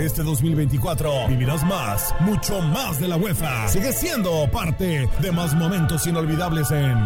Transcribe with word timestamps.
Este 0.00 0.22
2024 0.22 1.26
vivirás 1.28 1.64
más, 1.64 2.14
mucho 2.20 2.60
más 2.60 3.00
de 3.00 3.08
la 3.08 3.16
UEFA. 3.16 3.66
Sigue 3.68 3.92
siendo 3.92 4.48
parte 4.48 5.08
de 5.20 5.32
más 5.32 5.56
momentos 5.56 6.06
inolvidables 6.06 6.70
en 6.70 7.04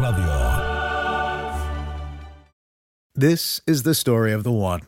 Radio. 0.00 0.64
This 3.14 3.60
is 3.68 3.84
the 3.84 3.94
story 3.94 4.32
of 4.32 4.42
the 4.42 4.50
one. 4.50 4.80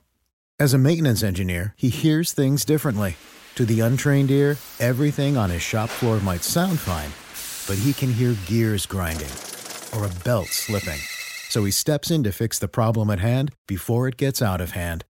As 0.58 0.74
a 0.74 0.78
maintenance 0.78 1.22
engineer, 1.22 1.72
he 1.77 1.89
hears 1.89 2.33
things 2.33 2.64
differently. 2.64 3.17
To 3.55 3.64
the 3.64 3.78
untrained 3.78 4.33
ear, 4.33 4.56
everything 4.80 5.36
on 5.36 5.50
his 5.50 5.62
shop 5.62 5.89
floor 5.89 6.19
might 6.19 6.42
sound 6.42 6.80
fine, 6.80 7.12
but 7.69 7.80
he 7.80 7.92
can 7.92 8.12
hear 8.12 8.34
gears 8.47 8.86
grinding 8.86 9.30
or 9.94 10.05
a 10.05 10.11
belt 10.24 10.48
slipping. 10.48 10.98
So 11.48 11.64
he 11.64 11.70
steps 11.70 12.11
in 12.11 12.24
to 12.24 12.33
fix 12.33 12.58
the 12.58 12.67
problem 12.67 13.08
at 13.08 13.20
hand 13.20 13.52
before 13.69 14.08
it 14.08 14.17
gets 14.17 14.42
out 14.42 14.61
of 14.61 14.72
hand. 14.72 15.05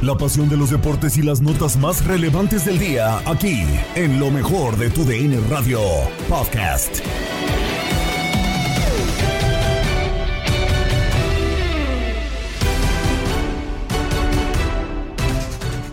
La 0.00 0.16
pasión 0.16 0.48
de 0.48 0.56
los 0.56 0.70
deportes 0.70 1.16
y 1.18 1.22
las 1.22 1.40
notas 1.40 1.76
más 1.76 2.04
relevantes 2.04 2.64
del 2.64 2.78
día, 2.78 3.18
aquí, 3.28 3.64
en 3.96 4.20
lo 4.20 4.30
mejor 4.30 4.76
de 4.76 4.90
tu 4.90 5.04
DN 5.04 5.40
Radio 5.50 5.80
Podcast. 6.28 7.00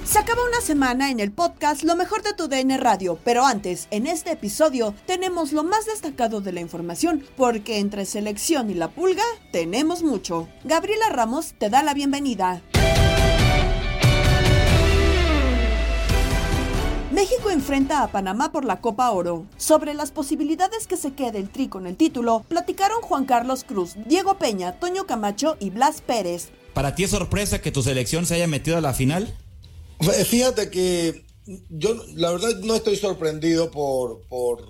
Se 0.03 0.19
acaba 0.19 0.43
una 0.47 0.61
semana 0.61 1.09
en 1.09 1.19
el 1.19 1.31
podcast 1.31 1.81
Lo 1.81 1.95
mejor 1.95 2.21
de 2.21 2.33
tu 2.33 2.47
DN 2.47 2.77
Radio, 2.77 3.17
pero 3.23 3.43
antes, 3.43 3.87
en 3.89 4.05
este 4.05 4.33
episodio, 4.33 4.93
tenemos 5.07 5.51
lo 5.51 5.63
más 5.63 5.87
destacado 5.87 6.41
de 6.41 6.51
la 6.51 6.61
información, 6.61 7.23
porque 7.35 7.79
entre 7.79 8.05
selección 8.05 8.69
y 8.69 8.75
la 8.75 8.89
pulga, 8.89 9.23
tenemos 9.51 10.03
mucho. 10.03 10.47
Gabriela 10.63 11.09
Ramos 11.09 11.55
te 11.57 11.71
da 11.71 11.81
la 11.81 11.95
bienvenida. 11.95 12.61
México 17.15 17.49
enfrenta 17.49 18.03
a 18.03 18.11
Panamá 18.11 18.51
por 18.51 18.65
la 18.65 18.81
Copa 18.81 19.09
Oro. 19.09 19.45
Sobre 19.55 19.93
las 19.93 20.11
posibilidades 20.11 20.85
que 20.85 20.97
se 20.97 21.13
quede 21.13 21.39
el 21.39 21.49
tri 21.49 21.69
con 21.69 21.87
el 21.87 21.95
título, 21.95 22.43
platicaron 22.49 23.01
Juan 23.01 23.23
Carlos 23.23 23.63
Cruz, 23.63 23.93
Diego 24.05 24.37
Peña, 24.37 24.81
Toño 24.81 25.07
Camacho 25.07 25.55
y 25.61 25.69
Blas 25.69 26.01
Pérez. 26.01 26.49
¿Para 26.73 26.93
ti 26.93 27.05
es 27.05 27.11
sorpresa 27.11 27.61
que 27.61 27.71
tu 27.71 27.81
selección 27.81 28.25
se 28.25 28.35
haya 28.35 28.47
metido 28.47 28.75
a 28.75 28.81
la 28.81 28.93
final? 28.93 29.33
Fíjate 30.25 30.69
que 30.69 31.23
yo 31.69 31.95
la 32.15 32.31
verdad 32.31 32.49
no 32.63 32.75
estoy 32.75 32.97
sorprendido 32.97 33.71
por, 33.71 34.27
por, 34.27 34.67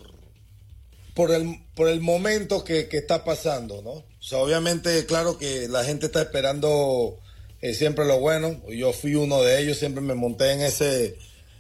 por, 1.16 1.32
el, 1.32 1.66
por 1.74 1.88
el 1.88 2.00
momento 2.00 2.64
que, 2.64 2.88
que 2.88 2.98
está 2.98 3.24
pasando, 3.24 3.82
¿no? 3.82 3.90
O 3.90 4.06
sea, 4.20 4.38
obviamente, 4.38 5.08
claro 5.08 5.40
que 5.40 5.68
la 5.68 5.84
gente 5.84 6.06
está 6.06 6.22
esperando 6.22 7.18
eh, 7.62 7.74
siempre 7.74 8.06
lo 8.06 8.20
bueno. 8.20 8.62
Yo 8.70 8.94
fui 8.94 9.16
uno 9.16 9.42
de 9.42 9.64
ellos, 9.64 9.80
siempre 9.80 10.04
me 10.04 10.14
monté 10.14 10.52
en 10.52 10.62
ese 10.62 11.18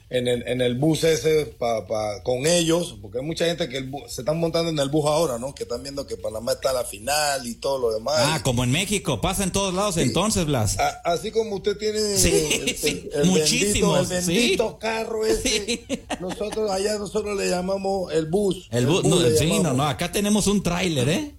en 0.07 0.27
el, 0.27 0.47
en 0.47 0.61
el 0.61 0.75
bus 0.75 1.03
ese 1.03 1.47
pa, 1.57 1.87
pa, 1.87 2.21
con 2.21 2.45
ellos, 2.45 2.95
porque 3.01 3.17
hay 3.19 3.25
mucha 3.25 3.45
gente 3.45 3.67
que 3.67 3.77
el 3.77 3.85
bus, 3.89 4.03
se 4.13 4.21
están 4.21 4.37
montando 4.39 4.69
en 4.69 4.77
el 4.77 4.89
bus 4.89 5.05
ahora, 5.07 5.39
¿no? 5.39 5.55
Que 5.55 5.63
están 5.63 5.81
viendo 5.81 6.05
que 6.05 6.15
Panamá 6.15 6.51
está 6.53 6.69
a 6.69 6.73
la 6.73 6.83
final 6.83 7.47
y 7.47 7.55
todo 7.55 7.79
lo 7.79 7.91
demás. 7.91 8.13
Ah, 8.19 8.41
como 8.43 8.63
en 8.63 8.71
México, 8.71 9.19
pasa 9.19 9.43
en 9.43 9.51
todos 9.51 9.73
lados 9.73 9.95
Sí. 9.95 10.01
entonces, 10.01 10.45
Blas. 10.45 10.77
A- 10.77 11.01
así 11.05 11.31
como 11.31 11.55
usted 11.55 11.75
tiene 11.77 11.99
Sí, 12.17 12.29
el, 12.29 12.75
sí, 12.77 13.09
el 13.13 13.31
bendito, 13.33 13.97
el 13.99 14.05
bendito 14.05 14.69
sí. 14.69 14.75
carro 14.79 15.25
ese, 15.25 15.85
nosotros 16.21 16.69
allá 16.69 16.99
nosotros 16.99 17.35
le 17.35 17.49
llamamos 17.49 18.13
el 18.13 18.27
bus. 18.27 18.67
El 18.71 18.85
bus, 18.85 19.03
no, 19.05 19.19
sí, 19.31 19.59
no, 19.61 19.73
no, 19.73 19.87
acá 19.87 20.11
tenemos 20.11 20.45
un 20.45 20.61
tráiler, 20.61 21.09
¿eh? 21.09 21.31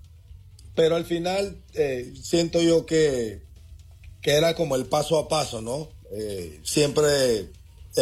Pero 0.75 0.97
al 0.97 1.05
final 1.05 1.63
eh, 1.75 2.13
siento 2.21 2.61
yo 2.61 2.85
que, 2.85 3.43
que 4.21 4.33
era 4.33 4.57
como 4.57 4.75
el 4.75 4.87
paso 4.87 5.19
a 5.19 5.29
paso, 5.29 5.63
¿no? 5.63 5.89
Eh, 6.13 6.61
siempre 6.65 7.47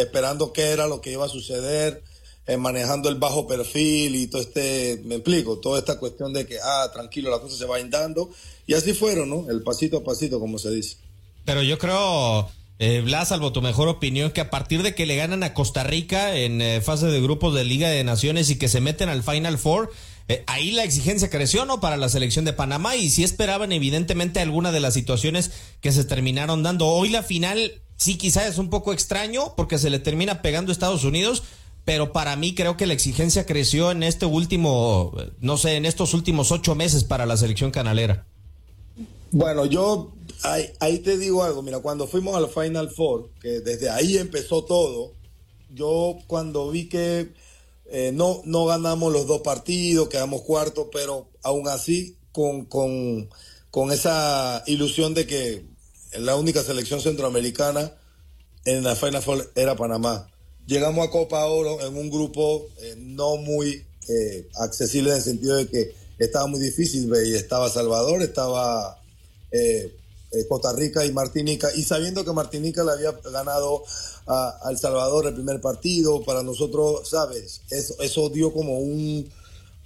esperando 0.01 0.53
qué 0.53 0.63
era 0.69 0.87
lo 0.87 1.01
que 1.01 1.11
iba 1.11 1.25
a 1.25 1.29
suceder, 1.29 2.03
eh, 2.47 2.57
manejando 2.57 3.09
el 3.09 3.15
bajo 3.15 3.47
perfil 3.47 4.15
y 4.15 4.27
todo 4.27 4.41
este, 4.41 5.01
me 5.05 5.15
explico, 5.15 5.57
toda 5.57 5.79
esta 5.79 5.97
cuestión 5.97 6.31
de 6.31 6.45
que, 6.45 6.59
ah, 6.63 6.89
tranquilo, 6.93 7.31
la 7.31 7.39
cosa 7.39 7.57
se 7.57 7.65
va 7.65 7.79
dando. 7.89 8.29
Y 8.67 8.75
así 8.75 8.93
fueron, 8.93 9.29
¿no? 9.29 9.49
El 9.49 9.63
pasito 9.63 9.97
a 9.97 10.03
pasito, 10.03 10.39
como 10.39 10.59
se 10.59 10.69
dice. 10.69 10.97
Pero 11.43 11.63
yo 11.63 11.79
creo, 11.79 12.49
eh, 12.77 13.01
Blas, 13.03 13.29
salvo 13.29 13.51
tu 13.51 13.61
mejor 13.61 13.87
opinión, 13.87 14.31
que 14.31 14.41
a 14.41 14.51
partir 14.51 14.83
de 14.83 14.93
que 14.93 15.07
le 15.07 15.15
ganan 15.15 15.43
a 15.43 15.53
Costa 15.55 15.83
Rica 15.83 16.35
en 16.35 16.61
eh, 16.61 16.81
fase 16.81 17.07
de 17.07 17.21
grupos 17.21 17.55
de 17.55 17.63
Liga 17.63 17.89
de 17.89 18.03
Naciones 18.03 18.49
y 18.51 18.57
que 18.57 18.67
se 18.67 18.81
meten 18.81 19.09
al 19.09 19.23
Final 19.23 19.57
Four, 19.57 19.91
ahí 20.47 20.71
la 20.71 20.83
exigencia 20.83 21.29
creció, 21.29 21.65
¿no? 21.65 21.79
Para 21.79 21.97
la 21.97 22.09
selección 22.09 22.45
de 22.45 22.53
Panamá 22.53 22.95
y 22.95 23.09
sí 23.09 23.23
esperaban 23.23 23.71
evidentemente 23.71 24.39
alguna 24.39 24.71
de 24.71 24.79
las 24.79 24.93
situaciones 24.93 25.51
que 25.81 25.91
se 25.91 26.03
terminaron 26.03 26.63
dando. 26.63 26.87
Hoy 26.87 27.09
la 27.09 27.23
final 27.23 27.81
sí 27.97 28.17
quizá 28.17 28.47
es 28.47 28.57
un 28.57 28.69
poco 28.69 28.93
extraño 28.93 29.53
porque 29.55 29.77
se 29.77 29.89
le 29.89 29.99
termina 29.99 30.41
pegando 30.41 30.71
a 30.71 30.73
Estados 30.73 31.03
Unidos. 31.03 31.43
Pero 31.85 32.11
para 32.11 32.35
mí 32.35 32.55
creo 32.55 32.77
que 32.77 32.87
la 32.87 32.93
exigencia 32.93 33.45
creció 33.45 33.91
en 33.91 34.01
este 34.01 34.25
último, 34.25 35.13
no 35.39 35.55
sé, 35.55 35.75
en 35.75 35.85
estos 35.85 36.15
últimos 36.15 36.51
ocho 36.51 36.73
meses 36.73 37.03
para 37.03 37.27
la 37.27 37.37
selección 37.37 37.69
canalera. 37.69 38.25
Bueno, 39.31 39.65
yo 39.65 40.11
ahí, 40.79 40.99
te 40.99 41.17
digo 41.17 41.43
algo, 41.43 41.61
mira, 41.61 41.79
cuando 41.79 42.07
fuimos 42.07 42.35
al 42.35 42.49
Final 42.49 42.89
Four, 42.89 43.29
que 43.39 43.59
desde 43.59 43.89
ahí 43.89 44.17
empezó 44.17 44.63
todo, 44.63 45.11
yo 45.73 46.17
cuando 46.25 46.71
vi 46.71 46.89
que 46.89 47.33
eh, 47.91 48.11
no, 48.13 48.41
no 48.45 48.65
ganamos 48.65 49.13
los 49.13 49.27
dos 49.27 49.41
partidos, 49.41 50.09
quedamos 50.09 50.41
cuartos, 50.41 50.87
pero 50.91 51.27
aún 51.43 51.67
así 51.67 52.17
con, 52.31 52.65
con, 52.65 53.29
con 53.69 53.91
esa 53.91 54.63
ilusión 54.65 55.13
de 55.13 55.27
que 55.27 55.65
la 56.19 56.35
única 56.35 56.63
selección 56.63 57.01
centroamericana 57.01 57.91
en 58.65 58.83
la 58.83 58.95
Final 58.95 59.21
Four 59.21 59.51
era 59.55 59.75
Panamá. 59.75 60.29
Llegamos 60.67 61.07
a 61.07 61.11
Copa 61.11 61.45
Oro 61.45 61.85
en 61.85 61.95
un 61.95 62.09
grupo 62.09 62.67
eh, 62.81 62.95
no 62.97 63.37
muy 63.37 63.85
eh, 64.07 64.47
accesible 64.55 65.11
en 65.11 65.17
el 65.17 65.23
sentido 65.23 65.55
de 65.55 65.67
que 65.67 65.93
estaba 66.17 66.47
muy 66.47 66.59
difícil, 66.59 67.11
y 67.25 67.35
estaba 67.35 67.69
Salvador, 67.69 68.21
estaba 68.21 68.99
eh, 69.51 69.93
Costa 70.49 70.73
Rica 70.73 71.05
y 71.05 71.11
Martinica, 71.11 71.69
y 71.75 71.83
sabiendo 71.83 72.25
que 72.25 72.31
Martinica 72.31 72.83
le 72.83 72.91
había 72.91 73.11
ganado 73.31 73.83
a, 74.25 74.57
a 74.63 74.71
El 74.71 74.77
Salvador 74.77 75.27
el 75.27 75.33
primer 75.33 75.61
partido, 75.61 76.23
para 76.23 76.41
nosotros, 76.43 77.07
¿sabes? 77.09 77.61
Eso, 77.69 78.29
dio 78.29 78.51
como 78.51 78.79
un, 78.79 79.29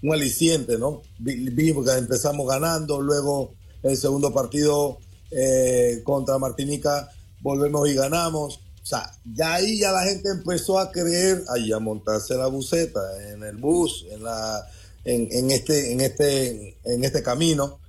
un 0.02 0.14
aliciente, 0.14 0.78
¿no? 0.78 1.02
Vi- 1.18 1.50
Vimos 1.50 1.86
que 1.86 1.92
empezamos 1.98 2.48
ganando, 2.48 3.02
luego 3.02 3.54
el 3.84 3.98
segundo 3.98 4.34
partido 4.34 4.98
eh, 5.32 6.02
contra 6.04 6.38
Martinica 6.38 7.10
volvemos 7.42 7.90
y 7.90 7.94
ganamos. 7.94 8.58
O 8.82 8.86
sea, 8.86 9.12
ya 9.36 9.56
ahí 9.56 9.80
ya 9.80 9.92
la 9.92 10.04
gente 10.04 10.30
empezó 10.30 10.80
a 10.80 10.92
creer, 10.92 11.44
ahí 11.50 11.72
a 11.72 11.80
montarse 11.80 12.36
la 12.36 12.48
buseta, 12.48 13.00
en 13.32 13.44
el 13.44 13.58
bus, 13.58 14.06
en 14.10 14.24
la, 14.24 14.68
en, 15.06 15.52
este, 15.52 15.92
en 15.92 16.02
este, 16.02 16.78
en 16.86 17.04
este 17.04 17.22
camino. 17.22 17.80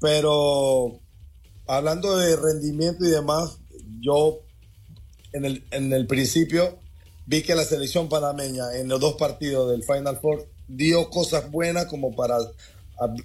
Pero 0.00 1.00
hablando 1.66 2.16
de 2.18 2.36
rendimiento 2.36 3.04
y 3.04 3.10
demás, 3.10 3.58
yo 4.00 4.40
en 5.32 5.44
el, 5.44 5.64
en 5.70 5.92
el 5.92 6.06
principio 6.06 6.78
vi 7.26 7.42
que 7.42 7.54
la 7.54 7.64
selección 7.64 8.08
panameña 8.08 8.76
en 8.76 8.88
los 8.88 9.00
dos 9.00 9.14
partidos 9.14 9.70
del 9.70 9.82
Final 9.82 10.18
Four 10.20 10.46
dio 10.68 11.10
cosas 11.10 11.50
buenas 11.50 11.86
como 11.86 12.14
para 12.14 12.38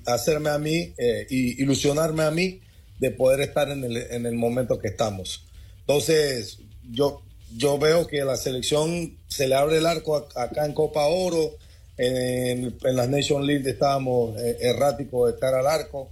hacerme 0.07 0.49
a 0.49 0.57
mí 0.57 0.93
eh, 0.97 1.27
y 1.29 1.61
ilusionarme 1.61 2.23
a 2.23 2.31
mí 2.31 2.61
de 2.99 3.11
poder 3.11 3.41
estar 3.41 3.69
en 3.69 3.83
el, 3.83 3.97
en 3.97 4.25
el 4.25 4.35
momento 4.35 4.79
que 4.79 4.89
estamos. 4.89 5.45
Entonces, 5.81 6.59
yo, 6.91 7.21
yo 7.57 7.77
veo 7.79 8.05
que 8.07 8.17
la 8.23 8.35
selección 8.37 9.17
se 9.27 9.47
le 9.47 9.55
abre 9.55 9.77
el 9.77 9.85
arco 9.85 10.15
a- 10.35 10.43
acá 10.43 10.65
en 10.65 10.73
Copa 10.73 11.05
Oro, 11.07 11.55
en, 11.97 12.75
en 12.83 12.95
las 12.95 13.09
Nation 13.09 13.45
League 13.45 13.69
estábamos 13.69 14.37
eh, 14.39 14.57
erráticos 14.61 15.27
de 15.29 15.33
estar 15.35 15.53
al 15.53 15.67
arco. 15.67 16.09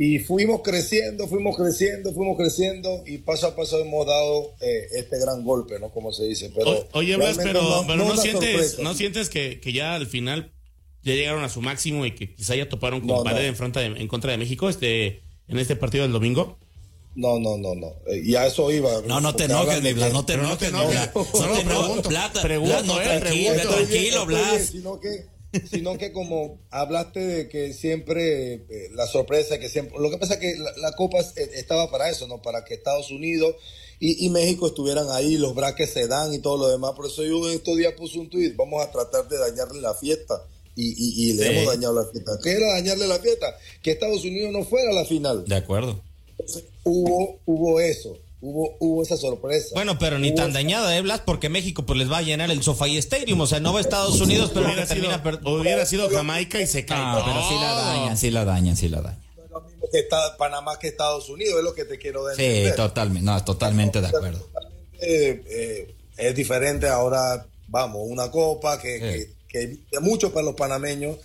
Y 0.00 0.20
fuimos 0.20 0.60
creciendo, 0.62 1.26
fuimos 1.26 1.56
creciendo, 1.56 2.12
fuimos 2.14 2.36
creciendo 2.36 3.02
y 3.04 3.18
paso 3.18 3.48
a 3.48 3.56
paso 3.56 3.80
hemos 3.80 4.06
dado 4.06 4.52
eh, 4.60 4.86
este 4.92 5.18
gran 5.18 5.42
golpe, 5.44 5.80
¿no? 5.80 5.88
Como 5.90 6.12
se 6.12 6.24
dice. 6.24 6.52
Pero 6.54 6.70
O- 6.70 6.88
Oye, 6.92 7.16
Blas, 7.16 7.36
pero, 7.36 7.82
pero 7.86 7.96
no, 8.04 8.16
sientes, 8.16 8.50
sorpresa. 8.70 8.82
¿no 8.82 8.94
sientes 8.94 9.28
que, 9.28 9.58
que 9.60 9.72
ya 9.72 9.94
al 9.96 10.06
final 10.06 10.52
ya 11.02 11.14
llegaron 11.14 11.42
a 11.42 11.48
su 11.48 11.62
máximo 11.62 12.06
y 12.06 12.12
que 12.14 12.32
quizá 12.34 12.54
ya 12.54 12.68
toparon 12.68 13.00
con 13.00 13.08
No, 13.08 13.24
pared 13.24 13.50
no. 13.52 13.66
En, 13.66 13.72
de- 13.94 14.00
en 14.00 14.06
contra 14.08 14.30
de 14.30 14.38
México 14.38 14.68
este, 14.68 15.22
en 15.48 15.58
este 15.58 15.76
partido 15.76 16.04
del 16.04 16.12
domingo? 16.12 16.58
No, 17.14 17.38
no, 17.38 17.56
no, 17.56 17.74
no. 17.74 17.88
Eh, 18.06 18.22
y 18.24 18.36
a 18.36 18.46
eso 18.46 18.70
iba. 18.70 19.00
No, 19.06 19.20
no 19.20 19.34
te 19.34 19.44
enojes, 19.44 19.82
mi 19.82 19.92
Blas, 19.92 20.12
no 20.12 20.24
te 20.24 20.34
enojes, 20.34 20.58
te 20.58 20.70
mi. 20.70 20.86
Blas. 20.86 21.10
Solo 21.32 21.48
No 21.48 21.58
te 21.58 21.64
pregunto. 21.64 22.08
Plata, 22.08 22.42
pregunto, 22.42 22.82
no, 22.84 23.00
eh, 23.00 23.04
tranquilo, 23.04 23.52
pregunto. 23.54 23.74
Tranquilo, 23.76 24.26
Blas. 24.26 24.66
sino 24.66 25.00
que, 25.00 25.26
sino 25.68 25.98
que 25.98 26.12
como 26.12 26.60
hablaste 26.70 27.20
de 27.20 27.48
que 27.48 27.72
siempre 27.72 28.54
eh, 28.54 28.90
la 28.92 29.06
sorpresa 29.06 29.58
que 29.58 29.68
siempre 29.68 29.98
lo 29.98 30.10
que 30.10 30.18
pasa 30.18 30.34
es 30.34 30.40
que 30.40 30.56
la, 30.58 30.70
la 30.76 30.92
copa 30.92 31.18
eh, 31.20 31.50
estaba 31.54 31.90
para 31.90 32.10
eso 32.10 32.26
no 32.28 32.42
para 32.42 32.64
que 32.64 32.74
Estados 32.74 33.10
Unidos 33.10 33.54
y, 33.98 34.26
y 34.26 34.28
México 34.28 34.66
estuvieran 34.66 35.10
ahí 35.10 35.38
los 35.38 35.54
braques 35.54 35.90
se 35.90 36.06
dan 36.06 36.34
y 36.34 36.40
todo 36.40 36.58
lo 36.58 36.68
demás 36.68 36.92
por 36.92 37.06
eso 37.06 37.24
yo 37.24 37.48
en 37.48 37.56
estos 37.56 37.76
días 37.78 37.94
puse 37.94 38.18
un 38.18 38.28
tweet 38.28 38.54
vamos 38.56 38.84
a 38.84 38.90
tratar 38.90 39.26
de 39.28 39.38
dañarle 39.38 39.80
la 39.80 39.94
fiesta 39.94 40.34
y, 40.80 40.94
y- 40.96 41.30
y 41.30 41.32
le 41.34 41.42
Sí. 41.44 41.48
hemos 41.50 41.66
dañado 41.74 41.94
la 41.94 42.10
fiesta 42.10 42.32
¿qué 42.42 42.52
era 42.52 42.72
dañarle 42.74 43.06
la 43.08 43.18
fiesta? 43.18 43.46
que 43.82 43.90
Estados 43.90 44.24
Unidos 44.24 44.52
no 44.52 44.64
fuera 44.64 44.90
a 44.90 44.94
la 44.94 45.04
final 45.04 45.44
De 45.44 45.56
acuerdo. 45.56 46.00
Entonces, 46.38 46.64
hubo 46.84 47.38
hubo 47.46 47.80
eso 47.80 48.16
hubo 48.40 48.76
hubo 48.78 49.02
esa 49.02 49.16
sorpresa 49.16 49.70
Bueno, 49.74 49.98
pero 49.98 50.20
ni 50.20 50.28
Hubo 50.28 50.36
tan 50.36 50.50
esa- 50.50 50.58
dañada, 50.60 50.96
¿eh, 50.96 51.02
Blas? 51.02 51.22
Porque 51.26 51.48
México 51.48 51.84
pues 51.84 51.98
les 51.98 52.08
va 52.10 52.18
a 52.18 52.22
llenar 52.22 52.50
el 52.52 52.62
SoFi 52.62 52.96
Stadium. 52.98 53.40
O 53.40 53.46
sea, 53.48 53.58
no 53.58 53.72
va 53.72 53.80
a 53.80 53.82
Estados 53.82 54.20
Unidos, 54.20 54.52
pero 54.54 54.66
Hubiera 54.66 54.86
sido, 54.86 55.22
per- 55.24 55.40
hubiera 55.44 55.84
sido 55.86 56.08
Jamaica 56.08 56.60
y 56.60 56.66
se 56.68 56.84
cae. 56.86 56.98
Ah, 57.00 57.22
pero 57.26 57.48
sí 57.48 57.54
la 57.60 57.72
dañan, 57.74 58.16
sí 58.16 58.30
la 58.30 58.44
dañan, 58.44 58.76
sí 58.76 58.88
la 58.88 59.00
lo 59.50 59.60
mismo 59.62 59.88
que 59.90 59.98
está 59.98 60.36
Panamá 60.36 60.78
que 60.78 60.86
Estados 60.86 61.28
Unidos 61.28 61.58
es 61.58 61.64
lo 61.64 61.74
que 61.74 61.84
te 61.84 61.98
quiero 61.98 62.24
Sí, 62.36 62.42
decir 62.42 62.76
totalmente, 62.76 63.24
no, 63.26 63.44
totalmente 63.44 64.00
de 64.00 64.06
acuerdo. 64.06 64.46
Eh, 65.00 65.42
eh, 65.48 65.94
es 66.16 66.34
diferente 66.36 66.86
ahora, 66.88 67.44
vamos, 67.66 68.02
una 68.04 68.30
copa 68.30 68.80
que, 68.80 69.00
que, 69.00 69.30
que 69.48 69.78
mucho 70.00 70.32
para 70.32 70.46
los 70.46 70.54
panameños. 70.54 71.16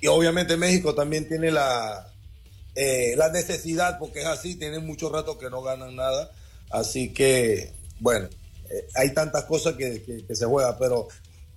Y 0.00 0.08
obviamente 0.08 0.56
México 0.56 0.94
también 0.94 1.28
tiene 1.28 1.50
la, 1.50 2.12
eh, 2.74 3.14
la 3.16 3.30
necesidad, 3.30 3.98
porque 3.98 4.20
es 4.20 4.26
así, 4.26 4.56
tienen 4.56 4.84
mucho 4.86 5.10
rato 5.10 5.38
que 5.38 5.48
no 5.50 5.62
ganan 5.62 5.94
nada, 5.94 6.30
así 6.70 7.12
que, 7.12 7.72
bueno, 8.00 8.28
eh, 8.70 8.88
hay 8.96 9.14
tantas 9.14 9.44
cosas 9.44 9.74
que, 9.74 10.02
que- 10.02 10.34
se 10.34 10.44
juega, 10.46 10.76
pero 10.78 11.06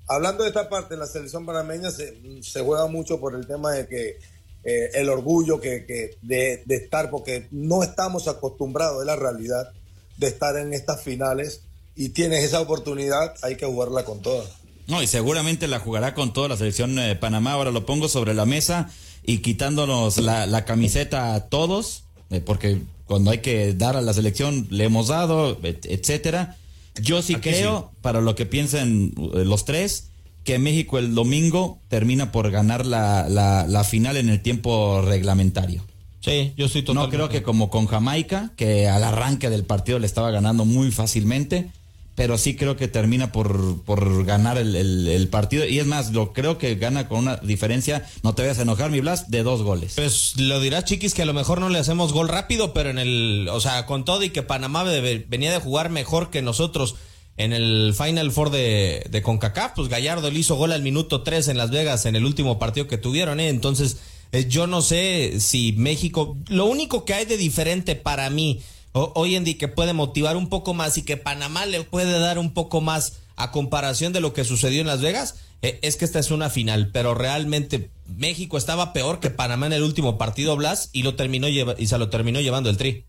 hablando 0.08 0.44
de 0.44 0.50
esta 0.50 0.70
parte, 0.70 0.96
la 0.96 1.08
selección 1.08 1.46
panameña 1.46 1.90
se, 1.90 2.16
se 2.44 2.62
juega 2.62 2.86
mucho 2.88 3.20
por 3.20 3.34
el 3.34 3.48
tema 3.48 3.72
de 3.72 3.88
que 3.88 4.20
eh, 4.64 4.92
el 4.94 5.10
orgullo 5.10 5.60
que, 5.60 5.86
que 5.86 6.18
de, 6.22 6.62
de 6.66 6.76
estar, 6.76 7.10
porque 7.10 7.48
no 7.52 7.82
estamos 7.82 8.28
acostumbrados, 8.28 9.02
es 9.02 9.08
la 9.08 9.16
realidad, 9.16 9.72
de 10.18 10.28
estar 10.28 10.56
en 10.58 10.74
estas 10.74 11.02
finales. 11.02 11.62
Y 11.96 12.10
tienes 12.10 12.44
esa 12.44 12.60
oportunidad, 12.62 13.36
hay 13.42 13.56
que 13.56 13.66
jugarla 13.66 14.04
con 14.04 14.22
todas. 14.22 14.50
No, 14.88 15.02
y 15.02 15.08
seguramente 15.08 15.68
la 15.68 15.80
jugará 15.80 16.14
con 16.14 16.34
toda 16.34 16.48
la 16.50 16.58
selección 16.58 16.96
de 16.96 17.16
Panamá. 17.16 17.54
Ahora 17.54 17.72
lo 17.72 17.86
pongo 17.86 18.08
sobre 18.08 18.34
la 18.34 18.46
mesa 18.46 18.90
y 19.24 19.40
quitándonos 19.40 20.18
la, 20.18 20.46
la 20.46 20.66
camiseta 20.66 21.34
a 21.34 21.48
todos, 21.48 22.04
eh, 22.30 22.40
porque 22.42 22.82
cuando 23.06 23.32
hay 23.32 23.40
que 23.40 23.74
dar 23.74 23.96
a 23.98 24.02
la 24.02 24.14
selección 24.14 24.68
le 24.70 24.84
hemos 24.86 25.08
dado, 25.08 25.58
et- 25.64 25.86
etcétera. 25.88 26.58
Yo 27.02 27.22
sí 27.22 27.36
Aquí 27.36 27.50
creo, 27.50 27.92
para 28.02 28.22
lo 28.22 28.36
que 28.36 28.46
piensen 28.46 29.14
eh, 29.34 29.44
los 29.46 29.66
tres, 29.66 30.10
que 30.44 30.60
México 30.60 31.00
el 31.00 31.16
domingo 31.16 31.80
termina 31.88 32.32
por 32.32 32.52
ganar 32.52 32.86
la, 32.86 33.28
la, 33.28 33.66
la 33.68 33.84
final 33.84 34.16
en 34.18 34.30
el 34.30 34.42
tiempo 34.42 35.02
reglamentario. 35.02 35.84
Sí, 36.22 36.54
yo 36.58 36.68
estoy 36.68 36.82
No 36.82 36.88
totalmente. 36.88 37.16
creo 37.18 37.30
que 37.30 37.44
como 37.44 37.70
con 37.72 37.88
Jamaica, 37.88 38.52
que 38.56 38.88
al 38.88 39.04
arranque 39.04 39.50
del 39.50 39.64
partido 39.64 39.98
le 40.00 40.06
estaba 40.08 40.30
ganando 40.32 40.64
muy 40.66 40.92
fácilmente, 40.92 41.70
pero 42.16 42.38
sí 42.38 42.56
creo 42.56 42.78
que 42.78 42.88
termina 42.88 43.32
por, 43.34 43.84
por 43.84 44.24
ganar 44.26 44.58
el, 44.58 44.76
el- 44.76 45.08
el 45.08 45.28
partido. 45.28 45.66
Y 45.68 45.80
es 45.80 45.86
más, 45.86 46.12
lo 46.14 46.32
creo 46.34 46.58
que 46.58 46.76
gana 46.76 47.08
con 47.10 47.20
una 47.20 47.36
diferencia, 47.38 48.06
no 48.24 48.34
te 48.34 48.42
vayas 48.42 48.60
a 48.60 48.62
enojar, 48.62 48.90
mi 48.90 49.02
Blas, 49.02 49.30
de 49.30 49.44
dos 49.44 49.62
goles. 49.64 49.94
Pues 49.96 50.34
lo 50.38 50.60
dirá 50.62 50.84
Chiquis 50.86 51.14
que 51.14 51.24
a 51.24 51.26
lo 51.26 51.34
mejor 51.34 51.60
no 51.60 51.70
le 51.70 51.78
hacemos 51.80 52.14
gol 52.14 52.30
rápido, 52.30 52.74
pero 52.74 52.90
en 52.90 53.00
el, 53.00 53.48
o 53.52 53.60
sea, 53.60 53.86
con 53.86 54.06
todo 54.06 54.24
y 54.24 54.30
que 54.30 54.44
Panamá 54.44 54.84
venía 54.84 55.52
de 55.52 55.60
jugar 55.60 55.90
mejor 55.90 56.30
que 56.30 56.42
nosotros 56.42 56.96
en 57.38 57.52
el 57.52 57.94
Final 57.98 58.32
Four 58.32 58.50
de, 58.50 59.06
de 59.10 59.22
CONCACAF, 59.22 59.74
pues 59.76 59.90
Gallardo 59.90 60.32
le 60.32 60.40
hizo 60.40 60.56
gol 60.56 60.72
al 60.72 60.82
minuto 60.84 61.22
3 61.22 61.50
en 61.50 61.58
Las 61.58 61.70
Vegas 61.70 62.06
en 62.06 62.16
el 62.16 62.24
último 62.24 62.60
partido 62.60 62.88
que 62.88 62.98
tuvieron, 62.98 63.42
¿eh? 63.42 63.50
Entonces, 63.50 63.98
eh, 64.32 64.46
yo 64.48 64.68
no 64.68 64.82
sé 64.82 65.42
si 65.42 65.74
México, 65.74 66.38
lo 66.48 66.66
único 66.66 67.04
que 67.04 67.14
hay 67.14 67.26
de 67.26 67.36
diferente 67.36 67.96
para 67.98 68.30
mí 68.30 68.62
hoy 68.96 69.36
en 69.36 69.44
día 69.44 69.58
que 69.58 69.68
puede 69.68 69.94
motivar 69.94 70.38
un 70.38 70.50
poco 70.50 70.74
más 70.74 70.98
y 70.98 71.04
que 71.04 71.18
Panamá 71.18 71.66
le 71.66 71.84
puede 71.84 72.18
dar 72.20 72.40
un 72.40 72.54
poco 72.54 72.82
más 72.82 73.20
a 73.36 73.52
comparación 73.52 74.14
de 74.14 74.22
lo 74.22 74.34
que 74.34 74.46
sucedió 74.46 74.80
en 74.80 74.88
Las 74.88 75.02
Vegas, 75.02 75.36
eh, 75.62 75.80
es 75.82 75.98
que 75.98 76.06
esta 76.06 76.20
es 76.20 76.32
una 76.32 76.50
final, 76.50 76.92
pero 76.94 77.14
realmente 77.14 77.90
México 78.08 78.58
estaba 78.58 78.94
peor 78.94 79.20
que 79.20 79.30
Panamá 79.30 79.66
en 79.66 79.74
el 79.74 79.84
último 79.84 80.18
partido, 80.18 80.56
Blas, 80.56 80.90
y 80.94 81.04
lo 81.04 81.16
terminó 81.16 81.48
y 81.50 81.88
se 81.88 81.98
lo 81.98 82.10
terminó 82.10 82.40
llevando 82.40 82.70
el 82.70 82.78
tri. 82.78 83.06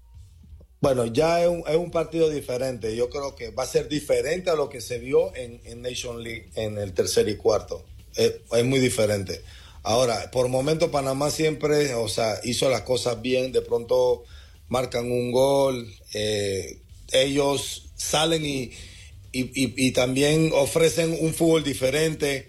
Bueno, 0.81 1.07
ya 1.07 1.43
es 1.43 1.49
un, 1.49 1.91
partido 1.91 2.29
diferente. 2.29 2.95
Yo 2.97 3.09
creo 3.09 3.35
que 3.35 3.51
va 3.51 3.63
a 3.63 3.67
ser 3.67 3.89
diferente 3.89 4.51
a 4.51 4.55
lo 4.55 4.69
que 4.69 4.81
se 4.81 4.99
vio 4.99 5.35
en, 5.35 5.61
en 5.65 5.83
Nation 5.83 6.23
League 6.23 6.51
en 6.55 6.79
el 6.79 6.93
tercer 6.93 7.29
y 7.29 7.37
cuarto. 7.37 7.85
Es, 8.15 8.35
es 8.53 8.65
muy 8.65 8.79
diferente. 8.79 9.43
Ahora, 9.83 10.31
por 10.31 10.49
momento 10.49 10.91
Panamá 10.91 11.31
siempre, 11.31 11.95
o 11.95 12.09
sea, 12.09 12.35
hizo 12.45 12.69
las 12.69 12.83
cosas 12.83 13.23
bien. 13.23 13.53
De 13.53 13.63
pronto 13.63 14.25
marcan 14.69 15.11
un 15.11 15.33
gol. 15.33 15.87
eh, 16.15 16.79
ellos 17.13 17.91
salen 17.97 18.45
y, 18.45 18.73
y, 19.33 19.43
y- 19.55 19.75
y 19.77 19.91
también 19.93 20.51
ofrecen 20.55 21.17
un 21.21 21.33
fútbol 21.35 21.63
diferente. 21.65 22.49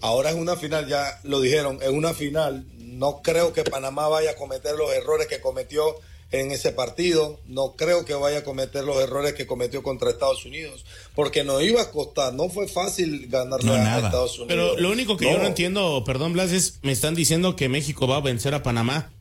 Ahora 0.00 0.30
es 0.30 0.36
una 0.36 0.56
final, 0.56 0.86
ya 0.88 1.18
lo 1.24 1.40
dijeron, 1.40 1.78
es 1.82 1.88
una 1.88 2.14
final. 2.14 2.66
No 2.78 3.20
creo 3.22 3.52
que 3.52 3.64
Panamá 3.64 4.08
vaya 4.08 4.30
a 4.32 4.36
cometer 4.36 4.74
los 4.76 4.92
errores 4.92 5.26
que 5.26 5.40
cometió 5.40 5.96
en 6.32 6.50
ese 6.50 6.72
partido. 6.72 7.40
No 7.46 7.74
creo 7.76 8.04
que 8.04 8.14
vaya 8.14 8.38
a 8.38 8.44
cometer 8.44 8.84
los 8.84 9.00
errores 9.02 9.34
que 9.34 9.46
cometió 9.46 9.82
contra 9.82 10.10
Estados 10.10 10.44
Unidos, 10.44 10.84
porque 11.14 11.44
nos 11.44 11.62
iba 11.62 11.82
a 11.82 11.90
costar. 11.90 12.32
No 12.34 12.48
fue 12.48 12.68
fácil 12.68 13.26
ganarle 13.28 13.66
No, 13.68 13.74
a. 13.74 13.96
Estados 13.98 14.38
Unidos. 14.38 14.48
Pero 14.48 14.76
lo 14.80 14.90
único 14.90 15.16
que 15.16 15.24
yo 15.30 15.38
no 15.38 15.46
entiendo, 15.46 16.02
perdón 16.04 16.32
Blas, 16.32 16.52
es 16.52 16.78
me 16.82 16.92
están 16.92 17.14
diciendo 17.14 17.54
que 17.56 17.68
México 17.68 18.06
va 18.06 18.16
a 18.16 18.20
vencer 18.20 18.54
a 18.54 18.62
Panamá. 18.62 19.12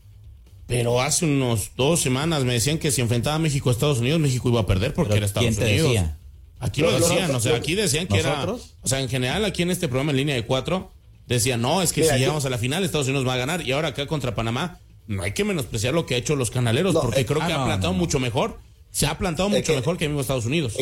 Pero 0.67 0.99
hace 1.01 1.25
unos 1.25 1.71
dos 1.75 2.01
semanas 2.01 2.43
me 2.43 2.53
decían 2.53 2.79
que 2.79 2.91
si 2.91 3.01
enfrentaba 3.01 3.35
a 3.35 3.39
México 3.39 3.69
a 3.69 3.71
Estados 3.73 3.99
Unidos, 3.99 4.19
México 4.19 4.49
iba 4.49 4.61
a 4.61 4.65
perder 4.65 4.93
porque 4.93 5.09
Pero 5.09 5.17
era 5.17 5.25
Estados 5.27 5.47
¿quién 5.49 5.59
te 5.59 5.65
Unidos. 5.73 5.89
decía? 5.93 6.17
Aquí 6.59 6.81
lo 6.81 6.91
decían, 6.91 7.35
o 7.35 7.39
sea, 7.39 7.55
aquí 7.57 7.75
decían 7.75 8.07
que 8.07 8.17
era. 8.19 8.31
¿Nosotros? 8.45 8.75
O 8.81 8.87
sea, 8.87 8.99
en 9.01 9.09
general, 9.09 9.45
aquí 9.45 9.61
en 9.61 9.69
este 9.69 9.87
programa 9.87 10.11
en 10.11 10.17
línea 10.17 10.35
de 10.35 10.45
cuatro, 10.45 10.91
decían, 11.27 11.61
no, 11.61 11.81
es 11.83 11.93
que 11.93 12.01
Mira, 12.01 12.13
si 12.13 12.19
yo- 12.19 12.23
llegamos 12.25 12.45
a 12.45 12.49
la 12.49 12.57
final, 12.57 12.83
Estados 12.83 13.07
Unidos 13.07 13.27
va 13.27 13.33
a 13.33 13.37
ganar. 13.37 13.61
Y 13.61 13.71
ahora 13.73 13.89
acá 13.89 14.07
contra 14.07 14.33
Panamá, 14.33 14.79
no 15.05 15.21
hay 15.21 15.33
que 15.33 15.43
menospreciar 15.43 15.93
lo 15.93 16.05
que 16.07 16.15
ha 16.15 16.17
hecho 16.17 16.35
los 16.35 16.49
canaleros, 16.49 16.93
No, 16.95 17.01
porque 17.01 17.19
eh, 17.21 17.25
creo 17.27 17.41
ah, 17.43 17.47
que 17.47 17.53
no, 17.53 17.61
ha 17.61 17.65
plantado 17.65 17.93
no, 17.93 17.97
no. 17.99 18.03
mucho 18.05 18.19
mejor. 18.19 18.57
Se 18.89 19.05
ha 19.05 19.17
plantado 19.19 19.49
mucho 19.49 19.63
que- 19.63 19.75
mejor 19.75 19.97
que 19.97 20.07
mismo 20.07 20.21
Estados 20.21 20.45
Unidos. 20.45 20.73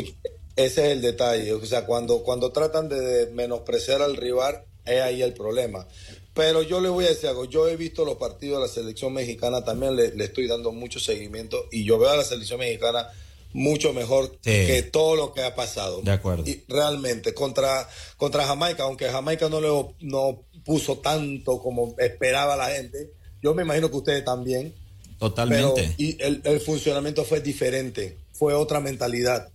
Ese 0.56 0.86
es 0.86 0.92
el 0.94 1.02
detalle. 1.02 1.52
O 1.54 1.66
sea, 1.66 1.86
cuando, 1.86 2.20
cuando 2.24 2.52
tratan 2.52 2.88
de 2.88 3.30
menospreciar 3.34 4.02
al 4.04 4.16
rival, 4.16 4.62
es 4.86 5.02
ahí 5.02 5.22
el 5.24 5.34
problema. 5.34 5.88
Pero 6.34 6.64
yo 6.64 6.82
le 6.82 6.90
voy 6.90 7.06
a 7.06 7.10
decir 7.10 7.30
algo, 7.30 7.46
yo 7.46 7.68
he 7.68 7.78
visto 7.78 8.06
los 8.06 8.16
partidos 8.16 8.58
de 8.60 8.68
la 8.68 8.74
selección 8.74 9.14
mexicana, 9.14 9.64
también 9.64 9.96
le, 9.96 10.16
le 10.16 10.24
estoy 10.26 10.48
dando 10.48 10.72
mucho 10.72 11.00
seguimiento 11.00 11.68
y 11.72 11.84
yo 11.84 12.00
veo 12.00 12.10
a 12.10 12.18
la 12.18 12.24
selección 12.24 12.60
mexicana 12.60 13.08
mucho 13.54 13.94
mejor 13.94 14.32
Sí. 14.42 14.66
que 14.66 14.82
todo 14.92 15.16
lo 15.16 15.32
que 15.34 15.44
ha 15.44 15.54
pasado. 15.56 16.02
De 16.02 16.12
acuerdo. 16.12 16.44
Y 16.46 16.64
realmente, 16.68 17.34
contra, 17.36 17.88
contra 18.18 18.46
Jamaica, 18.48 18.84
aunque 18.84 19.10
Jamaica 19.10 19.48
no 19.48 19.62
le 19.62 19.70
no 20.02 20.44
puso 20.66 20.98
tanto 20.98 21.60
como 21.60 21.96
esperaba 22.00 22.56
la 22.56 22.70
gente, 22.72 23.12
yo 23.42 23.54
me 23.54 23.62
imagino 23.62 23.92
que 23.92 23.98
ustedes 23.98 24.26
también. 24.26 24.74
Totalmente. 25.20 25.82
Pero, 25.84 25.94
y 25.98 26.18
el, 26.20 26.42
el 26.44 26.60
funcionamiento 26.62 27.24
fue 27.24 27.42
diferente, 27.42 28.18
fue 28.32 28.56
otra 28.56 28.80
mentalidad. 28.80 29.50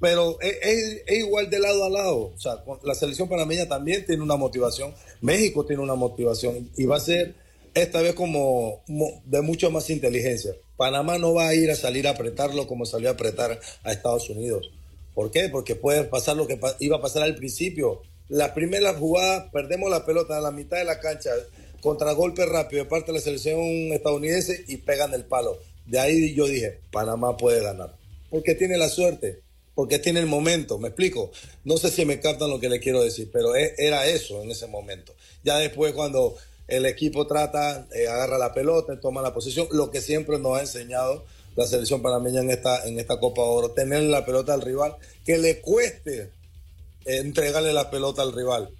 Pero 0.00 0.38
es, 0.40 1.02
igual 1.08 1.50
de 1.50 1.58
lado 1.58 1.84
a 1.84 1.90
lado. 1.90 2.16
O 2.34 2.38
sea, 2.38 2.62
la 2.84 2.94
selección 2.94 3.28
panameña 3.28 3.66
también 3.68 4.06
tiene 4.06 4.22
una 4.22 4.36
motivación. 4.36 4.94
México 5.20 5.66
tiene 5.66 5.82
una 5.82 5.94
motivación. 5.96 6.70
Y 6.76 6.86
va 6.86 6.96
a 6.96 7.00
ser 7.00 7.34
esta 7.74 8.00
vez 8.00 8.14
como 8.14 8.82
mo- 8.86 9.22
de 9.24 9.40
mucho 9.40 9.70
más 9.70 9.90
inteligencia. 9.90 10.52
Panamá 10.76 11.18
no 11.18 11.34
va 11.34 11.48
a 11.48 11.54
ir 11.54 11.70
a 11.70 11.74
salir 11.76 12.06
a 12.06 12.12
apretarlo 12.12 12.66
como 12.68 12.86
salió 12.86 13.08
a 13.08 13.12
apretar 13.12 13.58
a 13.82 13.92
Estados 13.92 14.30
Unidos. 14.30 14.70
¿Por 15.14 15.32
qué? 15.32 15.48
Porque 15.48 15.74
puede 15.74 16.04
pasar 16.04 16.36
lo 16.36 16.46
que 16.46 16.60
iba 16.78 16.98
a 16.98 17.02
pasar 17.02 17.24
al 17.24 17.34
principio. 17.34 18.02
La 18.28 18.54
primera 18.54 18.94
jugada, 18.94 19.50
perdemos 19.50 19.90
la 19.90 20.06
pelota 20.06 20.38
a 20.38 20.40
la 20.40 20.52
mitad 20.52 20.76
de 20.76 20.84
la 20.84 21.00
cancha, 21.00 21.30
contragolpe 21.80 22.46
rápido 22.46 22.84
de 22.84 22.88
parte 22.88 23.06
de 23.10 23.18
la 23.18 23.24
selección 23.24 23.58
estadounidense 23.92 24.64
y 24.68 24.76
pegan 24.76 25.14
el 25.14 25.24
palo. 25.24 25.58
De 25.86 25.98
ahí 25.98 26.34
yo 26.34 26.46
dije, 26.46 26.78
Panamá 26.92 27.36
puede 27.36 27.62
ganar. 27.62 27.96
Porque 28.30 28.54
tiene 28.54 28.76
la 28.76 28.88
suerte, 28.88 29.40
porque 29.78 30.00
tiene 30.00 30.18
el 30.18 30.26
momento, 30.26 30.76
me 30.80 30.88
explico. 30.88 31.30
No 31.62 31.76
sé 31.76 31.92
si 31.92 32.04
me 32.04 32.18
captan 32.18 32.50
lo 32.50 32.58
que 32.58 32.68
le 32.68 32.80
quiero 32.80 33.00
decir, 33.00 33.30
pero 33.32 33.54
e- 33.54 33.76
era 33.78 34.08
eso 34.08 34.42
en 34.42 34.50
ese 34.50 34.66
momento. 34.66 35.14
Ya 35.44 35.56
después 35.58 35.92
cuando 35.92 36.34
el 36.66 36.84
equipo 36.84 37.28
trata, 37.28 37.86
eh, 37.94 38.08
agarra 38.08 38.38
la 38.38 38.52
pelota, 38.52 38.98
toma 38.98 39.22
la 39.22 39.32
posición, 39.32 39.68
lo 39.70 39.92
que 39.92 40.00
siempre 40.00 40.40
nos 40.40 40.58
ha 40.58 40.62
enseñado 40.62 41.24
la 41.54 41.64
selección 41.64 42.02
panameña 42.02 42.40
en 42.40 42.50
esta, 42.50 42.88
en 42.88 42.98
esta 42.98 43.20
Copa 43.20 43.42
Oro, 43.42 43.70
tener 43.70 44.02
la 44.02 44.26
pelota 44.26 44.52
al 44.52 44.62
rival, 44.62 44.96
que 45.24 45.38
le 45.38 45.60
cueste 45.60 46.32
eh, 47.04 47.18
entregarle 47.18 47.72
la 47.72 47.88
pelota 47.88 48.22
al 48.22 48.32
rival. 48.32 48.70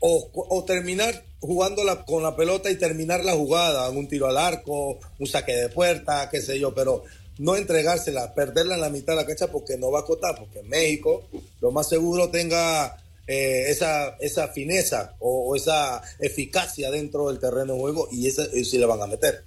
O, 0.00 0.64
terminar 0.66 1.24
jugando 1.40 1.82
con 2.04 2.24
la 2.24 2.36
pelota 2.36 2.70
y 2.70 2.76
terminar 2.76 3.24
la 3.24 3.32
jugada, 3.32 3.88
un 3.88 4.06
tiro 4.06 4.26
al 4.26 4.36
arco, 4.36 4.98
un 5.18 5.26
saque 5.26 5.54
de 5.54 5.70
puerta, 5.70 6.28
qué 6.28 6.42
sé 6.42 6.58
yo, 6.58 6.74
pero 6.74 7.04
no 7.42 7.56
entregársela, 7.56 8.34
perderla 8.34 8.76
en 8.76 8.80
la 8.80 8.88
mitad 8.88 9.14
de 9.14 9.22
la 9.22 9.26
cancha 9.26 9.48
porque 9.48 9.76
no 9.76 9.90
va 9.90 9.98
a 9.98 10.02
acotar, 10.02 10.36
porque 10.38 10.62
México 10.62 11.24
lo 11.60 11.72
más 11.72 11.88
seguro 11.88 12.30
tenga 12.30 12.96
eh, 13.26 13.64
esa, 13.68 14.16
esa 14.20 14.46
fineza 14.46 15.16
o, 15.18 15.50
o 15.50 15.56
esa 15.56 16.02
eficacia 16.20 16.92
dentro 16.92 17.28
del 17.28 17.40
terreno 17.40 17.74
de 17.74 17.80
juego 17.80 18.08
y 18.12 18.28
esa 18.28 18.44
sí 18.44 18.78
le 18.78 18.86
van 18.86 19.02
a 19.02 19.08
meter. 19.08 19.44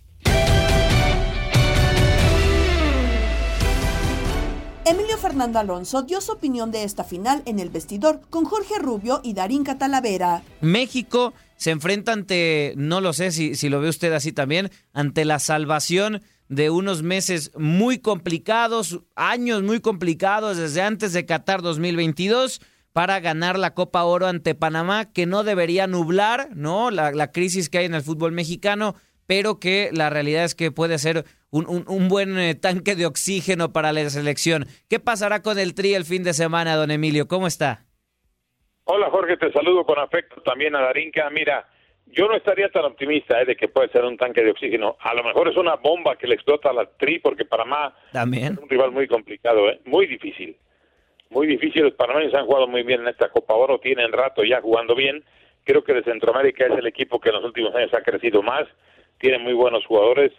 Emilio 4.83 5.17
Fernando 5.17 5.57
Alonso 5.57 6.03
dio 6.03 6.19
su 6.19 6.33
opinión 6.33 6.71
de 6.71 6.83
esta 6.83 7.05
final 7.05 7.43
en 7.45 7.59
el 7.59 7.69
vestidor 7.69 8.19
con 8.29 8.43
Jorge 8.43 8.77
Rubio 8.77 9.21
y 9.23 9.33
Darín 9.33 9.63
Catalavera. 9.63 10.43
México 10.59 11.33
se 11.55 11.71
enfrenta 11.71 12.11
ante, 12.11 12.73
no 12.75 12.99
lo 12.99 13.13
sé 13.13 13.31
si, 13.31 13.55
si 13.55 13.69
lo 13.69 13.79
ve 13.79 13.87
usted 13.87 14.11
así 14.11 14.33
también, 14.33 14.69
ante 14.91 15.23
la 15.23 15.39
salvación 15.39 16.21
de 16.49 16.69
unos 16.69 17.01
meses 17.03 17.51
muy 17.57 17.99
complicados, 17.99 19.01
años 19.15 19.63
muy 19.63 19.79
complicados 19.81 20.57
desde 20.57 20.81
antes 20.81 21.13
de 21.13 21.25
Qatar 21.25 21.61
2022 21.61 22.61
para 22.93 23.19
ganar 23.19 23.57
la 23.59 23.73
Copa 23.73 24.03
Oro 24.03 24.27
ante 24.27 24.55
Panamá, 24.55 25.11
que 25.11 25.25
no 25.25 25.43
debería 25.43 25.85
nublar, 25.87 26.49
¿no? 26.55 26.91
La, 26.91 27.11
la 27.11 27.31
crisis 27.31 27.69
que 27.69 27.79
hay 27.79 27.85
en 27.85 27.95
el 27.95 28.03
fútbol 28.03 28.31
mexicano, 28.31 28.95
pero 29.27 29.59
que 29.59 29.89
la 29.91 30.09
realidad 30.09 30.43
es 30.45 30.55
que 30.55 30.71
puede 30.71 30.97
ser 30.99 31.25
un, 31.49 31.65
un- 31.67 31.85
un 31.87 32.07
buen 32.07 32.37
eh, 32.37 32.55
tanque 32.55 32.95
de 32.95 33.05
oxígeno 33.05 33.73
para 33.73 33.91
la 33.91 34.09
selección. 34.09 34.67
¿Qué 34.87 34.99
pasará 34.99 35.41
con 35.41 35.57
el 35.59 35.73
Tri 35.73 35.93
el 35.93 36.05
fin 36.05 36.23
de 36.23 36.33
semana, 36.33 36.75
don 36.75 36.91
Emilio? 36.91 37.27
¿Cómo 37.27 37.47
está? 37.47 37.85
Hola 38.85 39.09
Jorge, 39.09 39.35
te 39.37 39.51
saludo 39.51 39.83
con 39.83 39.97
afecto 39.99 40.41
también 40.43 40.75
a 40.75 40.81
Darinka. 40.81 41.27
Mira, 41.31 41.67
yo 42.07 42.27
no 42.27 42.35
estaría 42.35 42.69
tan 42.69 42.85
optimista 42.85 43.41
eh, 43.41 43.45
de 43.45 43.55
que 43.55 43.67
puede 43.67 43.89
ser 43.89 44.05
un 44.05 44.17
tanque 44.17 44.43
de 44.43 44.51
oxígeno. 44.51 44.95
A 44.99 45.13
lo 45.13 45.23
mejor 45.23 45.49
es 45.49 45.57
una 45.57 45.75
bomba 45.75 46.15
que 46.15 46.27
le 46.27 46.35
explota 46.35 46.69
a 46.69 46.73
la 46.73 46.85
tri 46.85 47.19
porque 47.19 47.45
Panamá 47.45 47.95
También. 48.11 48.53
es 48.53 48.59
un 48.59 48.69
rival 48.69 48.91
muy 48.91 49.07
complicado, 49.07 49.69
eh, 49.69 49.79
muy 49.85 50.07
difícil. 50.07 50.55
Muy 51.29 51.47
difícil. 51.47 51.83
Los 51.83 51.93
panameños 51.93 52.33
han 52.33 52.45
jugado 52.45 52.67
muy 52.67 52.83
bien 52.83 53.01
en 53.01 53.07
esta 53.07 53.29
Copa 53.29 53.55
Oro, 53.55 53.79
tienen 53.79 54.11
rato 54.11 54.43
ya 54.43 54.61
jugando 54.61 54.95
bien. 54.95 55.23
Creo 55.63 55.83
que 55.83 55.93
de 55.93 56.03
Centroamérica 56.03 56.65
es 56.65 56.77
el 56.77 56.85
equipo 56.85 57.19
que 57.19 57.29
en 57.29 57.35
los 57.35 57.45
últimos 57.45 57.73
años 57.75 57.93
ha 57.93 58.01
crecido 58.01 58.43
más. 58.43 58.65
Tienen 59.17 59.41
muy 59.41 59.53
buenos 59.53 59.85
jugadores 59.85 60.31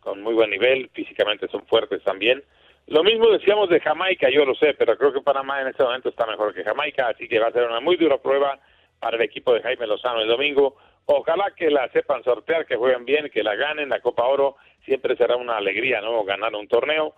con 0.00 0.20
muy 0.20 0.34
buen 0.34 0.50
nivel, 0.50 0.90
físicamente 0.92 1.46
son 1.48 1.64
fuertes 1.66 2.02
también. 2.02 2.42
Lo 2.88 3.04
mismo 3.04 3.30
decíamos 3.30 3.68
de 3.68 3.80
Jamaica, 3.80 4.28
yo 4.28 4.44
lo 4.44 4.54
sé, 4.56 4.74
pero 4.74 4.98
creo 4.98 5.12
que 5.12 5.20
Panamá 5.20 5.62
en 5.62 5.68
este 5.68 5.84
momento 5.84 6.08
está 6.08 6.26
mejor 6.26 6.52
que 6.52 6.64
Jamaica, 6.64 7.08
así 7.08 7.28
que 7.28 7.38
va 7.38 7.46
a 7.46 7.52
ser 7.52 7.64
una 7.64 7.80
muy 7.80 7.96
dura 7.96 8.18
prueba 8.18 8.58
para 8.98 9.16
el 9.16 9.22
equipo 9.22 9.54
de 9.54 9.62
Jaime 9.62 9.86
Lozano 9.86 10.20
el 10.20 10.28
domingo. 10.28 10.76
Ojalá 11.06 11.52
que 11.56 11.70
la 11.70 11.88
sepan 11.88 12.22
sortear, 12.22 12.66
que 12.66 12.76
jueguen 12.76 13.04
bien, 13.04 13.28
que 13.30 13.42
la 13.42 13.56
ganen. 13.56 13.88
La 13.88 14.00
Copa 14.00 14.24
Oro 14.24 14.56
siempre 14.84 15.16
será 15.16 15.36
una 15.36 15.56
alegría, 15.56 16.00
¿no? 16.00 16.24
Ganar 16.24 16.54
un 16.54 16.68
torneo 16.68 17.14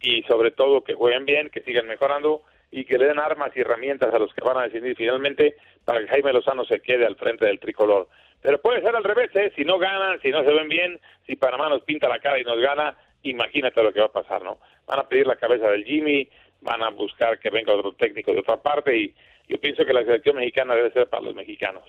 y 0.00 0.22
sobre 0.24 0.50
todo 0.50 0.82
que 0.82 0.94
jueguen 0.94 1.24
bien, 1.24 1.48
que 1.48 1.62
sigan 1.62 1.86
mejorando 1.86 2.42
y 2.70 2.84
que 2.84 2.98
le 2.98 3.06
den 3.06 3.18
armas 3.18 3.52
y 3.54 3.60
herramientas 3.60 4.12
a 4.12 4.18
los 4.18 4.32
que 4.34 4.44
van 4.44 4.56
a 4.58 4.62
decidir 4.62 4.96
finalmente 4.96 5.56
para 5.84 6.00
que 6.00 6.08
Jaime 6.08 6.32
Lozano 6.32 6.64
se 6.64 6.80
quede 6.80 7.06
al 7.06 7.16
frente 7.16 7.46
del 7.46 7.60
tricolor. 7.60 8.08
Pero 8.40 8.60
puede 8.60 8.80
ser 8.80 8.96
al 8.96 9.04
revés, 9.04 9.30
¿eh? 9.36 9.52
Si 9.54 9.64
no 9.64 9.78
ganan, 9.78 10.20
si 10.20 10.30
no 10.30 10.42
se 10.42 10.52
ven 10.52 10.68
bien, 10.68 11.00
si 11.26 11.36
Panamá 11.36 11.68
nos 11.68 11.82
pinta 11.82 12.08
la 12.08 12.18
cara 12.18 12.40
y 12.40 12.44
nos 12.44 12.58
gana, 12.58 12.96
imagínate 13.22 13.82
lo 13.82 13.92
que 13.92 14.00
va 14.00 14.06
a 14.06 14.12
pasar, 14.12 14.42
¿no? 14.42 14.58
Van 14.86 14.98
a 14.98 15.08
pedir 15.08 15.26
la 15.26 15.36
cabeza 15.36 15.68
del 15.68 15.84
Jimmy, 15.84 16.28
van 16.60 16.82
a 16.82 16.90
buscar 16.90 17.38
que 17.38 17.50
venga 17.50 17.74
otro 17.74 17.92
técnico 17.92 18.32
de 18.32 18.40
otra 18.40 18.56
parte 18.56 18.96
y 18.96 19.14
yo 19.48 19.60
pienso 19.60 19.84
que 19.84 19.92
la 19.92 20.04
selección 20.04 20.36
mexicana 20.36 20.74
debe 20.74 20.90
ser 20.92 21.08
para 21.08 21.24
los 21.24 21.34
mexicanos. 21.34 21.84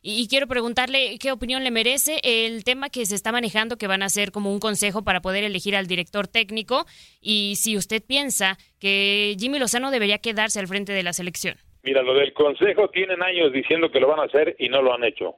Y, 0.00 0.28
quiero 0.28 0.46
preguntarle 0.46 1.18
qué 1.20 1.32
opinión 1.32 1.64
le 1.64 1.70
merece 1.70 2.20
el 2.22 2.62
tema 2.64 2.88
que 2.88 3.04
se 3.04 3.14
está 3.14 3.32
manejando, 3.32 3.76
que 3.76 3.86
van 3.86 4.02
a 4.02 4.08
ser 4.08 4.30
como 4.30 4.52
un 4.52 4.60
consejo 4.60 5.02
para 5.02 5.20
poder 5.20 5.44
elegir 5.44 5.74
al 5.74 5.86
director 5.86 6.28
técnico, 6.28 6.84
y 7.20 7.56
si 7.56 7.76
usted 7.76 8.02
piensa 8.06 8.56
que 8.80 9.34
Jimmy 9.38 9.58
Lozano 9.58 9.90
debería 9.90 10.18
quedarse 10.18 10.60
al 10.60 10.68
frente 10.68 10.92
de 10.92 11.02
la 11.02 11.12
selección. 11.12 11.56
Mira, 11.82 12.02
lo 12.02 12.14
del 12.14 12.32
consejo 12.32 12.88
tienen 12.88 13.22
años 13.22 13.52
diciendo 13.52 13.90
que 13.90 14.00
lo 14.00 14.08
van 14.08 14.20
a 14.20 14.24
hacer 14.24 14.54
y 14.58 14.68
no 14.68 14.82
lo 14.82 14.94
han 14.94 15.04
hecho. 15.04 15.36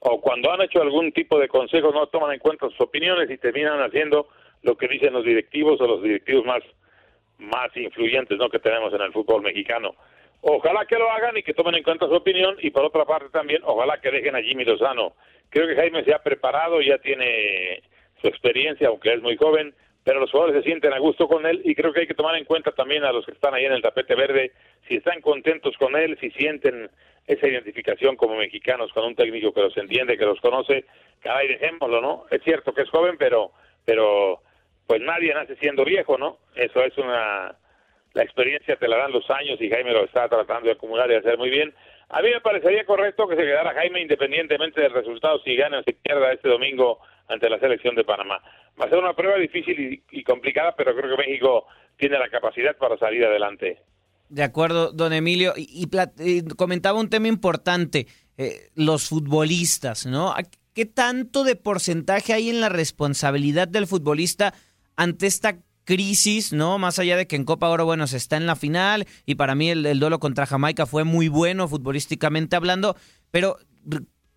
O 0.00 0.20
cuando 0.20 0.52
han 0.52 0.60
hecho 0.60 0.82
algún 0.82 1.12
tipo 1.12 1.38
de 1.38 1.48
consejo 1.48 1.90
no 1.90 2.06
toman 2.08 2.32
en 2.32 2.38
cuenta 2.38 2.68
sus 2.68 2.80
opiniones 2.80 3.30
y 3.30 3.38
terminan 3.38 3.80
haciendo 3.80 4.28
lo 4.62 4.76
que 4.76 4.88
dicen 4.88 5.12
los 5.12 5.24
directivos 5.24 5.80
o 5.80 5.86
los 5.86 6.02
directivos 6.02 6.44
más 6.44 6.62
más 7.38 7.76
influyentes 7.76 8.38
¿no? 8.38 8.48
que 8.48 8.58
tenemos 8.58 8.92
en 8.94 9.02
el 9.02 9.12
fútbol 9.12 9.42
mexicano. 9.42 9.94
Ojalá 10.48 10.86
que 10.86 10.96
lo 10.96 11.10
hagan 11.10 11.36
y 11.36 11.42
que 11.42 11.54
tomen 11.54 11.74
en 11.74 11.82
cuenta 11.82 12.06
su 12.06 12.14
opinión 12.14 12.54
y 12.60 12.70
por 12.70 12.84
otra 12.84 13.04
parte 13.04 13.30
también 13.30 13.62
ojalá 13.64 14.00
que 14.00 14.12
dejen 14.12 14.36
a 14.36 14.42
Jimmy 14.42 14.64
Lozano. 14.64 15.14
Creo 15.50 15.66
que 15.66 15.74
Jaime 15.74 16.04
se 16.04 16.14
ha 16.14 16.22
preparado, 16.22 16.80
ya 16.80 16.98
tiene 16.98 17.82
su 18.20 18.28
experiencia, 18.28 18.86
aunque 18.86 19.12
es 19.12 19.20
muy 19.20 19.36
joven, 19.36 19.74
pero 20.04 20.20
los 20.20 20.30
jugadores 20.30 20.62
se 20.62 20.68
sienten 20.68 20.92
a 20.92 21.00
gusto 21.00 21.26
con 21.26 21.46
él 21.46 21.62
y 21.64 21.74
creo 21.74 21.92
que 21.92 22.02
hay 22.02 22.06
que 22.06 22.14
tomar 22.14 22.36
en 22.36 22.44
cuenta 22.44 22.70
también 22.70 23.02
a 23.02 23.10
los 23.10 23.26
que 23.26 23.32
están 23.32 23.54
ahí 23.54 23.64
en 23.64 23.72
el 23.72 23.82
tapete 23.82 24.14
verde, 24.14 24.52
si 24.86 24.94
están 24.98 25.20
contentos 25.20 25.76
con 25.78 25.96
él, 25.96 26.16
si 26.20 26.30
sienten 26.30 26.90
esa 27.26 27.48
identificación 27.48 28.14
como 28.14 28.36
mexicanos 28.36 28.92
con 28.92 29.04
un 29.04 29.16
técnico 29.16 29.52
que 29.52 29.62
los 29.62 29.76
entiende, 29.76 30.16
que 30.16 30.26
los 30.26 30.40
conoce, 30.40 30.84
caray, 31.22 31.48
dejémoslo, 31.48 32.00
¿no? 32.00 32.24
Es 32.30 32.40
cierto 32.44 32.72
que 32.72 32.82
es 32.82 32.90
joven, 32.90 33.16
pero, 33.18 33.50
pero 33.84 34.42
pues 34.86 35.00
nadie 35.00 35.34
nace 35.34 35.56
siendo 35.56 35.84
viejo, 35.84 36.16
¿no? 36.16 36.38
Eso 36.54 36.84
es 36.84 36.96
una... 36.98 37.56
La 38.16 38.22
experiencia 38.22 38.76
te 38.76 38.88
la 38.88 38.96
dan 38.96 39.12
los 39.12 39.28
años 39.30 39.60
y 39.60 39.68
Jaime 39.68 39.92
lo 39.92 40.06
está 40.06 40.26
tratando 40.26 40.68
de 40.68 40.72
acumular 40.72 41.10
y 41.10 41.16
hacer 41.16 41.36
muy 41.36 41.50
bien. 41.50 41.74
A 42.08 42.22
mí 42.22 42.30
me 42.30 42.40
parecería 42.40 42.86
correcto 42.86 43.28
que 43.28 43.36
se 43.36 43.42
quedara 43.42 43.74
Jaime 43.74 44.00
independientemente 44.00 44.80
del 44.80 44.94
resultado, 44.94 45.38
si 45.44 45.54
gana 45.54 45.80
o 45.80 45.82
si 45.82 45.92
pierda 45.92 46.32
este 46.32 46.48
domingo 46.48 46.98
ante 47.28 47.50
la 47.50 47.58
selección 47.58 47.94
de 47.94 48.04
Panamá. 48.04 48.40
Va 48.80 48.86
a 48.86 48.88
ser 48.88 49.00
una 49.00 49.12
prueba 49.12 49.36
difícil 49.36 50.02
y, 50.10 50.24
complicada, 50.24 50.74
pero 50.74 50.96
creo 50.96 51.14
que 51.14 51.24
México 51.28 51.66
tiene 51.98 52.18
la 52.18 52.30
capacidad 52.30 52.74
para 52.78 52.96
salir 52.96 53.22
adelante. 53.22 53.82
De 54.30 54.42
acuerdo, 54.42 54.92
don 54.92 55.12
Emilio. 55.12 55.52
Y, 55.54 55.84
y 55.84 56.36
y 56.38 56.42
comentaba 56.56 56.98
un 56.98 57.10
tema 57.10 57.28
importante, 57.28 58.06
eh, 58.38 58.70
los 58.74 59.10
futbolistas, 59.10 60.06
¿no? 60.06 60.30
¿A 60.30 60.38
¿Qué 60.72 60.86
tanto 60.86 61.44
de 61.44 61.56
porcentaje 61.56 62.32
hay 62.32 62.48
en 62.48 62.62
la 62.62 62.70
responsabilidad 62.70 63.68
del 63.68 63.86
futbolista 63.86 64.54
ante 64.96 65.26
esta 65.26 65.58
crisis, 65.86 66.52
¿no? 66.52 66.78
Más 66.78 66.98
allá 66.98 67.16
de 67.16 67.26
que 67.26 67.36
en 67.36 67.44
Copa 67.44 67.70
Oro, 67.70 67.86
bueno, 67.86 68.06
se 68.06 68.18
está 68.18 68.36
en 68.36 68.44
la 68.44 68.56
final 68.56 69.06
y 69.24 69.36
para 69.36 69.54
mí 69.54 69.70
el, 69.70 69.86
el 69.86 69.98
duelo 69.98 70.18
contra 70.18 70.44
Jamaica 70.44 70.84
fue 70.84 71.04
muy 71.04 71.28
bueno 71.28 71.66
futbolísticamente 71.68 72.56
hablando, 72.56 72.96
pero 73.30 73.56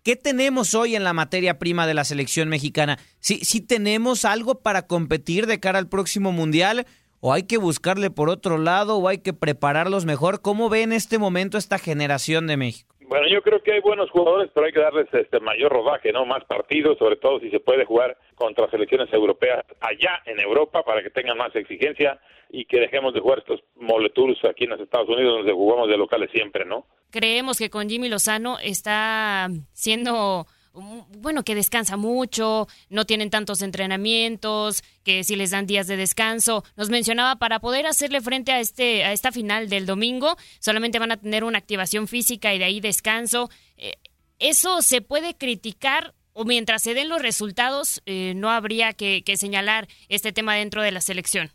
¿qué 0.02 0.16
tenemos 0.16 0.74
hoy 0.74 0.96
en 0.96 1.04
la 1.04 1.12
materia 1.12 1.58
prima 1.58 1.86
de 1.86 1.94
la 1.94 2.04
selección 2.04 2.48
mexicana? 2.48 2.98
¿Sí, 3.18 3.40
sí 3.42 3.60
tenemos 3.60 4.24
algo 4.24 4.60
para 4.60 4.86
competir 4.86 5.46
de 5.46 5.60
cara 5.60 5.78
al 5.78 5.88
próximo 5.88 6.32
Mundial? 6.32 6.86
¿O 7.22 7.34
hay 7.34 7.42
que 7.42 7.58
buscarle 7.58 8.10
por 8.10 8.30
otro 8.30 8.56
lado 8.56 8.96
o 8.96 9.06
hay 9.06 9.18
que 9.18 9.34
prepararlos 9.34 10.06
mejor? 10.06 10.40
¿Cómo 10.40 10.70
ve 10.70 10.82
en 10.82 10.92
este 10.94 11.18
momento 11.18 11.58
esta 11.58 11.78
generación 11.78 12.46
de 12.46 12.56
México? 12.56 12.94
Bueno, 13.06 13.26
yo 13.28 13.42
creo 13.42 13.62
que 13.62 13.72
hay 13.72 13.80
buenos 13.80 14.08
jugadores, 14.10 14.50
pero 14.54 14.66
hay 14.66 14.72
que 14.72 14.80
darles 14.80 15.12
este 15.12 15.38
mayor 15.40 15.70
rodaje, 15.70 16.12
¿no? 16.12 16.24
Más 16.24 16.44
partidos, 16.44 16.96
sobre 16.96 17.16
todo 17.16 17.38
si 17.40 17.50
se 17.50 17.60
puede 17.60 17.84
jugar 17.84 18.16
contra 18.36 18.70
selecciones 18.70 19.12
europeas 19.12 19.66
allá 19.80 20.22
en 20.24 20.40
Europa 20.40 20.82
para 20.82 21.02
que 21.02 21.10
tengan 21.10 21.36
más 21.36 21.54
exigencia 21.54 22.18
y 22.48 22.64
que 22.64 22.80
dejemos 22.80 23.12
de 23.12 23.20
jugar 23.20 23.40
estos 23.40 23.60
moleturos 23.76 24.38
aquí 24.48 24.64
en 24.64 24.70
los 24.70 24.80
Estados 24.80 25.08
Unidos 25.08 25.38
donde 25.38 25.52
jugamos 25.52 25.88
de 25.88 25.98
locales 25.98 26.30
siempre, 26.32 26.64
¿no? 26.64 26.86
Creemos 27.10 27.58
que 27.58 27.68
con 27.68 27.88
Jimmy 27.90 28.08
Lozano 28.08 28.58
está 28.60 29.48
siendo 29.72 30.46
bueno, 30.72 31.42
que 31.42 31.54
descansa 31.54 31.96
mucho, 31.96 32.66
no 32.88 33.04
tienen 33.04 33.30
tantos 33.30 33.62
entrenamientos, 33.62 34.82
que 35.04 35.24
si 35.24 35.36
les 35.36 35.50
dan 35.50 35.66
días 35.66 35.86
de 35.86 35.96
descanso. 35.96 36.64
Nos 36.76 36.90
mencionaba 36.90 37.36
para 37.36 37.60
poder 37.60 37.86
hacerle 37.86 38.20
frente 38.20 38.52
a 38.52 38.60
este 38.60 39.04
a 39.04 39.12
esta 39.12 39.32
final 39.32 39.68
del 39.68 39.86
domingo, 39.86 40.36
solamente 40.60 40.98
van 40.98 41.12
a 41.12 41.16
tener 41.16 41.44
una 41.44 41.58
activación 41.58 42.08
física 42.08 42.54
y 42.54 42.58
de 42.58 42.64
ahí 42.64 42.80
descanso. 42.80 43.48
Eh, 43.76 43.94
eso 44.38 44.82
se 44.82 45.02
puede 45.02 45.36
criticar 45.36 46.14
o 46.32 46.44
mientras 46.44 46.82
se 46.82 46.94
den 46.94 47.08
los 47.08 47.22
resultados 47.22 48.02
eh, 48.06 48.32
no 48.36 48.50
habría 48.50 48.92
que, 48.92 49.22
que 49.24 49.36
señalar 49.36 49.86
este 50.08 50.32
tema 50.32 50.54
dentro 50.54 50.82
de 50.82 50.92
la 50.92 51.00
selección. 51.00 51.50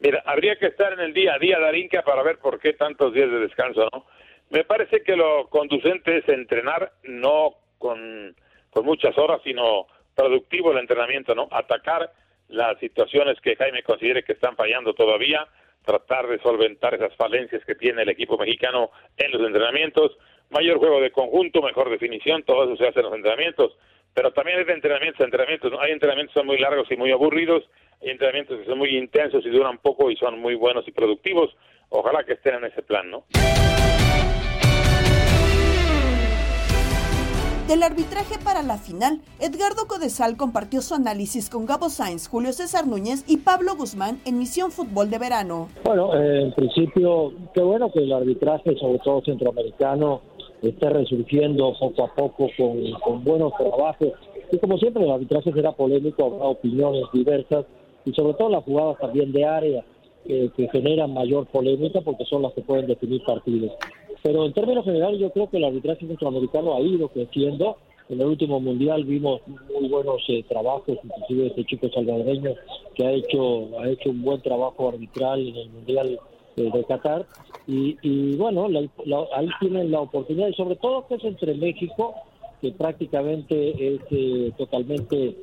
Mira, 0.00 0.22
habría 0.26 0.56
que 0.56 0.66
estar 0.66 0.92
en 0.92 1.00
el 1.00 1.12
día 1.12 1.34
a 1.34 1.38
día, 1.38 1.58
Darinka, 1.58 2.02
para 2.02 2.22
ver 2.22 2.38
por 2.38 2.60
qué 2.60 2.72
tantos 2.72 3.12
días 3.12 3.30
de 3.30 3.40
descanso, 3.40 3.88
¿no? 3.92 4.06
Me 4.50 4.64
parece 4.64 5.02
que 5.02 5.16
lo 5.16 5.48
conducente 5.50 6.18
es 6.18 6.28
entrenar, 6.28 6.92
no 7.02 7.56
con, 7.78 8.34
muchas 8.82 9.18
horas, 9.18 9.40
sino 9.42 9.86
productivo 10.14 10.70
el 10.70 10.78
entrenamiento, 10.78 11.34
¿no? 11.34 11.48
Atacar 11.50 12.12
las 12.48 12.78
situaciones 12.78 13.40
que 13.40 13.56
Jaime 13.56 13.82
considere 13.82 14.22
que 14.22 14.34
están 14.34 14.54
fallando 14.54 14.94
todavía, 14.94 15.46
tratar 15.84 16.28
de 16.28 16.38
solventar 16.38 16.94
esas 16.94 17.14
falencias 17.16 17.64
que 17.64 17.74
tiene 17.74 18.02
el 18.02 18.08
equipo 18.08 18.38
mexicano 18.38 18.90
en 19.16 19.32
los 19.32 19.44
entrenamientos, 19.44 20.16
mayor 20.50 20.78
juego 20.78 21.00
de 21.00 21.10
conjunto, 21.10 21.60
mejor 21.60 21.90
definición, 21.90 22.44
todo 22.44 22.64
eso 22.64 22.76
se 22.76 22.88
hace 22.88 23.00
en 23.00 23.06
los 23.06 23.14
entrenamientos, 23.14 23.76
pero 24.14 24.32
también 24.32 24.58
hay 24.58 24.64
de 24.64 24.72
entrenamientos, 24.74 25.72
hay 25.80 25.92
entrenamientos 25.92 26.34
que 26.34 26.40
son 26.40 26.46
muy 26.46 26.58
largos 26.58 26.90
y 26.90 26.96
muy 26.96 27.10
aburridos, 27.10 27.64
hay 28.02 28.10
entrenamientos 28.10 28.60
que 28.60 28.66
son 28.66 28.78
muy 28.78 28.96
intensos 28.96 29.44
y 29.44 29.50
duran 29.50 29.78
poco 29.78 30.10
y 30.10 30.16
son 30.16 30.38
muy 30.38 30.54
buenos 30.54 30.86
y 30.86 30.92
productivos, 30.92 31.54
ojalá 31.88 32.24
que 32.24 32.34
estén 32.34 32.56
en 32.56 32.64
ese 32.64 32.82
plan, 32.82 33.10
¿no? 33.10 33.24
Del 37.68 37.82
arbitraje 37.82 38.36
para 38.42 38.62
la 38.62 38.78
final, 38.78 39.20
Edgardo 39.40 39.86
Codesal 39.86 40.38
compartió 40.38 40.80
su 40.80 40.94
análisis 40.94 41.50
con 41.50 41.66
Gabo 41.66 41.90
Sainz, 41.90 42.26
Julio 42.26 42.54
César 42.54 42.86
Núñez 42.86 43.26
y 43.28 43.36
Pablo 43.36 43.76
Guzmán 43.76 44.22
en 44.24 44.38
Misión 44.38 44.70
Fútbol 44.70 45.10
de 45.10 45.18
Verano. 45.18 45.68
Bueno, 45.84 46.14
eh, 46.14 46.44
en 46.44 46.52
principio, 46.54 47.30
qué 47.52 47.60
bueno 47.60 47.92
que 47.92 47.98
el 47.98 48.10
arbitraje, 48.14 48.74
sobre 48.78 49.00
todo 49.00 49.20
centroamericano, 49.22 50.22
esté 50.62 50.88
resurgiendo 50.88 51.74
poco 51.78 52.04
a 52.04 52.14
poco 52.14 52.48
con, 53.04 53.22
buenos 53.22 53.52
trabajos. 53.58 54.14
Y 54.50 54.56
como 54.56 54.78
siempre, 54.78 55.04
el 55.04 55.10
arbitraje 55.10 55.52
será 55.52 55.72
polémico, 55.72 56.24
habrá 56.24 56.46
opiniones 56.46 57.04
diversas 57.12 57.66
y 58.06 58.14
sobre 58.14 58.32
todo 58.32 58.48
las 58.48 58.64
jugadas 58.64 58.96
también 58.98 59.30
de 59.30 59.44
área 59.44 59.84
que 60.24 60.68
generan 60.72 61.12
mayor 61.12 61.46
polémica 61.46 62.00
porque 62.00 62.24
son 62.24 62.42
las 62.42 62.54
que 62.54 62.62
pueden 62.62 62.86
definir 62.86 63.22
partidos. 63.26 63.72
Pero 64.22 64.44
en 64.44 64.52
términos 64.52 64.84
generales 64.84 65.20
yo 65.20 65.30
creo 65.30 65.48
que 65.48 65.58
el 65.58 65.64
arbitraje 65.64 66.06
centroamericano 66.06 66.74
ha 66.74 66.80
ido 66.80 67.08
creciendo. 67.08 67.76
En 68.08 68.20
el 68.20 68.26
último 68.26 68.58
mundial 68.58 69.04
vimos 69.04 69.42
muy 69.46 69.88
buenos 69.88 70.22
eh, 70.28 70.42
trabajos, 70.48 70.98
inclusive 71.04 71.48
este 71.48 71.64
chico 71.66 71.90
salvadoreño 71.90 72.54
que 72.94 73.06
ha 73.06 73.12
hecho 73.12 73.78
ha 73.78 73.88
hecho 73.88 74.10
un 74.10 74.22
buen 74.22 74.40
trabajo 74.40 74.88
arbitral 74.88 75.46
en 75.46 75.56
el 75.56 75.70
mundial 75.70 76.18
eh, 76.56 76.70
de 76.72 76.84
Qatar. 76.84 77.26
Y, 77.66 78.34
bueno, 78.36 78.66
ahí 79.34 79.48
tienen 79.60 79.90
la 79.90 80.00
oportunidad 80.00 80.48
y 80.48 80.54
sobre 80.54 80.76
todo 80.76 81.06
que 81.06 81.16
es 81.16 81.24
entre 81.24 81.52
México, 81.54 82.14
que 82.62 82.72
prácticamente 82.72 83.94
es 83.94 84.00
eh, 84.10 84.52
totalmente 84.56 85.36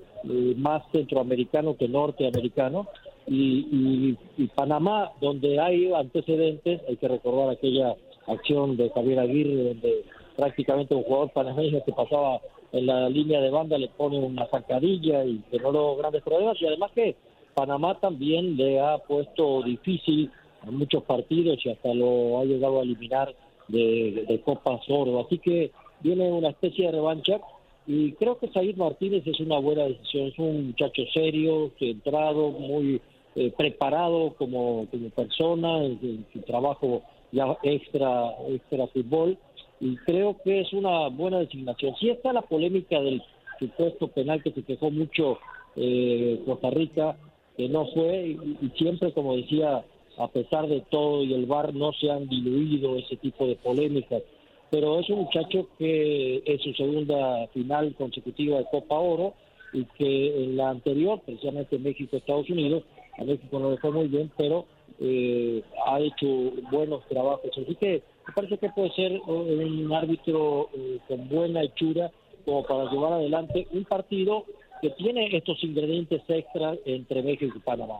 más 0.57 0.81
centroamericano 0.91 1.77
que 1.77 1.87
norteamericano, 1.87 2.87
y, 3.27 4.17
y 4.37 4.47
Panamá, 4.47 5.11
donde 5.21 5.59
hay 5.59 5.93
antecedentes, 5.93 6.81
hay 6.89 6.97
que 6.97 7.07
recordar 7.07 7.51
aquella 7.51 7.95
acción 8.27 8.77
de 8.77 8.89
Javier 8.89 9.19
Aguirre, 9.19 9.63
donde 9.63 10.05
prácticamente 10.35 10.95
un 10.95 11.03
jugador 11.03 11.31
panameño 11.31 11.83
que 11.85 11.91
pasaba 11.91 12.41
en 12.71 12.87
la 12.87 13.09
línea 13.09 13.39
de 13.39 13.49
banda 13.49 13.77
le 13.77 13.87
pone 13.87 14.19
una 14.19 14.47
sacadilla 14.47 15.23
y 15.23 15.41
generó 15.49 15.95
grandes 15.95 16.23
problemas. 16.23 16.61
Y 16.61 16.67
además 16.67 16.91
que 16.93 17.15
Panamá 17.53 17.97
también 17.99 18.57
le 18.57 18.79
ha 18.79 18.97
puesto 18.97 19.63
difícil 19.63 20.29
a 20.61 20.71
muchos 20.71 21.03
partidos 21.03 21.65
y 21.65 21.69
hasta 21.69 21.93
lo 21.93 22.39
ha 22.39 22.45
llegado 22.45 22.79
a 22.79 22.83
eliminar 22.83 23.33
de, 23.67 24.41
Copa 24.43 24.79
Oro. 24.89 25.21
Así 25.21 25.39
que 25.39 25.71
viene 26.01 26.31
una 26.31 26.49
especie 26.49 26.87
de 26.87 26.91
revancha 26.91 27.39
y 27.87 28.11
creo 28.13 28.37
que 28.37 28.49
Said 28.49 28.75
Martínez 28.75 29.25
es 29.25 29.39
una 29.39 29.59
buena 29.59 29.83
decisión. 29.83 30.27
Es 30.27 30.39
un 30.39 30.67
muchacho 30.67 31.03
serio, 31.13 31.71
centrado, 31.79 32.49
muy 32.51 33.01
eh, 33.35 33.53
preparado 33.55 34.33
como, 34.37 34.87
como 34.91 35.09
persona 35.11 35.83
en 35.83 36.25
su 36.33 36.39
trabajo 36.41 37.03
ya 37.35 37.57
extra, 37.63 38.31
extra 38.47 38.87
fútbol, 38.87 39.37
y 39.79 39.97
creo 39.97 40.37
que 40.43 40.61
es 40.61 40.73
una 40.73 41.09
buena 41.09 41.39
designación. 41.39 41.95
Sí 41.99 42.09
está 42.09 42.33
la 42.33 42.41
polémica 42.41 42.99
del 43.01 43.21
supuesto 43.59 44.07
penal 44.07 44.41
que 44.41 44.51
se 44.51 44.63
quejó 44.63 44.89
mucho 44.89 45.37
eh, 45.75 46.41
Costa 46.45 46.69
Rica, 46.69 47.17
que 47.57 47.69
no 47.69 47.85
fue, 47.87 48.37
y, 48.61 48.71
siempre, 48.77 49.11
como 49.11 49.35
decía, 49.35 49.83
a 50.17 50.27
pesar 50.29 50.67
de 50.67 50.81
todo 50.89 51.23
y 51.23 51.33
el 51.33 51.45
VAR 51.45 51.73
no 51.73 51.91
se 51.93 52.09
han 52.09 52.27
diluido 52.27 52.97
ese 52.97 53.17
tipo 53.17 53.45
de 53.47 53.55
polémicas. 53.55 54.23
Pero 54.71 54.99
es 54.99 55.09
un 55.09 55.19
muchacho 55.19 55.67
que 55.77 56.41
es 56.45 56.61
su 56.61 56.73
segunda 56.73 57.47
final 57.53 57.93
consecutiva 57.95 58.57
de 58.57 58.65
Copa 58.71 58.95
Oro 58.95 59.33
y 59.73 59.83
que 59.97 60.43
en 60.43 60.57
la 60.57 60.69
anterior, 60.69 61.21
precisamente 61.25 61.77
México-Estados 61.77 62.49
Unidos, 62.49 62.83
a 63.17 63.23
México 63.23 63.59
no 63.59 63.71
le 63.71 63.77
fue 63.77 63.91
muy 63.91 64.07
bien, 64.07 64.31
pero 64.37 64.65
eh, 64.99 65.63
ha 65.87 65.99
hecho 65.99 66.27
buenos 66.71 67.05
trabajos. 67.07 67.51
Así 67.51 67.75
que 67.75 68.03
me 68.27 68.33
parece 68.33 68.57
que 68.57 68.69
puede 68.69 68.91
ser 68.93 69.19
un 69.27 69.93
árbitro 69.93 70.69
eh, 70.73 70.99
con 71.07 71.29
buena 71.29 71.63
hechura 71.63 72.11
como 72.45 72.65
para 72.65 72.91
llevar 72.91 73.13
adelante 73.13 73.67
un 73.71 73.85
partido 73.85 74.45
que 74.81 74.89
tiene 74.91 75.35
estos 75.35 75.63
ingredientes 75.63 76.21
extras 76.27 76.77
entre 76.85 77.23
México 77.23 77.57
y 77.57 77.59
Panamá. 77.59 77.99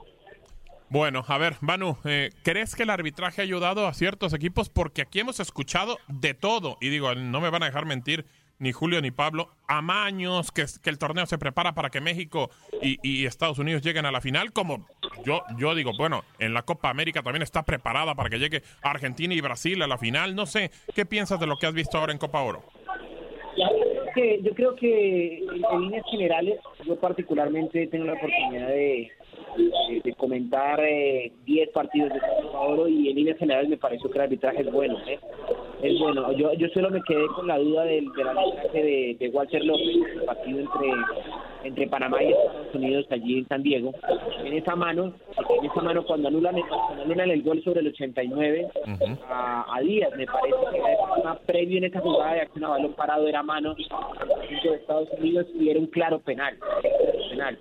Bueno, 0.89 1.23
a 1.27 1.37
ver, 1.37 1.55
Manu, 1.61 1.97
eh, 2.05 2.29
¿crees 2.43 2.75
que 2.75 2.83
el 2.83 2.91
arbitraje 2.91 3.41
ha 3.41 3.43
ayudado 3.43 3.87
a 3.87 3.93
ciertos 3.93 4.33
equipos? 4.33 4.69
Porque 4.69 5.01
aquí 5.01 5.19
hemos 5.19 5.39
escuchado 5.39 5.97
de 6.07 6.35
todo, 6.35 6.77
y 6.79 6.89
digo, 6.89 7.15
no 7.15 7.41
me 7.41 7.49
van 7.49 7.63
a 7.63 7.65
dejar 7.65 7.85
mentir, 7.85 8.25
ni 8.59 8.71
Julio 8.71 9.01
ni 9.01 9.11
Pablo, 9.11 9.49
amaños, 9.67 10.51
que, 10.51 10.65
que 10.81 10.89
el 10.89 10.97
torneo 10.97 11.25
se 11.25 11.37
prepara 11.37 11.73
para 11.73 11.89
que 11.89 12.01
México 12.01 12.49
y, 12.81 13.25
Estados 13.25 13.59
Unidos 13.59 13.81
lleguen 13.81 14.05
a 14.05 14.11
la 14.11 14.21
final, 14.21 14.53
como 14.53 14.87
yo, 15.23 15.41
yo 15.57 15.75
digo, 15.75 15.91
bueno, 15.97 16.23
en 16.39 16.53
la 16.53 16.63
Copa 16.63 16.89
América 16.89 17.21
también 17.21 17.43
está 17.43 17.63
preparada 17.63 18.15
para 18.15 18.29
que 18.29 18.39
llegue 18.39 18.63
Argentina 18.81 19.33
y 19.33 19.41
Brasil 19.41 19.81
a 19.81 19.87
la 19.87 19.97
final, 19.97 20.35
no 20.35 20.45
sé, 20.45 20.71
¿qué 20.93 21.05
piensas 21.05 21.39
de 21.39 21.47
lo 21.47 21.57
que 21.57 21.67
has 21.67 21.73
visto 21.73 21.97
ahora 21.97 22.11
en 22.11 22.19
Copa 22.19 22.41
Oro? 22.41 22.63
yo 24.41 24.53
creo 24.53 24.75
que 24.75 25.39
en 25.39 25.81
líneas 25.81 26.05
generales, 26.09 26.59
yo 26.85 26.95
particularmente 26.95 27.87
tengo 27.87 28.05
la 28.05 28.13
oportunidad 28.13 28.67
de, 28.67 29.11
comentar 30.17 30.79
10 30.79 30.87
eh, 30.87 31.71
partidos 31.73 32.13
de 32.13 32.19
Copa 32.19 32.59
Oro 32.59 32.87
y 32.87 33.09
en 33.09 33.15
líneas 33.15 33.37
generales 33.37 33.69
me 33.69 33.77
pareció 33.77 34.09
que 34.09 34.17
el 34.17 34.23
arbitraje 34.23 34.61
es 34.61 34.71
bueno. 34.71 34.97
¿eh? 35.07 35.19
Es 35.81 35.99
bueno. 35.99 36.31
Yo, 36.33 36.53
yo 36.53 36.67
solo 36.69 36.89
me 36.89 37.01
quedé 37.03 37.27
con 37.35 37.47
la 37.47 37.57
duda 37.57 37.83
del, 37.83 38.07
arbitraje 38.07 39.17
de, 39.19 39.29
Walter 39.33 39.63
López, 39.65 40.25
partido 40.25 40.59
entre 40.59 40.87
entre 41.65 41.87
Panamá 41.87 42.21
y 42.21 42.31
Estados 42.31 42.75
Unidos 42.75 43.05
allí 43.09 43.39
en 43.39 43.47
San 43.47 43.63
Diego. 43.63 43.93
En 44.43 44.53
esa 44.53 44.75
mano, 44.75 45.13
en 45.59 45.65
esa 45.65 45.81
mano 45.81 46.05
cuando 46.05 46.27
anulan, 46.27 46.55
cuando 46.69 47.03
anulan 47.03 47.31
el 47.31 47.41
gol 47.41 47.61
sobre 47.63 47.81
el 47.81 47.87
89 47.87 48.69
a, 49.27 49.79
Díaz, 49.81 50.11
me 50.15 50.25
parece 50.25 50.57
que 50.71 50.77
era 50.77 51.13
una 51.21 51.35
previo 51.39 51.77
en 51.77 51.85
esa 51.85 51.99
jugada 51.99 52.33
de 52.33 52.41
acción 52.41 52.65
a 52.65 52.69
balón 52.69 52.93
parado 52.93 53.27
era 53.27 53.43
mano 53.43 53.75
de 53.75 54.75
Estados 54.75 55.09
Unidos 55.19 55.47
y 55.59 55.69
era 55.69 55.79
un 55.79 55.87
claro 55.87 56.19
penal. 56.19 56.57
penal 57.29 57.57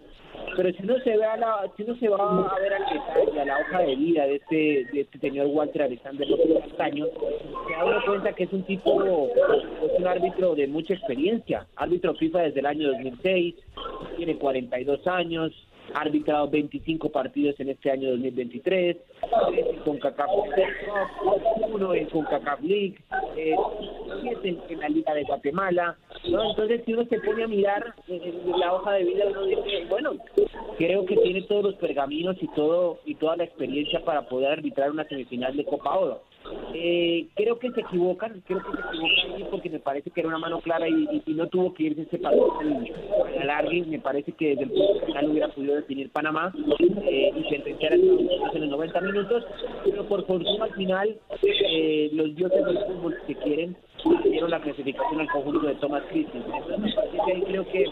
pero 0.56 0.72
si 0.72 0.82
uno 0.82 0.98
se 1.00 1.16
ve 1.16 1.24
a 1.24 1.36
la, 1.36 1.70
si 1.76 1.82
uno 1.82 1.96
se 1.96 2.08
va 2.08 2.46
a 2.46 2.58
ver 2.60 2.74
al 2.74 2.82
detalle, 2.82 3.40
a 3.40 3.44
la 3.44 3.58
hoja 3.58 3.78
de 3.80 3.96
vida 3.96 4.26
de 4.26 4.36
este, 4.36 4.86
de 4.92 5.00
este 5.00 5.18
señor 5.18 5.46
Walter 5.48 5.82
Alexander 5.82 6.28
López 6.28 6.48
Castaño, 6.68 7.06
se 7.66 7.72
da 7.72 7.84
uno 7.84 7.98
cuenta 8.06 8.32
que 8.32 8.44
es 8.44 8.52
un 8.52 8.62
tipo, 8.64 9.02
es 9.02 9.98
un 9.98 10.06
árbitro 10.06 10.54
de 10.54 10.66
mucha 10.66 10.94
experiencia, 10.94 11.66
árbitro 11.76 12.14
FIFA 12.14 12.42
desde 12.42 12.60
el 12.60 12.66
año 12.66 12.88
2006, 12.88 13.54
tiene 14.16 14.36
42 14.36 15.06
años, 15.06 15.52
ha 15.92 16.00
arbitrado 16.00 16.48
25 16.48 17.10
partidos 17.10 17.58
en 17.60 17.70
este 17.70 17.90
año 17.90 18.10
2023, 18.10 18.96
con 19.84 19.98
CONCACAF 19.98 20.30
uno 21.70 21.94
en 21.94 22.06
CONCACAF 22.06 22.60
League, 22.62 22.96
eh, 23.36 23.54
siete 24.22 24.56
en, 24.68 24.80
la 24.80 24.88
Liga 24.88 25.14
de 25.14 25.24
Guatemala, 25.24 25.96
¿no? 26.28 26.50
Entonces 26.50 26.82
si 26.84 26.94
uno 26.94 27.04
se 27.04 27.20
pone 27.20 27.44
a 27.44 27.48
mirar 27.48 27.94
en 28.08 28.58
la 28.58 28.72
hoja 28.72 28.92
de 28.92 29.04
vida, 29.04 29.24
uno 29.28 29.44
dice, 29.44 29.84
bueno, 29.88 30.12
creo 30.78 31.04
que 31.04 31.16
tiene 31.16 31.42
todos 31.42 31.64
los 31.64 31.74
pergaminos 31.76 32.36
y 32.40 32.48
todo 32.48 32.98
y 33.04 33.14
toda 33.16 33.36
la 33.36 33.44
experiencia 33.44 34.04
para 34.04 34.22
poder 34.28 34.52
arbitrar 34.52 34.90
una 34.90 35.04
semifinal 35.04 35.56
de 35.56 35.64
Copa 35.64 35.96
Oro. 35.96 36.22
Eh, 36.74 37.28
creo 37.34 37.58
que 37.58 37.70
se 37.70 37.80
equivocan, 37.80 38.42
creo 38.46 38.58
que 38.58 38.72
se 38.72 38.88
equivocan 38.88 39.50
porque 39.50 39.70
me 39.70 39.78
parece 39.78 40.10
que 40.10 40.20
era 40.20 40.28
una 40.28 40.38
mano 40.38 40.60
clara 40.60 40.88
y, 40.88 41.22
no 41.26 41.48
tuvo 41.48 41.72
que 41.74 41.84
irse 41.84 42.02
ese 42.02 42.18
patrón 42.18 42.50
al 42.60 43.42
alargue. 43.42 43.84
Me 43.86 44.00
parece 44.00 44.32
que 44.32 44.50
desde 44.50 44.64
el 44.64 44.70
punto 44.70 45.06
final 45.06 45.30
hubiera 45.30 45.48
podido 45.48 45.76
definir 45.76 46.10
Panamá 46.10 46.52
eh, 47.06 47.32
y 47.36 47.48
sentenciar 47.48 47.94
en 47.94 48.60
los 48.60 48.70
90 48.70 49.00
minutos, 49.00 49.44
pero 49.84 50.06
por 50.06 50.26
fortuna 50.26 50.64
al 50.64 50.74
final 50.74 51.16
eh, 51.42 52.10
los 52.12 52.34
dioses 52.34 52.64
del 52.64 52.78
fútbol 52.78 53.16
que 53.26 53.34
quieren 53.36 53.76
dieron 54.24 54.50
la 54.50 54.60
clasificación 54.60 55.20
al 55.20 55.28
conjunto 55.28 55.66
de 55.66 55.74
Thomas 55.76 56.02
Christie. 56.10 56.40
Entonces, 56.44 56.94
creo 57.46 57.66
que 57.66 57.84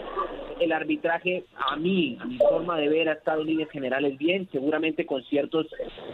el 0.59 0.71
arbitraje, 0.71 1.45
a 1.55 1.75
mí, 1.75 2.17
a 2.19 2.25
mi 2.25 2.37
forma 2.37 2.77
de 2.77 2.89
ver, 2.89 3.09
ha 3.09 3.13
estado 3.13 3.41
en 3.41 3.47
líneas 3.47 3.69
generales 3.69 4.17
bien, 4.17 4.47
seguramente 4.51 5.05
con 5.05 5.23
ciertos, 5.23 5.67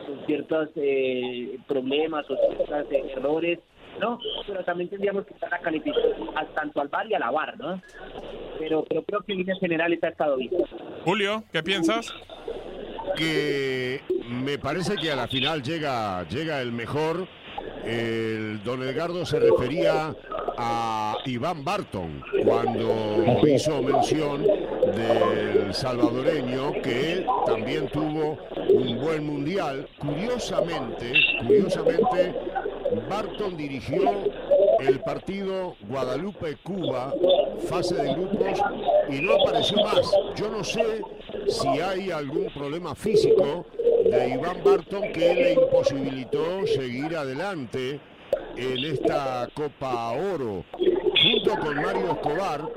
con 0.06 0.26
ciertos 0.26 0.70
eh, 0.76 1.60
problemas 1.68 2.30
o 2.30 2.36
ciertos 2.36 2.92
eh, 2.92 3.14
errores, 3.16 3.60
¿no? 4.00 4.20
Pero 4.48 4.64
también 4.64 4.90
tendríamos 4.90 5.26
que 5.26 5.34
estar 5.34 5.54
a 5.54 5.60
calificar 5.60 6.04
tanto 6.56 6.82
al 6.82 6.88
bar 6.88 7.08
y 7.08 7.14
a 7.14 7.20
la 7.20 7.32
bar, 7.32 7.58
¿no? 7.58 7.82
Pero, 8.60 8.86
pero 8.88 9.04
creo 9.04 9.22
que 9.22 9.34
en 9.34 9.40
líneas 9.40 9.60
generales 9.60 10.04
ha 10.04 10.10
estado 10.10 10.38
bien. 10.38 10.52
Julio, 11.04 11.44
¿qué 11.52 11.64
piensas? 11.64 12.14
Que 13.18 14.02
me 14.30 14.58
parece 14.58 14.96
que 14.96 15.12
a 15.12 15.16
la 15.16 15.28
final 15.28 15.64
llega, 15.64 16.24
llega 16.28 16.62
el 16.62 16.72
mejor 16.72 17.28
el 17.90 18.64
don 18.64 18.84
Edgardo 18.84 19.26
se 19.26 19.40
refería 19.40 20.16
a 20.58 21.18
Iván 21.26 21.64
Barton 21.64 22.22
cuando 22.46 23.48
hizo 23.48 23.82
mención 23.82 24.44
del 24.44 25.74
salvadoreño 25.74 26.74
que 26.84 27.26
también 27.46 27.90
tuvo 27.90 28.38
un 28.74 29.00
buen 29.00 29.26
mundial. 29.26 29.88
Curiosamente, 30.00 31.14
curiosamente, 31.48 32.36
Barton 33.10 33.58
dirigió 33.58 34.02
el 34.80 35.00
partido 35.02 35.76
Guadalupe-Cuba, 35.88 37.14
fase 37.68 37.96
de 37.96 38.14
grupos, 38.14 38.60
y 39.10 39.22
no 39.22 39.34
apareció 39.42 39.78
más. 39.84 40.12
Yo 40.36 40.50
no 40.50 40.64
sé 40.64 41.02
si 41.48 41.68
hay 41.68 42.12
algún 42.12 42.48
problema 42.54 42.96
físico 42.96 43.66
de 44.10 44.30
Iván 44.30 44.58
Barton 44.64 45.12
que 45.14 45.34
le 45.36 45.54
imposibilitó 45.54 46.66
seguir 46.66 47.16
adelante 47.16 48.00
en 48.56 48.78
esta 48.80 49.48
Copa 49.54 50.12
Oro. 50.12 50.66
Junto 50.74 51.60
con 51.60 51.76
Mario 51.76 52.14
Escobar 52.14 52.70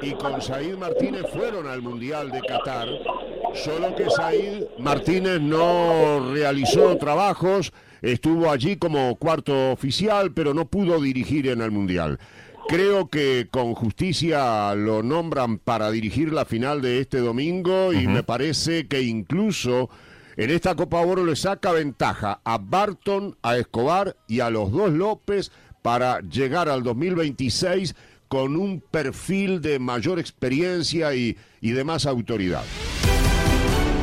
y 0.00 0.12
con 0.12 0.40
Said 0.42 0.76
Martínez 0.76 1.24
fueron 1.32 1.68
al 1.68 1.82
Mundial 1.82 2.30
de 2.32 2.40
Qatar, 2.40 2.88
solo 3.54 3.94
que 3.94 4.10
Said 4.10 4.64
Martínez 4.78 5.40
no 5.40 6.32
realizó 6.32 6.96
trabajos, 6.96 7.72
estuvo 8.00 8.50
allí 8.50 8.76
como 8.76 9.14
cuarto 9.16 9.72
oficial, 9.72 10.32
pero 10.32 10.52
no 10.52 10.66
pudo 10.66 11.00
dirigir 11.00 11.48
en 11.48 11.60
el 11.60 11.70
Mundial. 11.70 12.18
Creo 12.68 13.08
que 13.08 13.48
con 13.50 13.74
justicia 13.74 14.74
lo 14.74 15.02
nombran 15.02 15.58
para 15.58 15.90
dirigir 15.90 16.32
la 16.32 16.44
final 16.44 16.80
de 16.80 17.00
este 17.00 17.18
domingo 17.18 17.92
y 17.92 18.06
me 18.06 18.22
parece 18.22 18.86
que 18.86 19.02
incluso 19.02 19.90
en 20.36 20.50
esta 20.50 20.74
Copa 20.74 21.00
Oro 21.00 21.24
le 21.24 21.36
saca 21.36 21.72
ventaja 21.72 22.40
a 22.44 22.58
Barton, 22.58 23.36
a 23.42 23.56
Escobar 23.56 24.16
y 24.26 24.40
a 24.40 24.50
los 24.50 24.72
dos 24.72 24.92
López 24.92 25.52
para 25.82 26.20
llegar 26.20 26.68
al 26.68 26.82
2026 26.82 27.94
con 28.28 28.56
un 28.56 28.80
perfil 28.80 29.60
de 29.60 29.78
mayor 29.78 30.18
experiencia 30.18 31.14
y, 31.14 31.36
y 31.60 31.72
de 31.72 31.84
más 31.84 32.06
autoridad. 32.06 32.62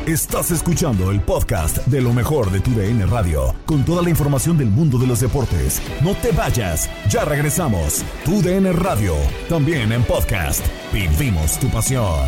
Estás 0.06 0.50
escuchando 0.50 1.12
el 1.12 1.22
podcast 1.22 1.86
de 1.86 2.02
lo 2.02 2.14
mejor 2.14 2.50
de 2.50 2.60
tu 2.60 2.72
DN 2.72 3.06
Radio, 3.06 3.54
con 3.68 3.86
toda 3.86 4.02
la 4.02 4.10
información 4.10 4.58
del 4.58 4.70
mundo 4.70 4.98
de 4.98 5.06
los 5.06 5.20
deportes. 5.20 5.80
No 6.02 6.16
te 6.16 6.32
vayas, 6.32 6.90
ya 7.10 7.26
regresamos. 7.26 8.04
Tu 8.26 8.42
DN 8.42 8.74
Radio, 8.74 9.14
también 9.48 9.92
en 9.92 10.04
podcast. 10.04 10.66
Vivimos 10.92 11.60
tu 11.60 11.70
pasión. 11.70 12.28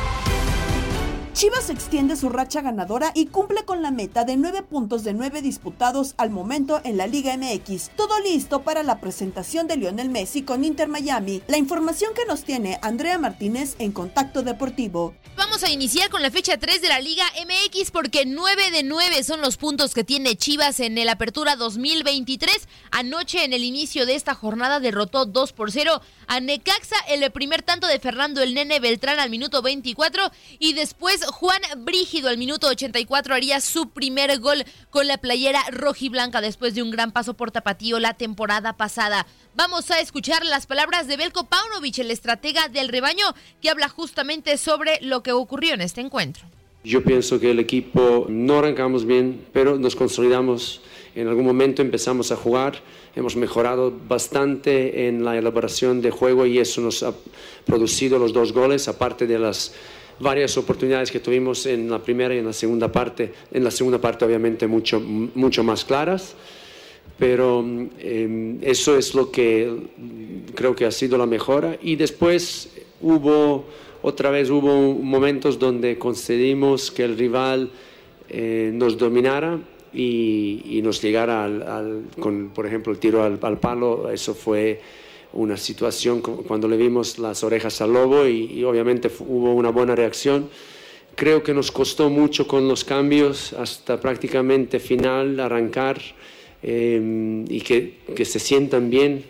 Chivas 1.33 1.69
extiende 1.69 2.17
su 2.17 2.27
racha 2.27 2.61
ganadora 2.61 3.11
y 3.15 3.27
cumple 3.27 3.63
con 3.63 3.81
la 3.81 3.89
meta 3.89 4.25
de 4.25 4.35
9 4.35 4.63
puntos 4.63 5.05
de 5.05 5.13
9 5.13 5.41
disputados 5.41 6.13
al 6.17 6.29
momento 6.29 6.81
en 6.83 6.97
la 6.97 7.07
Liga 7.07 7.37
MX. 7.37 7.91
Todo 7.95 8.19
listo 8.19 8.63
para 8.63 8.83
la 8.83 8.99
presentación 8.99 9.65
de 9.65 9.77
Lionel 9.77 10.09
Messi 10.09 10.41
con 10.41 10.65
Inter 10.65 10.89
Miami. 10.89 11.41
La 11.47 11.57
información 11.57 12.13
que 12.13 12.25
nos 12.25 12.43
tiene 12.43 12.79
Andrea 12.81 13.17
Martínez 13.17 13.75
en 13.79 13.93
Contacto 13.93 14.43
Deportivo. 14.43 15.15
Vamos 15.37 15.63
a 15.63 15.71
iniciar 15.71 16.09
con 16.09 16.21
la 16.21 16.29
fecha 16.29 16.57
3 16.57 16.81
de 16.81 16.89
la 16.89 16.99
Liga 16.99 17.23
MX 17.45 17.91
porque 17.91 18.25
9 18.25 18.69
de 18.71 18.83
9 18.83 19.23
son 19.23 19.41
los 19.41 19.55
puntos 19.55 19.93
que 19.93 20.03
tiene 20.03 20.35
Chivas 20.35 20.81
en 20.81 20.97
el 20.97 21.07
Apertura 21.07 21.55
2023. 21.55 22.67
Anoche 22.91 23.45
en 23.45 23.53
el 23.53 23.63
inicio 23.63 24.05
de 24.05 24.15
esta 24.15 24.35
jornada 24.35 24.81
derrotó 24.81 25.25
2 25.25 25.53
por 25.53 25.71
0 25.71 26.01
a 26.27 26.39
Necaxa 26.41 26.97
el 27.07 27.29
primer 27.31 27.61
tanto 27.61 27.87
de 27.87 27.99
Fernando 27.99 28.41
el 28.41 28.53
Nene 28.53 28.79
Beltrán 28.79 29.19
al 29.19 29.29
minuto 29.29 29.61
24 29.61 30.31
y 30.59 30.73
después 30.73 31.20
Juan 31.27 31.61
Brígido 31.77 32.29
al 32.29 32.37
minuto 32.37 32.67
84 32.67 33.35
haría 33.35 33.61
su 33.61 33.89
primer 33.89 34.39
gol 34.39 34.63
con 34.89 35.07
la 35.07 35.17
playera 35.17 35.61
rojiblanca 35.71 36.41
después 36.41 36.75
de 36.75 36.81
un 36.81 36.91
gran 36.91 37.11
paso 37.11 37.33
por 37.33 37.51
Tapatío 37.51 37.99
la 37.99 38.13
temporada 38.13 38.77
pasada. 38.77 39.27
Vamos 39.55 39.91
a 39.91 39.99
escuchar 39.99 40.45
las 40.45 40.67
palabras 40.67 41.07
de 41.07 41.17
Belko 41.17 41.45
Paunovic, 41.45 41.99
el 41.99 42.11
estratega 42.11 42.67
del 42.69 42.89
rebaño, 42.89 43.25
que 43.61 43.69
habla 43.69 43.89
justamente 43.89 44.57
sobre 44.57 44.99
lo 45.01 45.23
que 45.23 45.31
ocurrió 45.31 45.73
en 45.73 45.81
este 45.81 46.01
encuentro. 46.01 46.45
Yo 46.83 47.03
pienso 47.03 47.39
que 47.39 47.51
el 47.51 47.59
equipo 47.59 48.25
no 48.27 48.59
arrancamos 48.59 49.05
bien, 49.05 49.45
pero 49.53 49.77
nos 49.77 49.95
consolidamos. 49.95 50.81
En 51.13 51.27
algún 51.27 51.45
momento 51.45 51.83
empezamos 51.83 52.31
a 52.31 52.35
jugar, 52.35 52.81
hemos 53.15 53.35
mejorado 53.35 53.93
bastante 54.07 55.07
en 55.07 55.23
la 55.23 55.37
elaboración 55.37 56.01
de 56.01 56.09
juego 56.09 56.47
y 56.47 56.57
eso 56.57 56.81
nos 56.81 57.03
ha 57.03 57.13
producido 57.65 58.17
los 58.17 58.33
dos 58.33 58.51
goles, 58.51 58.87
aparte 58.87 59.27
de 59.27 59.37
las 59.37 59.75
varias 60.19 60.57
oportunidades 60.57 61.11
que 61.11 61.19
tuvimos 61.19 61.65
en 61.65 61.89
la 61.89 61.99
primera 61.99 62.33
y 62.35 62.39
en 62.39 62.45
la 62.45 62.53
segunda 62.53 62.91
parte, 62.91 63.31
en 63.51 63.63
la 63.63 63.71
segunda 63.71 63.99
parte 63.99 64.25
obviamente 64.25 64.67
mucho, 64.67 64.99
mucho 64.99 65.63
más 65.63 65.85
claras, 65.85 66.35
pero 67.17 67.59
em, 67.99 68.57
eso 68.61 68.97
es 68.97 69.13
lo 69.13 69.31
que 69.31 69.71
creo 70.55 70.75
que 70.75 70.85
ha 70.85 70.91
sido 70.91 71.17
la 71.17 71.25
mejora. 71.25 71.77
Y 71.81 71.95
después 71.95 72.69
hubo, 73.01 73.65
otra 74.01 74.31
vez 74.31 74.49
hubo 74.49 74.93
momentos 74.93 75.59
donde 75.59 75.97
concedimos 75.97 76.89
que 76.89 77.03
el 77.03 77.17
rival 77.17 77.69
eh, 78.29 78.71
nos 78.73 78.97
dominara 78.97 79.59
y, 79.93 80.79
nos 80.83 81.01
llegara 81.01 81.43
al, 81.43 82.05
con, 82.19 82.49
por 82.49 82.65
ejemplo, 82.65 82.91
el 82.91 82.99
tiro 82.99 83.23
al, 83.23 83.37
al 83.41 83.59
palo, 83.59 84.09
eso 84.09 84.33
fue 84.33 84.79
una 85.33 85.57
situación 85.57 86.21
cuando 86.21 86.67
le 86.67 86.77
vimos 86.77 87.17
las 87.19 87.43
orejas 87.43 87.81
al 87.81 87.93
lobo 87.93 88.27
y, 88.27 88.63
obviamente 88.63 89.09
hubo 89.19 89.53
una 89.53 89.69
buena 89.69 89.95
reacción. 89.95 90.49
Creo 91.15 91.43
que 91.43 91.53
nos 91.53 91.71
costó 91.71 92.09
mucho 92.09 92.47
con 92.47 92.67
los 92.67 92.83
cambios 92.83 93.53
hasta 93.53 93.99
prácticamente 93.99 94.79
final 94.79 95.39
arrancar 95.39 96.01
eh, 96.63 97.45
y 97.47 97.61
que, 97.61 97.97
que 98.15 98.25
se 98.25 98.39
sientan 98.39 98.89
bien 98.89 99.25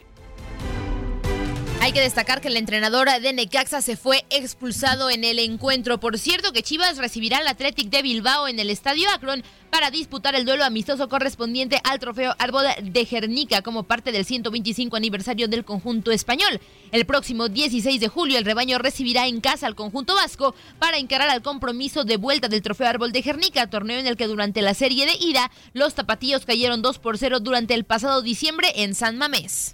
hay 1.92 1.96
que 1.96 2.02
destacar 2.04 2.40
que 2.40 2.48
el 2.48 2.56
entrenador 2.56 3.10
de 3.20 3.34
Necaxa 3.34 3.82
se 3.82 3.98
fue 3.98 4.24
expulsado 4.30 5.10
en 5.10 5.26
el 5.26 5.40
encuentro. 5.40 6.00
Por 6.00 6.18
cierto, 6.18 6.54
que 6.54 6.64
Chivas 6.64 6.98
recibirá 6.98 7.40
al 7.40 7.48
Athletic 7.50 7.90
de 7.90 8.02
Bilbao 8.02 8.48
en 8.48 8.60
el 8.60 8.70
Estadio 8.70 9.10
Akron 9.10 9.44
para 9.70 9.92
disputar 9.92 10.34
el 10.36 10.46
duelo 10.46 10.64
amistoso 10.64 11.10
correspondiente 11.10 11.82
al 11.84 12.00
trofeo 12.00 12.34
Árbol 12.40 12.64
de 12.82 13.06
Jernica 13.06 13.62
como 13.62 13.84
parte 13.84 14.14
del 14.14 14.24
125 14.24 14.96
aniversario 14.96 15.50
del 15.50 15.66
conjunto 15.66 16.12
español. 16.12 16.62
El 16.94 17.06
próximo 17.06 17.50
16 17.50 18.00
de 18.00 18.08
julio 18.08 18.38
el 18.38 18.46
rebaño 18.46 18.78
recibirá 18.78 19.28
en 19.28 19.42
casa 19.42 19.68
al 19.68 19.76
conjunto 19.76 20.16
vasco 20.16 20.56
para 20.80 20.98
encarar 20.98 21.28
al 21.28 21.42
compromiso 21.42 22.06
de 22.06 22.16
vuelta 22.16 22.48
del 22.48 22.62
trofeo 22.62 22.88
Árbol 22.88 23.12
de 23.12 23.22
Jernica, 23.22 23.70
torneo 23.70 24.00
en 24.00 24.08
el 24.08 24.16
que 24.16 24.28
durante 24.28 24.62
la 24.62 24.76
serie 24.76 25.06
de 25.06 25.18
ida 25.20 25.52
los 25.74 25.94
tapatíos 25.94 26.46
cayeron 26.46 26.82
2 26.82 27.00
por 27.00 27.18
0 27.18 27.42
durante 27.42 27.74
el 27.74 27.84
pasado 27.84 28.22
diciembre 28.22 28.72
en 28.78 28.96
San 28.96 29.18
Mamés. 29.18 29.74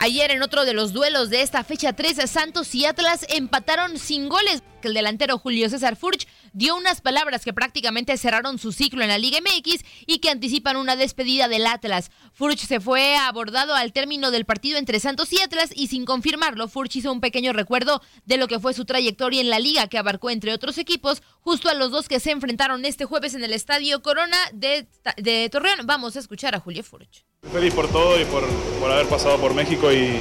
Ayer 0.00 0.30
en 0.30 0.42
otro 0.42 0.64
de 0.64 0.74
los 0.74 0.92
duelos 0.92 1.28
de 1.28 1.42
esta 1.42 1.64
fecha 1.64 1.92
3, 1.92 2.30
Santos 2.30 2.72
y 2.74 2.86
Atlas 2.86 3.26
empataron 3.28 3.98
sin 3.98 4.28
goles. 4.28 4.62
El 4.82 4.94
delantero 4.94 5.38
Julio 5.38 5.68
César 5.68 5.96
Furch 5.96 6.26
dio 6.52 6.76
unas 6.76 7.00
palabras 7.00 7.44
que 7.44 7.52
prácticamente 7.52 8.16
cerraron 8.16 8.58
su 8.58 8.72
ciclo 8.72 9.02
en 9.02 9.08
la 9.08 9.18
Liga 9.18 9.38
MX 9.40 9.84
y 10.06 10.18
que 10.18 10.30
anticipan 10.30 10.76
una 10.76 10.96
despedida 10.96 11.48
del 11.48 11.66
Atlas. 11.66 12.10
Furch 12.32 12.58
se 12.58 12.80
fue 12.80 13.16
abordado 13.16 13.74
al 13.74 13.92
término 13.92 14.30
del 14.30 14.44
partido 14.44 14.78
entre 14.78 15.00
Santos 15.00 15.32
y 15.32 15.40
Atlas 15.40 15.70
y 15.74 15.88
sin 15.88 16.04
confirmarlo, 16.04 16.68
Furch 16.68 16.96
hizo 16.96 17.12
un 17.12 17.20
pequeño 17.20 17.52
recuerdo 17.52 18.02
de 18.24 18.36
lo 18.36 18.46
que 18.46 18.60
fue 18.60 18.74
su 18.74 18.84
trayectoria 18.84 19.40
en 19.40 19.50
la 19.50 19.58
liga 19.58 19.88
que 19.88 19.98
abarcó 19.98 20.30
entre 20.30 20.52
otros 20.52 20.78
equipos 20.78 21.22
justo 21.40 21.68
a 21.68 21.74
los 21.74 21.90
dos 21.90 22.08
que 22.08 22.20
se 22.20 22.30
enfrentaron 22.30 22.84
este 22.84 23.04
jueves 23.04 23.34
en 23.34 23.42
el 23.42 23.52
Estadio 23.52 24.02
Corona 24.02 24.36
de, 24.52 24.86
de 25.16 25.48
Torreón. 25.50 25.86
Vamos 25.86 26.16
a 26.16 26.20
escuchar 26.20 26.54
a 26.54 26.60
Julio 26.60 26.84
Furch. 26.84 27.24
Feliz 27.52 27.72
por 27.74 27.88
todo 27.88 28.20
y 28.20 28.24
por, 28.26 28.46
por, 28.80 28.90
haber 28.90 29.06
pasado 29.06 29.38
por 29.38 29.54
México 29.54 29.92
y 29.92 30.20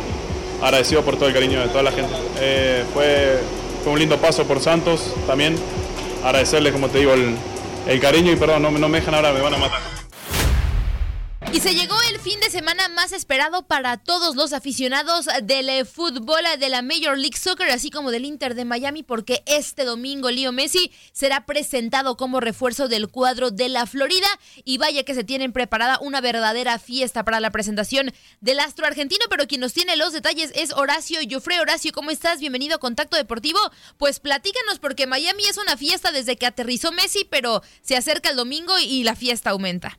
agradecido 0.61 1.03
por 1.03 1.15
todo 1.15 1.27
el 1.27 1.33
cariño 1.33 1.59
de 1.61 1.67
toda 1.67 1.83
la 1.83 1.91
gente. 1.91 2.13
Eh, 2.39 2.85
fue, 2.93 3.39
fue, 3.83 3.93
un 3.93 3.99
lindo 3.99 4.17
paso 4.17 4.45
por 4.45 4.59
Santos 4.59 5.13
también. 5.25 5.55
Agradecerle, 6.23 6.71
como 6.71 6.89
te 6.89 6.99
digo, 6.99 7.13
el, 7.13 7.35
el 7.87 7.99
cariño 7.99 8.31
y 8.31 8.35
perdón, 8.35 8.61
no, 8.61 8.71
no 8.71 8.89
me 8.89 8.99
dejan 8.99 9.15
ahora, 9.15 9.31
me 9.31 9.41
van 9.41 9.53
a 9.53 9.57
matar. 9.57 9.96
Y 11.53 11.61
se 11.61 11.73
llegó 11.73 11.95
el 12.11 12.19
fin 12.19 12.39
de 12.41 12.49
semana 12.49 12.89
más 12.89 13.13
esperado 13.13 13.65
para 13.65 13.97
todos 13.97 14.35
los 14.35 14.51
aficionados 14.51 15.27
del 15.43 15.69
eh, 15.69 15.85
fútbol 15.85 16.43
de 16.59 16.67
la 16.67 16.81
Major 16.81 17.17
League 17.17 17.37
Soccer, 17.37 17.71
así 17.71 17.89
como 17.89 18.11
del 18.11 18.25
Inter 18.25 18.53
de 18.53 18.65
Miami, 18.65 19.01
porque 19.01 19.43
este 19.45 19.85
domingo 19.85 20.29
Leo 20.29 20.51
Messi 20.51 20.91
será 21.13 21.45
presentado 21.45 22.17
como 22.17 22.41
refuerzo 22.41 22.89
del 22.89 23.07
cuadro 23.07 23.49
de 23.49 23.69
la 23.69 23.85
Florida. 23.85 24.27
Y 24.65 24.77
vaya 24.77 25.03
que 25.03 25.15
se 25.15 25.23
tienen 25.23 25.53
preparada 25.53 25.99
una 25.99 26.19
verdadera 26.19 26.79
fiesta 26.79 27.23
para 27.23 27.39
la 27.39 27.49
presentación 27.49 28.11
del 28.41 28.59
astro 28.59 28.85
argentino, 28.85 29.25
pero 29.29 29.47
quien 29.47 29.61
nos 29.61 29.73
tiene 29.73 29.95
los 29.95 30.11
detalles 30.11 30.51
es 30.53 30.73
Horacio 30.73 31.19
Jofre. 31.29 31.61
Horacio, 31.61 31.93
¿cómo 31.93 32.11
estás? 32.11 32.41
Bienvenido 32.41 32.75
a 32.75 32.79
Contacto 32.79 33.15
Deportivo. 33.15 33.59
Pues 33.97 34.19
platícanos, 34.19 34.79
porque 34.79 35.07
Miami 35.07 35.45
es 35.45 35.57
una 35.57 35.77
fiesta 35.77 36.11
desde 36.11 36.35
que 36.35 36.45
aterrizó 36.45 36.91
Messi, 36.91 37.23
pero 37.23 37.63
se 37.81 37.95
acerca 37.95 38.29
el 38.29 38.35
domingo 38.35 38.77
y 38.79 39.03
la 39.03 39.15
fiesta 39.15 39.51
aumenta. 39.51 39.97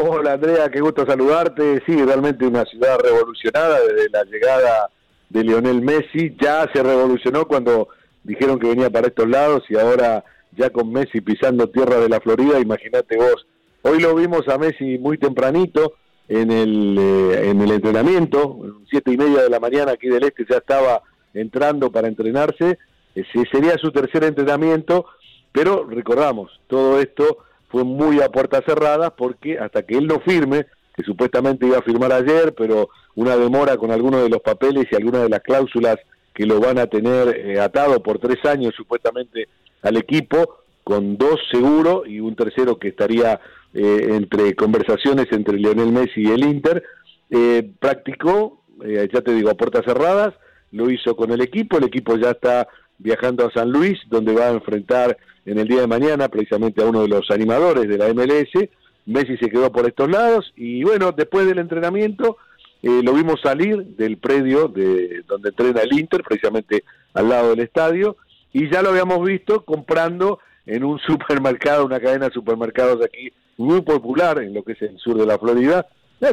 Hola 0.00 0.34
Andrea, 0.34 0.70
qué 0.70 0.80
gusto 0.80 1.04
saludarte. 1.04 1.82
Sí, 1.84 1.96
realmente 2.04 2.46
una 2.46 2.64
ciudad 2.64 3.00
revolucionada 3.02 3.80
desde 3.80 4.08
la 4.10 4.22
llegada 4.22 4.90
de 5.28 5.42
Lionel 5.42 5.82
Messi. 5.82 6.36
Ya 6.40 6.70
se 6.72 6.84
revolucionó 6.84 7.48
cuando 7.48 7.88
dijeron 8.22 8.60
que 8.60 8.68
venía 8.68 8.90
para 8.90 9.08
estos 9.08 9.28
lados 9.28 9.64
y 9.68 9.76
ahora 9.76 10.24
ya 10.56 10.70
con 10.70 10.92
Messi 10.92 11.20
pisando 11.20 11.68
tierra 11.68 11.98
de 11.98 12.08
la 12.08 12.20
Florida, 12.20 12.60
imagínate 12.60 13.16
vos. 13.16 13.44
Hoy 13.82 13.98
lo 13.98 14.14
vimos 14.14 14.46
a 14.46 14.56
Messi 14.56 14.98
muy 14.98 15.18
tempranito 15.18 15.94
en 16.28 16.52
el, 16.52 16.96
eh, 16.96 17.50
en 17.50 17.60
el 17.60 17.72
entrenamiento, 17.72 18.56
siete 18.88 19.10
y 19.10 19.16
media 19.16 19.42
de 19.42 19.50
la 19.50 19.58
mañana 19.58 19.92
aquí 19.92 20.08
del 20.08 20.22
este 20.22 20.46
ya 20.48 20.58
estaba 20.58 21.02
entrando 21.34 21.90
para 21.90 22.06
entrenarse. 22.06 22.78
Ese 23.16 23.44
sería 23.50 23.76
su 23.78 23.90
tercer 23.90 24.22
entrenamiento, 24.22 25.06
pero 25.50 25.84
recordamos, 25.90 26.52
todo 26.68 27.00
esto 27.00 27.38
fue 27.68 27.84
muy 27.84 28.20
a 28.20 28.30
puertas 28.30 28.64
cerradas 28.64 29.12
porque 29.16 29.58
hasta 29.58 29.82
que 29.82 29.96
él 29.96 30.06
no 30.06 30.20
firme, 30.20 30.66
que 30.96 31.02
supuestamente 31.04 31.66
iba 31.66 31.78
a 31.78 31.82
firmar 31.82 32.12
ayer, 32.12 32.54
pero 32.56 32.88
una 33.14 33.36
demora 33.36 33.76
con 33.76 33.90
algunos 33.90 34.22
de 34.22 34.28
los 34.28 34.40
papeles 34.40 34.86
y 34.90 34.96
algunas 34.96 35.22
de 35.22 35.28
las 35.28 35.40
cláusulas 35.40 35.96
que 36.34 36.46
lo 36.46 36.60
van 36.60 36.78
a 36.78 36.86
tener 36.86 37.28
eh, 37.36 37.60
atado 37.60 38.02
por 38.02 38.18
tres 38.18 38.44
años 38.44 38.74
supuestamente 38.76 39.48
al 39.82 39.96
equipo, 39.96 40.60
con 40.84 41.18
dos 41.18 41.40
seguros 41.50 42.06
y 42.06 42.20
un 42.20 42.34
tercero 42.34 42.78
que 42.78 42.88
estaría 42.88 43.40
eh, 43.74 44.08
entre 44.10 44.54
conversaciones 44.54 45.26
entre 45.32 45.58
Lionel 45.58 45.92
Messi 45.92 46.22
y 46.22 46.30
el 46.30 46.44
Inter, 46.44 46.82
eh, 47.30 47.70
practicó, 47.78 48.62
ya 48.80 49.20
te 49.20 49.34
digo, 49.34 49.50
a 49.50 49.56
puertas 49.56 49.84
cerradas, 49.84 50.32
lo 50.70 50.88
hizo 50.88 51.16
con 51.16 51.32
el 51.32 51.40
equipo, 51.40 51.78
el 51.78 51.84
equipo 51.84 52.16
ya 52.16 52.30
está 52.30 52.68
viajando 52.98 53.46
a 53.46 53.52
San 53.52 53.70
Luis, 53.70 53.98
donde 54.08 54.34
va 54.34 54.48
a 54.48 54.52
enfrentar 54.52 55.16
en 55.46 55.58
el 55.58 55.68
día 55.68 55.80
de 55.80 55.86
mañana 55.86 56.28
precisamente 56.28 56.82
a 56.82 56.86
uno 56.86 57.02
de 57.02 57.08
los 57.08 57.30
animadores 57.30 57.88
de 57.88 57.98
la 57.98 58.12
MLS. 58.12 58.68
Messi 59.06 59.36
se 59.38 59.48
quedó 59.48 59.72
por 59.72 59.86
estos 59.86 60.10
lados 60.10 60.52
y 60.56 60.84
bueno, 60.84 61.12
después 61.12 61.46
del 61.46 61.58
entrenamiento 61.58 62.36
eh, 62.82 63.00
lo 63.02 63.12
vimos 63.14 63.40
salir 63.40 63.84
del 63.96 64.18
predio 64.18 64.68
de 64.68 65.22
donde 65.26 65.48
entrena 65.48 65.80
el 65.80 65.98
Inter, 65.98 66.22
precisamente 66.22 66.84
al 67.14 67.28
lado 67.28 67.50
del 67.50 67.60
estadio, 67.60 68.16
y 68.52 68.70
ya 68.70 68.82
lo 68.82 68.90
habíamos 68.90 69.24
visto 69.26 69.64
comprando 69.64 70.38
en 70.66 70.84
un 70.84 70.98
supermercado, 71.06 71.86
una 71.86 72.00
cadena 72.00 72.28
de 72.28 72.34
supermercados 72.34 73.04
aquí 73.04 73.32
muy 73.56 73.80
popular 73.80 74.40
en 74.40 74.54
lo 74.54 74.62
que 74.62 74.72
es 74.72 74.82
el 74.82 74.98
sur 74.98 75.16
de 75.16 75.26
la 75.26 75.38
Florida, 75.38 75.86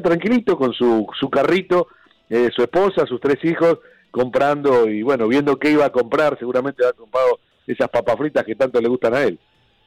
tranquilito 0.04 0.58
con 0.58 0.74
su, 0.74 1.08
su 1.20 1.30
carrito, 1.30 1.88
eh, 2.30 2.50
su 2.56 2.62
esposa, 2.64 3.06
sus 3.06 3.20
tres 3.20 3.44
hijos, 3.44 3.80
comprando 4.16 4.90
y 4.90 5.04
bueno, 5.04 5.28
viendo 5.28 5.60
qué 5.60 5.72
iba 5.72 5.86
a 5.86 5.92
comprar, 5.92 6.40
seguramente 6.40 6.88
ha 6.88 6.94
comprado 6.94 7.38
esas 7.68 7.90
papas 7.90 8.18
fritas 8.18 8.46
que 8.46 8.56
tanto 8.56 8.80
le 8.80 8.88
gustan 8.88 9.14
a 9.14 9.24
él. 9.24 9.38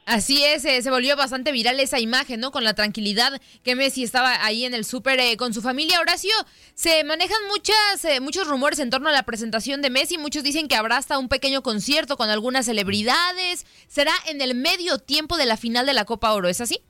Así 0.05 0.43
es, 0.43 0.65
eh, 0.65 0.83
se 0.83 0.91
volvió 0.91 1.15
bastante 1.15 1.51
viral 1.51 1.79
esa 1.79 1.99
imagen, 1.99 2.39
¿no? 2.39 2.51
Con 2.51 2.63
la 2.63 2.75
tranquilidad 2.75 3.41
que 3.63 3.75
Messi 3.75 4.03
estaba 4.03 4.45
ahí 4.45 4.65
en 4.65 4.75
el 4.75 4.85
súper 4.85 5.19
eh, 5.19 5.35
con 5.35 5.51
su 5.51 5.63
familia. 5.63 5.99
Horacio, 5.99 6.31
se 6.75 7.03
manejan 7.03 7.39
muchas, 7.47 8.05
eh, 8.05 8.19
muchos 8.19 8.47
rumores 8.47 8.77
en 8.77 8.91
torno 8.91 9.09
a 9.09 9.11
la 9.11 9.23
presentación 9.23 9.81
de 9.81 9.89
Messi. 9.89 10.19
Muchos 10.19 10.43
dicen 10.43 10.67
que 10.67 10.75
habrá 10.75 10.97
hasta 10.97 11.17
un 11.17 11.27
pequeño 11.27 11.63
concierto 11.63 12.15
con 12.15 12.29
algunas 12.29 12.67
celebridades. 12.67 13.65
Será 13.87 14.13
en 14.27 14.41
el 14.41 14.53
medio 14.53 14.99
tiempo 14.99 15.37
de 15.37 15.47
la 15.47 15.57
final 15.57 15.87
de 15.87 15.93
la 15.93 16.05
Copa 16.05 16.33
Oro, 16.33 16.49
¿es 16.49 16.61
así? 16.61 16.81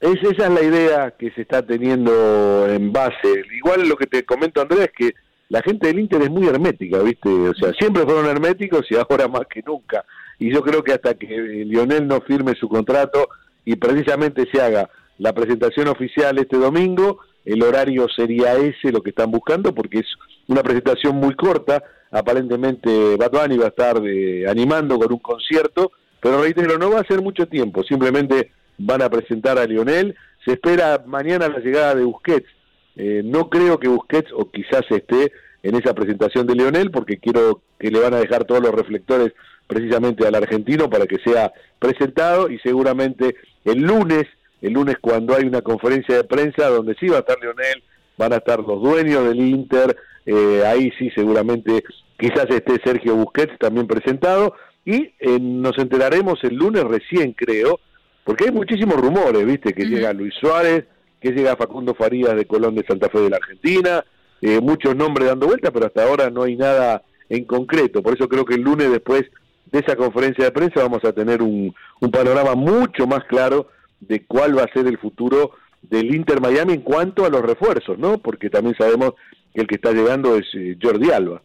Es, 0.00 0.22
esa 0.22 0.46
es 0.46 0.52
la 0.52 0.62
idea 0.62 1.14
que 1.18 1.30
se 1.30 1.42
está 1.42 1.66
teniendo 1.66 2.66
en 2.68 2.92
base. 2.92 3.42
Igual 3.56 3.88
lo 3.88 3.96
que 3.96 4.06
te 4.06 4.24
comento, 4.24 4.60
Andrés, 4.60 4.80
es 4.80 4.92
que 4.96 5.25
la 5.48 5.62
gente 5.62 5.86
del 5.86 6.00
Inter 6.00 6.22
es 6.22 6.30
muy 6.30 6.46
hermética, 6.46 7.00
¿viste? 7.00 7.28
O 7.28 7.54
sea, 7.54 7.72
siempre 7.74 8.02
fueron 8.02 8.26
herméticos 8.26 8.86
y 8.90 8.96
ahora 8.96 9.28
más 9.32 9.46
que 9.46 9.62
nunca. 9.62 10.04
Y 10.38 10.52
yo 10.52 10.62
creo 10.62 10.82
que 10.82 10.92
hasta 10.92 11.14
que 11.14 11.26
Lionel 11.26 12.06
no 12.06 12.20
firme 12.20 12.54
su 12.54 12.68
contrato 12.68 13.28
y 13.64 13.76
precisamente 13.76 14.46
se 14.52 14.60
haga 14.60 14.90
la 15.18 15.32
presentación 15.32 15.88
oficial 15.88 16.38
este 16.38 16.58
domingo, 16.58 17.20
el 17.44 17.62
horario 17.62 18.06
sería 18.14 18.54
ese 18.54 18.92
lo 18.92 19.02
que 19.02 19.10
están 19.10 19.30
buscando 19.30 19.74
porque 19.74 20.00
es 20.00 20.06
una 20.48 20.62
presentación 20.62 21.16
muy 21.16 21.34
corta. 21.34 21.82
Aparentemente 22.10 23.16
Batuani 23.16 23.56
va 23.56 23.66
a 23.66 23.68
estar 23.68 24.00
de, 24.00 24.46
animando 24.48 24.98
con 24.98 25.12
un 25.12 25.18
concierto, 25.18 25.92
pero 26.20 26.42
reitero, 26.42 26.76
no 26.76 26.90
va 26.90 27.00
a 27.00 27.06
ser 27.06 27.22
mucho 27.22 27.46
tiempo, 27.46 27.82
simplemente 27.84 28.50
van 28.78 29.00
a 29.00 29.08
presentar 29.08 29.58
a 29.58 29.64
Lionel. 29.64 30.14
Se 30.44 30.52
espera 30.52 31.02
mañana 31.06 31.48
la 31.48 31.60
llegada 31.60 31.94
de 31.94 32.04
Busquets 32.04 32.48
eh, 32.96 33.22
no 33.24 33.50
creo 33.50 33.78
que 33.78 33.88
Busquets 33.88 34.32
o 34.32 34.50
quizás 34.50 34.82
esté 34.90 35.32
en 35.62 35.74
esa 35.74 35.94
presentación 35.94 36.46
de 36.46 36.54
Leonel 36.54 36.90
porque 36.90 37.18
quiero 37.18 37.60
que 37.78 37.90
le 37.90 38.00
van 38.00 38.14
a 38.14 38.20
dejar 38.20 38.44
todos 38.44 38.62
los 38.62 38.72
reflectores 38.72 39.32
precisamente 39.66 40.26
al 40.26 40.34
argentino 40.34 40.88
para 40.88 41.06
que 41.06 41.18
sea 41.18 41.52
presentado 41.78 42.50
y 42.50 42.58
seguramente 42.60 43.36
el 43.64 43.82
lunes, 43.82 44.24
el 44.62 44.72
lunes 44.72 44.96
cuando 45.00 45.34
hay 45.34 45.44
una 45.44 45.60
conferencia 45.62 46.16
de 46.16 46.24
prensa 46.24 46.68
donde 46.68 46.94
sí 46.98 47.08
va 47.08 47.16
a 47.16 47.20
estar 47.20 47.38
Leonel, 47.40 47.82
van 48.16 48.32
a 48.32 48.36
estar 48.36 48.60
los 48.60 48.80
dueños 48.80 49.28
del 49.28 49.40
Inter, 49.40 49.96
eh, 50.24 50.62
ahí 50.66 50.90
sí 50.98 51.10
seguramente 51.14 51.84
quizás 52.18 52.46
esté 52.48 52.80
Sergio 52.82 53.16
Busquets 53.16 53.58
también 53.58 53.86
presentado 53.86 54.54
y 54.84 55.12
eh, 55.18 55.38
nos 55.40 55.76
enteraremos 55.78 56.42
el 56.44 56.54
lunes 56.54 56.84
recién 56.84 57.32
creo, 57.32 57.80
porque 58.24 58.44
hay 58.44 58.52
muchísimos 58.52 58.96
rumores, 58.96 59.44
viste, 59.44 59.72
que 59.72 59.84
llega 59.84 60.12
Luis 60.12 60.34
Suárez, 60.40 60.84
que 61.20 61.32
llega 61.32 61.56
Facundo 61.56 61.94
Farías 61.94 62.36
de 62.36 62.46
Colón 62.46 62.74
de 62.74 62.84
Santa 62.86 63.08
Fe 63.08 63.20
de 63.20 63.30
la 63.30 63.36
Argentina, 63.36 64.04
eh, 64.40 64.60
muchos 64.60 64.94
nombres 64.94 65.28
dando 65.28 65.46
vuelta, 65.46 65.70
pero 65.70 65.86
hasta 65.86 66.04
ahora 66.04 66.30
no 66.30 66.42
hay 66.42 66.56
nada 66.56 67.02
en 67.28 67.44
concreto. 67.44 68.02
Por 68.02 68.14
eso 68.14 68.28
creo 68.28 68.44
que 68.44 68.54
el 68.54 68.62
lunes 68.62 68.90
después 68.90 69.24
de 69.72 69.78
esa 69.80 69.96
conferencia 69.96 70.44
de 70.44 70.52
prensa 70.52 70.82
vamos 70.82 71.04
a 71.04 71.12
tener 71.12 71.42
un, 71.42 71.74
panorama 72.12 72.54
mucho 72.54 73.06
más 73.06 73.24
claro 73.24 73.68
de 74.00 74.24
cuál 74.24 74.56
va 74.56 74.62
a 74.62 74.72
ser 74.72 74.86
el 74.86 74.98
futuro 74.98 75.52
del 75.82 76.14
Inter 76.14 76.40
Miami 76.40 76.74
en 76.74 76.82
cuanto 76.82 77.24
a 77.24 77.30
los 77.30 77.42
refuerzos, 77.42 77.98
¿no? 77.98 78.18
Porque 78.18 78.50
también 78.50 78.76
sabemos 78.78 79.14
que 79.54 79.62
el 79.62 79.66
que 79.66 79.76
está 79.76 79.92
llegando 79.92 80.36
es 80.36 80.46
eh, 80.54 80.76
Jordi 80.80 81.10
Alba. 81.10 81.42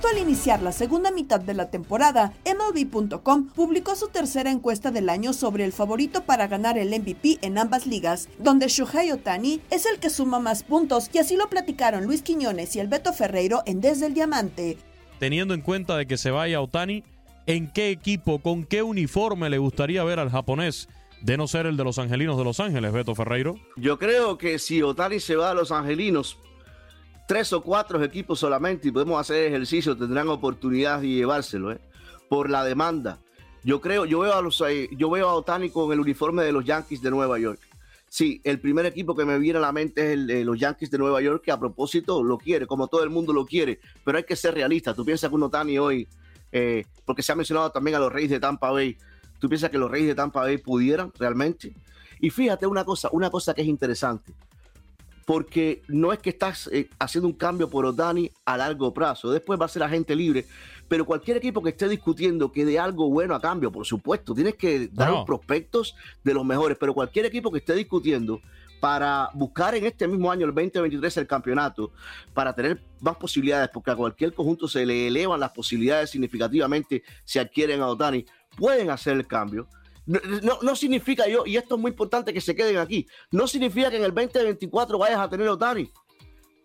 Justo 0.00 0.16
al 0.16 0.22
iniciar 0.22 0.62
la 0.62 0.72
segunda 0.72 1.10
mitad 1.10 1.40
de 1.40 1.52
la 1.52 1.70
temporada, 1.70 2.32
MLB.com 2.46 3.48
publicó 3.48 3.94
su 3.96 4.08
tercera 4.08 4.50
encuesta 4.50 4.90
del 4.90 5.10
año 5.10 5.34
sobre 5.34 5.66
el 5.66 5.74
favorito 5.74 6.24
para 6.24 6.46
ganar 6.46 6.78
el 6.78 6.88
MVP 6.88 7.36
en 7.42 7.58
ambas 7.58 7.86
ligas, 7.86 8.30
donde 8.38 8.68
Shohei 8.68 9.12
Otani 9.12 9.60
es 9.68 9.84
el 9.84 9.98
que 9.98 10.08
suma 10.08 10.40
más 10.40 10.62
puntos 10.62 11.10
y 11.12 11.18
así 11.18 11.36
lo 11.36 11.50
platicaron 11.50 12.04
Luis 12.04 12.22
Quiñones 12.22 12.74
y 12.76 12.80
el 12.80 12.88
Beto 12.88 13.12
Ferreiro 13.12 13.62
en 13.66 13.82
Desde 13.82 14.06
el 14.06 14.14
Diamante. 14.14 14.78
Teniendo 15.18 15.52
en 15.52 15.60
cuenta 15.60 15.98
de 15.98 16.06
que 16.06 16.16
se 16.16 16.30
vaya 16.30 16.62
Otani, 16.62 17.04
¿en 17.44 17.70
qué 17.70 17.90
equipo, 17.90 18.38
con 18.38 18.64
qué 18.64 18.82
uniforme 18.82 19.50
le 19.50 19.58
gustaría 19.58 20.02
ver 20.02 20.18
al 20.18 20.30
japonés? 20.30 20.88
De 21.20 21.36
no 21.36 21.46
ser 21.46 21.66
el 21.66 21.76
de 21.76 21.84
los 21.84 21.98
Angelinos 21.98 22.38
de 22.38 22.44
Los 22.44 22.58
Ángeles, 22.58 22.90
Beto 22.90 23.14
Ferreiro. 23.14 23.56
Yo 23.76 23.98
creo 23.98 24.38
que 24.38 24.58
si 24.58 24.80
Otani 24.80 25.20
se 25.20 25.36
va 25.36 25.50
a 25.50 25.54
Los 25.54 25.70
Angelinos, 25.70 26.38
tres 27.30 27.52
o 27.52 27.60
cuatro 27.60 28.02
equipos 28.02 28.40
solamente 28.40 28.88
y 28.88 28.90
podemos 28.90 29.20
hacer 29.20 29.44
ejercicio, 29.44 29.96
tendrán 29.96 30.28
oportunidad 30.30 31.00
de 31.00 31.06
llevárselo, 31.10 31.70
¿eh? 31.70 31.78
por 32.28 32.50
la 32.50 32.64
demanda. 32.64 33.20
Yo 33.62 33.80
creo, 33.80 34.04
yo 34.04 34.18
veo 34.18 34.34
a 34.34 34.42
los, 34.42 34.60
eh, 34.62 34.88
yo 34.96 35.08
veo 35.10 35.28
a 35.28 35.34
Otani 35.34 35.70
con 35.70 35.92
el 35.92 36.00
uniforme 36.00 36.42
de 36.42 36.50
los 36.50 36.64
Yankees 36.64 37.00
de 37.00 37.08
Nueva 37.08 37.38
York. 37.38 37.60
Sí, 38.08 38.40
el 38.42 38.58
primer 38.58 38.84
equipo 38.84 39.14
que 39.14 39.24
me 39.24 39.38
viene 39.38 39.60
a 39.60 39.62
la 39.62 39.70
mente 39.70 40.12
es 40.12 40.26
de 40.26 40.44
los 40.44 40.58
Yankees 40.58 40.90
de 40.90 40.98
Nueva 40.98 41.20
York, 41.22 41.44
que 41.44 41.52
a 41.52 41.60
propósito 41.60 42.20
lo 42.24 42.36
quiere, 42.36 42.66
como 42.66 42.88
todo 42.88 43.04
el 43.04 43.10
mundo 43.10 43.32
lo 43.32 43.46
quiere, 43.46 43.78
pero 44.04 44.18
hay 44.18 44.24
que 44.24 44.34
ser 44.34 44.54
realista. 44.54 44.92
Tú 44.92 45.04
piensas 45.04 45.30
que 45.30 45.36
un 45.36 45.44
Otani 45.44 45.78
hoy, 45.78 46.08
eh, 46.50 46.84
porque 47.04 47.22
se 47.22 47.30
ha 47.30 47.36
mencionado 47.36 47.70
también 47.70 47.94
a 47.94 48.00
los 48.00 48.12
Reyes 48.12 48.32
de 48.32 48.40
Tampa 48.40 48.72
Bay, 48.72 48.96
tú 49.38 49.48
piensas 49.48 49.70
que 49.70 49.78
los 49.78 49.88
Reyes 49.88 50.08
de 50.08 50.14
Tampa 50.16 50.40
Bay 50.40 50.58
pudieran 50.58 51.12
realmente. 51.16 51.76
Y 52.18 52.30
fíjate 52.30 52.66
una 52.66 52.84
cosa, 52.84 53.08
una 53.12 53.30
cosa 53.30 53.54
que 53.54 53.62
es 53.62 53.68
interesante 53.68 54.34
porque 55.30 55.82
no 55.86 56.12
es 56.12 56.18
que 56.18 56.30
estás 56.30 56.68
eh, 56.72 56.90
haciendo 56.98 57.28
un 57.28 57.34
cambio 57.34 57.70
por 57.70 57.86
Otani 57.86 58.32
a 58.44 58.56
largo 58.56 58.92
plazo, 58.92 59.30
después 59.30 59.60
va 59.60 59.66
a 59.66 59.68
ser 59.68 59.80
agente 59.84 60.16
libre, 60.16 60.44
pero 60.88 61.06
cualquier 61.06 61.36
equipo 61.36 61.62
que 61.62 61.70
esté 61.70 61.88
discutiendo 61.88 62.50
que 62.50 62.64
dé 62.64 62.80
algo 62.80 63.08
bueno 63.08 63.36
a 63.36 63.40
cambio, 63.40 63.70
por 63.70 63.86
supuesto, 63.86 64.34
tienes 64.34 64.56
que 64.56 64.88
dar 64.88 65.12
los 65.12 65.24
prospectos 65.24 65.94
de 66.24 66.34
los 66.34 66.44
mejores, 66.44 66.76
pero 66.80 66.92
cualquier 66.94 67.26
equipo 67.26 67.52
que 67.52 67.58
esté 67.58 67.76
discutiendo 67.76 68.40
para 68.80 69.30
buscar 69.32 69.76
en 69.76 69.86
este 69.86 70.08
mismo 70.08 70.32
año, 70.32 70.46
el 70.46 70.52
2023, 70.52 71.18
el 71.18 71.28
campeonato, 71.28 71.92
para 72.34 72.52
tener 72.52 72.82
más 72.98 73.14
posibilidades, 73.14 73.70
porque 73.72 73.92
a 73.92 73.94
cualquier 73.94 74.34
conjunto 74.34 74.66
se 74.66 74.84
le 74.84 75.06
elevan 75.06 75.38
las 75.38 75.52
posibilidades 75.52 76.10
significativamente 76.10 77.04
si 77.24 77.38
adquieren 77.38 77.82
a 77.82 77.86
Otani, 77.86 78.26
pueden 78.56 78.90
hacer 78.90 79.16
el 79.16 79.28
cambio 79.28 79.68
no, 80.10 80.58
no, 80.60 80.74
significa 80.74 81.28
yo, 81.28 81.44
y 81.46 81.56
esto 81.56 81.76
es 81.76 81.80
muy 81.80 81.90
importante 81.90 82.32
que 82.32 82.40
se 82.40 82.56
queden 82.56 82.78
aquí, 82.78 83.06
no 83.30 83.46
significa 83.46 83.90
que 83.90 83.96
en 83.96 84.04
el 84.04 84.12
2024 84.12 84.98
vayas 84.98 85.20
a 85.20 85.28
tener 85.28 85.48
Otani, 85.48 85.88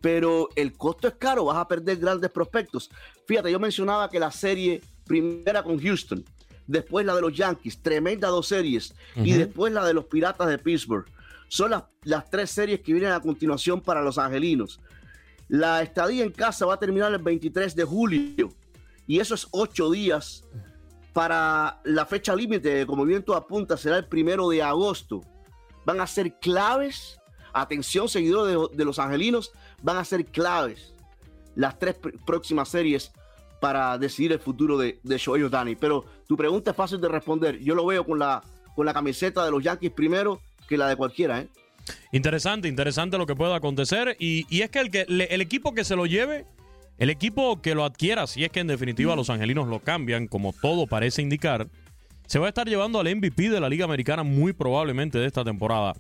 pero 0.01 0.49
el 0.55 0.73
costo 0.73 1.07
es 1.07 1.13
caro, 1.15 1.45
vas 1.45 1.57
a 1.57 1.67
perder 1.67 1.97
grandes 1.97 2.31
prospectos. 2.31 2.89
Fíjate, 3.27 3.51
yo 3.51 3.59
mencionaba 3.59 4.09
que 4.09 4.19
la 4.19 4.31
serie 4.31 4.81
primera 5.05 5.61
con 5.61 5.79
Houston, 5.79 6.23
después 6.65 7.05
la 7.05 7.13
de 7.15 7.21
los 7.21 7.35
Yankees, 7.35 7.81
tremenda 7.81 8.29
dos 8.29 8.47
series, 8.47 8.95
y 9.15 9.33
después 9.33 9.71
la 9.71 9.85
de 9.85 9.93
los 9.93 10.05
Piratas 10.05 10.47
de 10.47 10.57
Pittsburgh. 10.57 11.05
Son 11.47 11.69
las, 11.69 11.83
las 12.03 12.29
tres 12.29 12.49
series 12.49 12.81
que 12.81 12.93
vienen 12.93 13.11
a 13.11 13.19
continuación 13.19 13.79
para 13.79 14.01
los 14.01 14.17
Angelinos. 14.17 14.79
La 15.47 15.83
estadía 15.83 16.23
en 16.23 16.31
casa 16.31 16.65
va 16.65 16.73
a 16.73 16.79
terminar 16.79 17.13
el 17.13 17.21
23 17.21 17.75
de 17.75 17.83
julio, 17.83 18.49
y 19.05 19.19
eso 19.19 19.35
es 19.35 19.47
ocho 19.51 19.91
días 19.91 20.43
para 21.15 21.79
la 21.85 22.05
fecha 22.05 22.35
límite, 22.35 22.85
como 22.85 23.05
bien 23.05 23.23
tú 23.23 23.33
apuntas, 23.33 23.79
será 23.79 23.95
el 23.95 24.05
primero 24.05 24.49
de 24.49 24.61
agosto. 24.61 25.21
Van 25.85 26.01
a 26.01 26.07
ser 26.07 26.37
claves, 26.41 27.21
atención 27.53 28.09
seguidores 28.09 28.75
de, 28.75 28.83
los 28.83 28.99
angelinos, 28.99 29.53
van 29.81 29.95
a 29.95 30.03
ser 30.03 30.25
claves 30.25 30.93
las 31.55 31.79
tres 31.79 31.95
próximas 32.25 32.67
series 32.67 33.13
para 33.61 33.97
decidir 33.97 34.33
el 34.33 34.39
futuro 34.39 34.77
de, 34.77 34.99
de 35.03 35.17
Shohei. 35.17 35.77
Pero 35.77 36.03
tu 36.27 36.35
pregunta 36.35 36.71
es 36.71 36.75
fácil 36.75 36.99
de 36.99 37.07
responder. 37.07 37.59
Yo 37.59 37.75
lo 37.75 37.85
veo 37.85 38.05
con 38.05 38.19
la, 38.19 38.43
con 38.75 38.85
la 38.85 38.93
camiseta 38.93 39.45
de 39.45 39.51
los 39.51 39.63
Yankees 39.63 39.93
primero 39.93 40.41
que 40.67 40.77
la 40.77 40.89
de 40.89 40.97
cualquiera. 40.97 41.39
¿eh? 41.39 41.47
Interesante, 42.11 42.67
interesante 42.67 43.17
lo 43.17 43.25
que 43.25 43.37
pueda 43.37 43.55
acontecer. 43.55 44.17
Y, 44.19 44.45
y 44.49 44.63
es 44.63 44.69
que 44.69 44.81
el, 44.81 44.91
que 44.91 45.05
el 45.07 45.39
equipo 45.39 45.73
que 45.73 45.85
se 45.85 45.95
lo 45.95 46.07
lleve 46.07 46.45
el 46.97 47.09
equipo 47.09 47.61
que 47.61 47.75
lo 47.75 47.83
adquiera, 47.83 48.27
si 48.27 48.43
es 48.43 48.51
que 48.51 48.61
en 48.61 48.67
definitiva 48.67 49.15
los 49.15 49.29
angelinos 49.29 49.67
lo 49.67 49.79
cambian, 49.79 50.27
como 50.27 50.53
todo 50.53 50.87
parece 50.87 51.21
indicar, 51.21 51.67
se 52.27 52.39
va 52.39 52.47
a 52.47 52.49
estar 52.49 52.67
llevando 52.67 52.99
al 52.99 53.13
MVP 53.15 53.49
de 53.49 53.59
la 53.59 53.69
Liga 53.69 53.85
Americana 53.85 54.23
muy 54.23 54.53
probablemente 54.53 55.19
de 55.19 55.27
esta 55.27 55.43
temporada. 55.43 55.93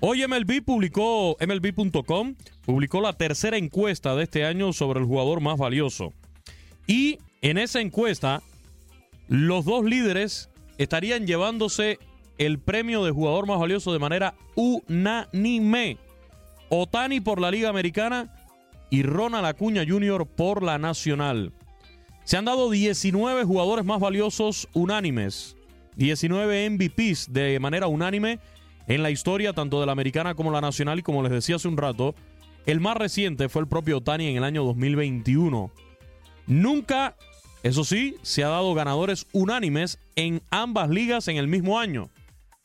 Hoy 0.00 0.24
MLB 0.26 0.62
publicó, 0.64 1.36
MLB.com 1.40 2.34
publicó 2.64 3.00
la 3.00 3.14
tercera 3.14 3.56
encuesta 3.56 4.14
de 4.14 4.24
este 4.24 4.44
año 4.44 4.72
sobre 4.72 5.00
el 5.00 5.06
jugador 5.06 5.40
más 5.40 5.58
valioso. 5.58 6.12
Y 6.86 7.18
en 7.40 7.58
esa 7.58 7.80
encuesta, 7.80 8.42
los 9.28 9.64
dos 9.64 9.84
líderes 9.84 10.50
estarían 10.78 11.26
llevándose 11.26 11.98
el 12.38 12.58
premio 12.58 13.04
de 13.04 13.10
jugador 13.10 13.46
más 13.46 13.58
valioso 13.58 13.92
de 13.92 13.98
manera 13.98 14.34
unánime. 14.54 15.98
Otani 16.68 17.20
por 17.20 17.40
la 17.40 17.50
Liga 17.50 17.68
Americana 17.68 18.34
y 18.92 19.04
Ronald 19.04 19.46
Acuña 19.46 19.86
Jr. 19.88 20.26
por 20.26 20.62
la 20.62 20.76
Nacional. 20.76 21.54
Se 22.24 22.36
han 22.36 22.44
dado 22.44 22.68
19 22.68 23.42
jugadores 23.44 23.86
más 23.86 23.98
valiosos 24.00 24.68
unánimes, 24.74 25.56
19 25.96 26.68
MVPs 26.68 27.32
de 27.32 27.58
manera 27.58 27.86
unánime 27.86 28.38
en 28.86 29.02
la 29.02 29.10
historia 29.10 29.54
tanto 29.54 29.80
de 29.80 29.86
la 29.86 29.92
americana 29.92 30.34
como 30.34 30.50
la 30.50 30.60
nacional 30.60 30.98
y 30.98 31.02
como 31.02 31.22
les 31.22 31.32
decía 31.32 31.56
hace 31.56 31.68
un 31.68 31.78
rato, 31.78 32.14
el 32.66 32.80
más 32.80 32.98
reciente 32.98 33.48
fue 33.48 33.62
el 33.62 33.68
propio 33.68 33.96
Otani 33.96 34.26
en 34.26 34.36
el 34.36 34.44
año 34.44 34.62
2021. 34.62 35.70
Nunca, 36.46 37.16
eso 37.62 37.84
sí, 37.84 38.16
se 38.20 38.44
ha 38.44 38.48
dado 38.48 38.74
ganadores 38.74 39.26
unánimes 39.32 40.00
en 40.16 40.42
ambas 40.50 40.90
ligas 40.90 41.28
en 41.28 41.38
el 41.38 41.48
mismo 41.48 41.80
año, 41.80 42.10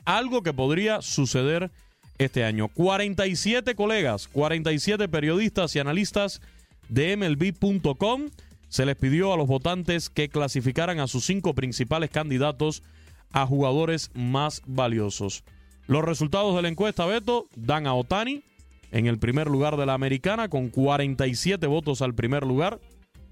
algo 0.04 0.44
que 0.44 0.52
podría 0.52 1.02
suceder 1.02 1.72
este 2.18 2.44
año. 2.44 2.68
47 2.70 3.76
colegas, 3.76 4.28
47 4.28 5.08
periodistas 5.08 5.76
y 5.76 5.80
analistas 5.80 6.42
de 6.90 7.16
MLB.com 7.18 8.28
se 8.70 8.86
les 8.86 8.96
pidió 8.96 9.34
a 9.34 9.38
los 9.38 9.48
votantes 9.48 10.10
que 10.10 10.30
clasificaran 10.30 11.00
a 11.00 11.08
sus 11.08 11.26
cinco 11.26 11.54
principales 11.54 12.10
candidatos 12.10 12.84
a 13.32 13.46
jugadores 13.46 14.12
más 14.14 14.62
valiosos. 14.66 15.44
Los 15.88 16.04
resultados 16.04 16.56
de 16.56 16.62
la 16.62 16.68
encuesta, 16.68 17.06
Beto, 17.06 17.48
dan 17.56 17.88
a 17.88 17.94
Otani 17.94 18.44
en 18.92 19.06
el 19.06 19.20
primer 19.20 19.48
lugar 19.48 19.78
de 19.78 19.86
la 19.86 19.94
americana 19.94 20.50
con 20.50 20.70
47 20.70 21.66
votos 21.68 22.02
al 22.02 22.14
primer 22.14 22.46
lugar, 22.46 22.80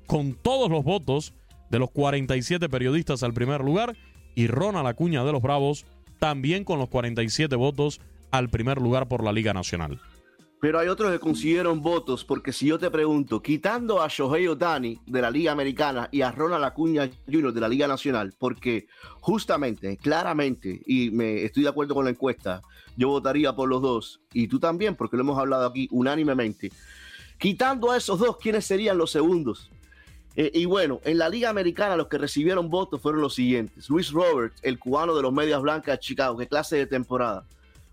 con 0.08 0.34
todos 0.34 0.70
los 0.70 0.84
votos 0.84 1.34
de 1.70 1.80
los 1.80 1.92
47 1.92 2.70
periodistas 2.70 3.24
al 3.24 3.34
primer 3.34 3.62
lugar, 3.62 3.96
y 4.36 4.48
Ronald 4.48 4.88
Acuña 4.88 5.24
de 5.24 5.32
los 5.32 5.42
Bravos 5.42 5.86
también 6.20 6.64
con 6.64 6.80
los 6.80 6.90
47 6.90 7.56
votos 7.56 8.00
al 8.32 8.50
primer 8.50 8.80
lugar 8.80 9.08
por 9.08 9.24
la 9.24 9.32
Liga 9.32 9.54
Nacional. 9.54 10.00
Pero 10.62 10.80
hay 10.80 10.88
otros 10.88 11.12
que 11.12 11.20
consiguieron 11.20 11.82
votos, 11.82 12.24
porque 12.24 12.52
si 12.52 12.68
yo 12.68 12.80
te 12.80 12.90
pregunto, 12.90 13.42
quitando 13.42 14.02
a 14.02 14.08
Shohei 14.08 14.48
Otani 14.48 15.00
de 15.06 15.22
la 15.22 15.30
Liga 15.30 15.52
Americana 15.52 16.10
y 16.12 16.22
a 16.22 16.32
Ronald 16.32 16.64
Acuña 16.64 17.10
Jr. 17.32 17.54
de 17.54 17.62
la 17.62 17.68
Liga 17.68 17.88
Nacional, 17.88 18.34
porque 18.40 18.88
justamente, 19.20 19.98
claramente, 19.98 20.82
y 20.86 21.12
me 21.12 21.44
estoy 21.44 21.64
de 21.64 21.70
acuerdo 21.70 21.94
con 21.94 22.06
la 22.06 22.12
encuesta, 22.12 22.62
yo 22.98 23.10
votaría 23.10 23.54
por 23.54 23.70
los 23.70 23.82
dos, 23.82 24.22
y 24.34 24.48
tú 24.48 24.60
también, 24.60 24.96
porque 24.96 25.18
lo 25.18 25.24
hemos 25.24 25.38
hablado 25.38 25.68
aquí 25.68 25.88
unánimemente. 25.92 26.72
Quitando 27.38 27.92
a 27.92 27.98
esos 27.98 28.18
dos, 28.18 28.38
¿quiénes 28.38 28.66
serían 28.66 28.98
los 28.98 29.12
segundos? 29.12 29.70
Eh, 30.38 30.52
y 30.54 30.66
bueno, 30.66 31.00
en 31.04 31.18
la 31.18 31.30
Liga 31.30 31.50
Americana 31.50 31.96
los 31.96 32.08
que 32.08 32.18
recibieron 32.18 32.70
votos 32.70 33.02
fueron 33.02 33.22
los 33.22 33.36
siguientes. 33.36 33.90
Luis 33.90 34.12
Roberts, 34.12 34.60
el 34.64 34.80
cubano 34.80 35.16
de 35.16 35.22
los 35.22 35.32
Medias 35.32 35.62
Blancas 35.62 35.96
de 35.96 36.00
Chicago, 36.00 36.38
qué 36.38 36.48
clase 36.48 36.76
de 36.78 36.88
temporada. 36.88 37.46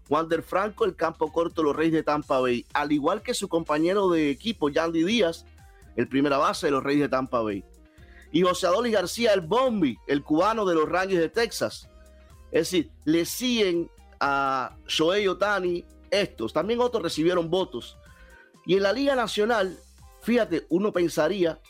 Wander 0.09 0.43
Franco, 0.43 0.85
el 0.85 0.97
campo 0.97 1.33
corto, 1.33 1.63
los 1.63 1.75
Reyes 1.75 1.95
de 1.95 2.03
Tampa 2.03 2.41
Bay, 2.41 2.67
al 2.75 2.93
igual 2.93 3.23
que 3.23 3.35
su 3.35 3.49
compañero 3.49 4.11
de 4.11 4.31
equipo, 4.31 4.69
Yandy 4.69 5.05
Díaz, 5.05 5.47
el 5.97 6.09
primera 6.09 6.39
base 6.39 6.67
de 6.67 6.73
los 6.73 6.83
Reyes 6.83 7.03
de 7.03 7.09
Tampa 7.09 7.41
Bay. 7.41 7.65
Y 8.33 8.43
José 8.43 8.67
Adolis 8.67 8.93
García, 8.93 9.35
el 9.35 9.43
Bombi, 9.43 9.99
el 10.07 10.23
cubano 10.23 10.65
de 10.65 10.75
los 10.75 10.89
Rangers 10.89 11.21
de 11.21 11.29
Texas. 11.29 11.89
Es 12.51 12.71
decir, 12.71 12.91
le 13.05 13.25
siguen 13.25 13.91
a 14.21 14.77
Shohei 14.87 15.29
Otani 15.29 15.85
estos. 16.11 16.53
También 16.53 16.81
otros 16.81 17.03
recibieron 17.03 17.51
votos. 17.51 17.99
Y 18.65 18.77
en 18.77 18.85
la 18.85 18.93
Liga 18.93 19.15
Nacional, 19.15 19.77
fíjate, 20.23 20.67
uno 20.71 20.93
pensaría 20.93 21.61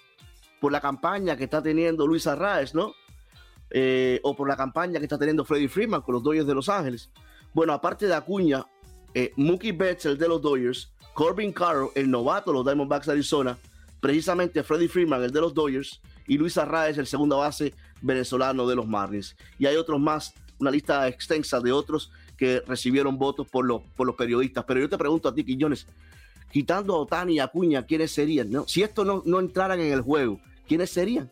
por 0.61 0.71
la 0.71 0.81
campaña 0.81 1.37
que 1.37 1.45
está 1.45 1.63
teniendo 1.63 2.07
Luis 2.07 2.27
Arraez, 2.27 2.75
¿no? 2.75 2.95
Eh, 3.71 4.21
o 4.23 4.37
por 4.37 4.47
la 4.47 4.57
campaña 4.57 4.99
que 4.99 5.07
está 5.07 5.19
teniendo 5.19 5.45
Freddie 5.45 5.69
Freeman 5.69 6.03
con 6.03 6.15
los 6.15 6.23
Dodgers 6.23 6.47
de 6.47 6.55
Los 6.55 6.69
Ángeles. 6.69 7.11
Bueno, 7.55 7.73
aparte 7.75 8.07
de 8.07 8.15
Acuña, 8.15 8.67
eh, 9.15 9.33
Mookie 9.37 9.73
Betts, 9.73 10.07
el 10.07 10.17
de 10.17 10.29
los 10.29 10.41
Dodgers, 10.41 10.93
Corbin 11.13 11.53
Carroll, 11.53 11.91
el 11.95 12.11
novato 12.11 12.51
de 12.51 12.57
los 12.57 12.65
Diamondbacks 12.65 13.07
de 13.07 13.13
Arizona, 13.13 13.59
precisamente 14.01 14.63
Freddie 14.63 14.89
Freeman, 14.89 15.23
el 15.23 15.33
de 15.33 15.41
los 15.41 15.53
Dodgers, 15.53 16.01
y 16.27 16.39
Luis 16.39 16.57
Arraez, 16.57 16.97
el 16.97 17.07
segundo 17.07 17.39
base 17.39 17.75
venezolano 18.01 18.67
de 18.67 18.77
los 18.77 18.87
Marlins. 18.87 19.37
Y 19.59 19.67
hay 19.67 19.77
otros 19.77 20.01
más, 20.01 20.33
una 20.59 20.71
lista 20.71 21.07
extensa 21.09 21.61
de 21.61 21.73
otros 21.73 22.11
que 22.39 22.61
recibieron 22.67 23.19
votos 23.19 23.47
por 23.49 23.67
los, 23.67 23.83
por 23.97 24.07
los 24.07 24.17
periodistas. 24.17 24.65
Pero 24.65 24.81
yo 24.81 24.89
te 24.89 24.97
pregunto 24.97 25.29
a 25.29 25.35
ti, 25.35 25.45
Quillones, 25.45 25.87
quitando 26.51 26.95
a 26.95 26.99
Otani 26.99 27.35
y 27.35 27.39
Acuña, 27.39 27.85
¿quiénes 27.85 28.13
serían? 28.13 28.51
No? 28.51 28.67
Si 28.67 28.83
estos 28.83 29.05
no, 29.05 29.23
no 29.27 29.41
entraran 29.41 29.81
en 29.81 29.93
el 29.93 30.01
juego, 30.01 30.41
¿quiénes 30.67 30.91
serían? 30.91 31.31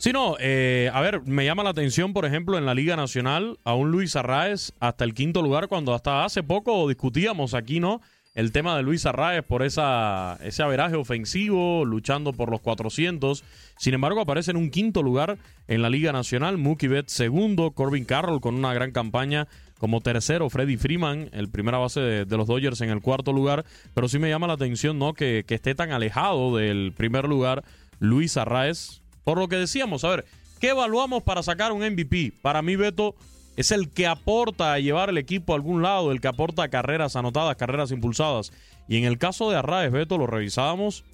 Sí, 0.00 0.12
no, 0.14 0.36
eh, 0.40 0.90
a 0.94 1.02
ver, 1.02 1.20
me 1.26 1.44
llama 1.44 1.62
la 1.62 1.68
atención, 1.68 2.14
por 2.14 2.24
ejemplo, 2.24 2.56
en 2.56 2.64
la 2.64 2.72
Liga 2.72 2.96
Nacional, 2.96 3.58
a 3.64 3.74
un 3.74 3.90
Luis 3.90 4.16
Arraez 4.16 4.72
hasta 4.80 5.04
el 5.04 5.12
quinto 5.12 5.42
lugar, 5.42 5.68
cuando 5.68 5.92
hasta 5.92 6.24
hace 6.24 6.42
poco 6.42 6.88
discutíamos 6.88 7.52
aquí, 7.52 7.80
¿no? 7.80 8.00
El 8.34 8.50
tema 8.50 8.74
de 8.78 8.82
Luis 8.82 9.04
Arraez 9.04 9.44
por 9.44 9.62
esa, 9.62 10.38
ese 10.42 10.62
averaje 10.62 10.96
ofensivo, 10.96 11.84
luchando 11.84 12.32
por 12.32 12.50
los 12.50 12.62
400. 12.62 13.44
Sin 13.76 13.92
embargo, 13.92 14.22
aparece 14.22 14.52
en 14.52 14.56
un 14.56 14.70
quinto 14.70 15.02
lugar 15.02 15.36
en 15.68 15.82
la 15.82 15.90
Liga 15.90 16.12
Nacional. 16.12 16.56
Mookie 16.56 16.88
Betts 16.88 17.12
segundo, 17.12 17.72
Corbin 17.72 18.06
Carroll 18.06 18.40
con 18.40 18.54
una 18.54 18.72
gran 18.72 18.92
campaña 18.92 19.48
como 19.78 20.00
tercero, 20.00 20.48
Freddy 20.48 20.78
Freeman, 20.78 21.28
el 21.34 21.50
primera 21.50 21.76
base 21.76 22.00
de, 22.00 22.36
los 22.38 22.46
Dodgers 22.46 22.80
en 22.80 22.88
el 22.88 23.02
cuarto 23.02 23.34
lugar. 23.34 23.66
Pero 23.92 24.08
sí 24.08 24.18
me 24.18 24.30
llama 24.30 24.46
la 24.46 24.54
atención, 24.54 24.98
¿no? 24.98 25.12
Que, 25.12 25.44
que 25.46 25.56
esté 25.56 25.74
tan 25.74 25.92
alejado 25.92 26.56
del 26.56 26.94
primer 26.96 27.26
lugar 27.26 27.64
Luis 27.98 28.38
Arraez, 28.38 28.99
por 29.24 29.38
lo 29.38 29.48
que 29.48 29.56
decíamos, 29.56 30.04
a 30.04 30.10
ver, 30.10 30.24
¿qué 30.60 30.70
evaluamos 30.70 31.22
para 31.22 31.42
sacar 31.42 31.72
un 31.72 31.82
MVP? 31.82 32.32
Para 32.42 32.62
mí, 32.62 32.76
Beto, 32.76 33.14
es 33.56 33.70
el 33.70 33.90
que 33.90 34.06
aporta 34.06 34.72
a 34.72 34.78
llevar 34.78 35.10
el 35.10 35.18
equipo 35.18 35.52
a 35.52 35.56
algún 35.56 35.82
lado, 35.82 36.12
el 36.12 36.20
que 36.20 36.28
aporta 36.28 36.68
carreras 36.68 37.16
anotadas, 37.16 37.56
carreras 37.56 37.90
impulsadas. 37.90 38.52
Y 38.88 38.96
en 38.96 39.04
el 39.04 39.18
caso 39.18 39.50
de 39.50 39.56
Arraez, 39.56 39.92
Beto, 39.92 40.18
lo 40.18 40.26
revisábamos, 40.26 41.04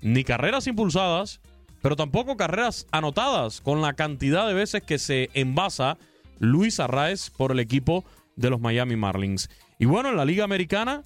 ni 0.00 0.24
carreras 0.24 0.66
impulsadas, 0.66 1.40
pero 1.82 1.96
tampoco 1.96 2.36
carreras 2.36 2.86
anotadas, 2.90 3.60
con 3.60 3.82
la 3.82 3.94
cantidad 3.94 4.46
de 4.46 4.54
veces 4.54 4.82
que 4.82 4.98
se 4.98 5.30
envasa 5.34 5.98
Luis 6.38 6.80
Arraez 6.80 7.30
por 7.30 7.52
el 7.52 7.60
equipo 7.60 8.04
de 8.36 8.50
los 8.50 8.60
Miami 8.60 8.96
Marlins. 8.96 9.50
Y 9.78 9.86
bueno, 9.86 10.10
en 10.10 10.16
la 10.16 10.24
Liga 10.24 10.44
Americana, 10.44 11.02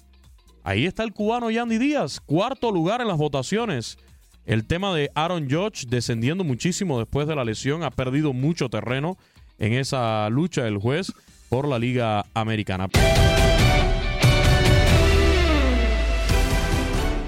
ahí 0.63 0.85
está 0.85 1.03
el 1.03 1.13
cubano 1.13 1.51
Yandy 1.51 1.77
Díaz, 1.77 2.19
cuarto 2.21 2.71
lugar 2.71 3.01
en 3.01 3.07
las 3.07 3.17
votaciones. 3.17 3.97
El 4.45 4.65
tema 4.65 4.93
de 4.93 5.09
Aaron 5.15 5.49
Judge 5.49 5.87
descendiendo 5.87 6.43
muchísimo 6.43 6.99
después 6.99 7.27
de 7.27 7.35
la 7.35 7.43
lesión, 7.43 7.83
ha 7.83 7.89
perdido 7.89 8.31
mucho 8.31 8.69
terreno 8.69 9.17
en 9.57 9.73
esa 9.73 10.29
lucha 10.29 10.63
del 10.63 10.77
juez 10.77 11.11
por 11.49 11.67
la 11.67 11.79
Liga 11.79 12.25
Americana. 12.35 12.87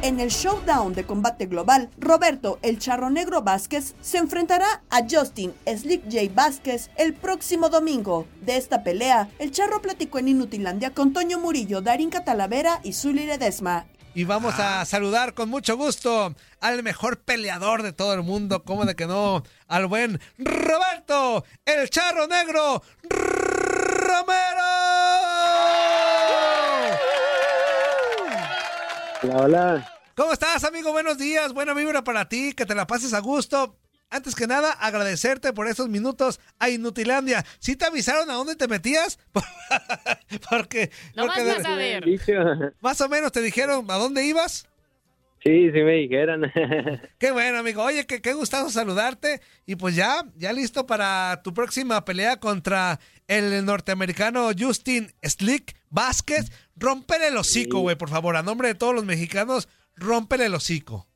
En 0.03 0.19
el 0.19 0.29
showdown 0.29 0.93
de 0.93 1.05
combate 1.05 1.47
global, 1.47 1.89
Roberto 1.97 2.59
El 2.61 2.77
Charro 2.77 3.09
Negro 3.09 3.41
Vázquez 3.41 3.95
se 3.99 4.19
enfrentará 4.19 4.83
a 4.91 5.01
Justin 5.09 5.53
Slick 5.65 6.03
J. 6.03 6.31
Vázquez 6.33 6.91
el 6.97 7.13
próximo 7.13 7.69
domingo. 7.69 8.27
De 8.45 8.57
esta 8.57 8.83
pelea, 8.83 9.27
El 9.39 9.51
Charro 9.51 9.81
platicó 9.81 10.19
en 10.19 10.29
Inutilandia 10.29 10.91
con 10.91 11.13
Toño 11.13 11.39
Murillo, 11.39 11.81
Darín 11.81 12.11
Catalavera 12.11 12.79
y 12.83 12.93
Zuli 12.93 13.25
Ledesma. 13.25 13.87
Y 14.17 14.23
vamos 14.23 14.57
a 14.57 14.83
saludar 14.83 15.35
con 15.35 15.47
mucho 15.47 15.77
gusto 15.77 16.33
al 16.59 16.81
mejor 16.81 17.19
peleador 17.19 17.83
de 17.83 17.93
todo 17.93 18.15
el 18.15 18.23
mundo, 18.23 18.63
como 18.63 18.83
de 18.83 18.95
que 18.95 19.05
no, 19.05 19.43
al 19.67 19.85
buen 19.85 20.19
Roberto, 20.39 21.45
el 21.63 21.87
charro 21.91 22.25
negro 22.25 22.81
Romero. 23.03 24.63
Hola, 29.21 29.37
hola. 29.37 29.93
¿Cómo 30.15 30.33
estás, 30.33 30.63
amigo? 30.63 30.91
Buenos 30.91 31.19
días, 31.19 31.53
buena 31.53 31.75
vibra 31.75 32.03
para 32.03 32.27
ti, 32.27 32.53
que 32.53 32.65
te 32.65 32.73
la 32.73 32.87
pases 32.87 33.13
a 33.13 33.19
gusto. 33.19 33.75
Antes 34.09 34.35
que 34.35 34.47
nada, 34.47 34.71
agradecerte 34.71 35.51
por 35.51 35.67
esos 35.67 35.89
minutos 35.89 36.39
a 36.59 36.69
Inutilandia. 36.69 37.45
¿Sí 37.59 37.75
te 37.75 37.85
avisaron 37.85 38.29
a 38.29 38.35
dónde 38.35 38.55
te 38.55 38.67
metías? 38.67 39.19
porque... 40.49 40.91
No 41.15 41.25
porque 41.25 41.43
vas 41.43 41.59
a 41.59 41.63
saber. 41.63 42.05
Más 42.79 43.01
o 43.01 43.09
menos 43.09 43.31
te 43.33 43.41
dijeron 43.41 43.85
a 43.89 43.95
dónde 43.95 44.25
ibas. 44.25 44.65
Sí, 45.43 45.71
sí 45.71 45.81
me 45.81 45.93
dijeron. 45.93 46.51
Qué 47.19 47.31
bueno, 47.31 47.59
amigo. 47.59 47.83
Oye, 47.83 48.05
que 48.05 48.21
qué 48.21 48.33
gustazo 48.33 48.69
saludarte. 48.69 49.41
Y 49.65 49.75
pues 49.75 49.95
ya, 49.95 50.25
ya 50.35 50.51
listo 50.51 50.87
para 50.87 51.41
tu 51.43 51.53
próxima 51.53 52.03
pelea 52.03 52.39
contra 52.39 52.99
el 53.27 53.63
norteamericano 53.65 54.49
Justin 54.57 55.13
Slick 55.21 55.75
Vázquez. 55.89 56.51
Rómpele 56.75 57.27
el 57.27 57.37
hocico, 57.37 57.79
güey, 57.79 57.95
por 57.95 58.09
favor. 58.09 58.35
A 58.35 58.43
nombre 58.43 58.69
de 58.69 58.75
todos 58.75 58.95
los 58.95 59.05
mexicanos, 59.05 59.69
rómpele 59.95 60.47
el 60.47 60.55
hocico. 60.55 61.07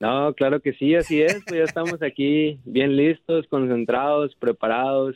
No, 0.00 0.32
claro 0.32 0.60
que 0.60 0.72
sí, 0.72 0.94
así 0.94 1.20
es. 1.20 1.42
Pues 1.46 1.58
ya 1.58 1.64
estamos 1.64 2.02
aquí 2.02 2.58
bien 2.64 2.96
listos, 2.96 3.46
concentrados, 3.48 4.34
preparados, 4.34 5.14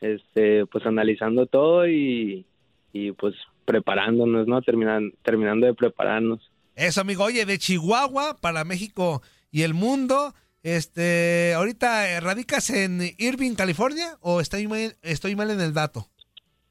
este, 0.00 0.64
pues 0.66 0.86
analizando 0.86 1.46
todo 1.46 1.86
y, 1.86 2.46
y 2.92 3.12
pues 3.12 3.34
preparándonos, 3.66 4.46
¿no? 4.46 4.62
Terminan, 4.62 5.12
terminando 5.22 5.66
de 5.66 5.74
prepararnos. 5.74 6.50
Eso, 6.74 7.02
amigo. 7.02 7.24
Oye, 7.24 7.44
de 7.44 7.58
Chihuahua 7.58 8.38
para 8.40 8.64
México 8.64 9.22
y 9.52 9.62
el 9.62 9.74
mundo. 9.74 10.34
Este, 10.62 11.52
ahorita 11.54 12.10
eh, 12.10 12.20
radicas 12.20 12.70
en 12.70 13.00
Irving, 13.18 13.54
California, 13.54 14.16
o 14.22 14.40
estoy 14.40 14.66
mal, 14.66 14.94
estoy 15.02 15.36
mal 15.36 15.50
en 15.50 15.60
el 15.60 15.74
dato. 15.74 16.06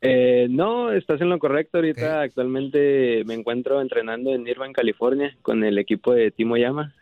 Eh, 0.02 0.48
no, 0.50 0.92
estás 0.92 1.22
en 1.22 1.30
lo 1.30 1.38
correcto. 1.38 1.78
Ahorita 1.78 2.22
actualmente 2.22 3.24
me 3.26 3.36
encuentro 3.36 3.80
entrenando 3.80 4.34
en 4.34 4.48
Irvine, 4.48 4.74
California, 4.74 5.38
con 5.44 5.64
el 5.64 5.78
equipo 5.78 6.14
de 6.14 6.32
Timo 6.32 6.58
Yama. 6.58 6.96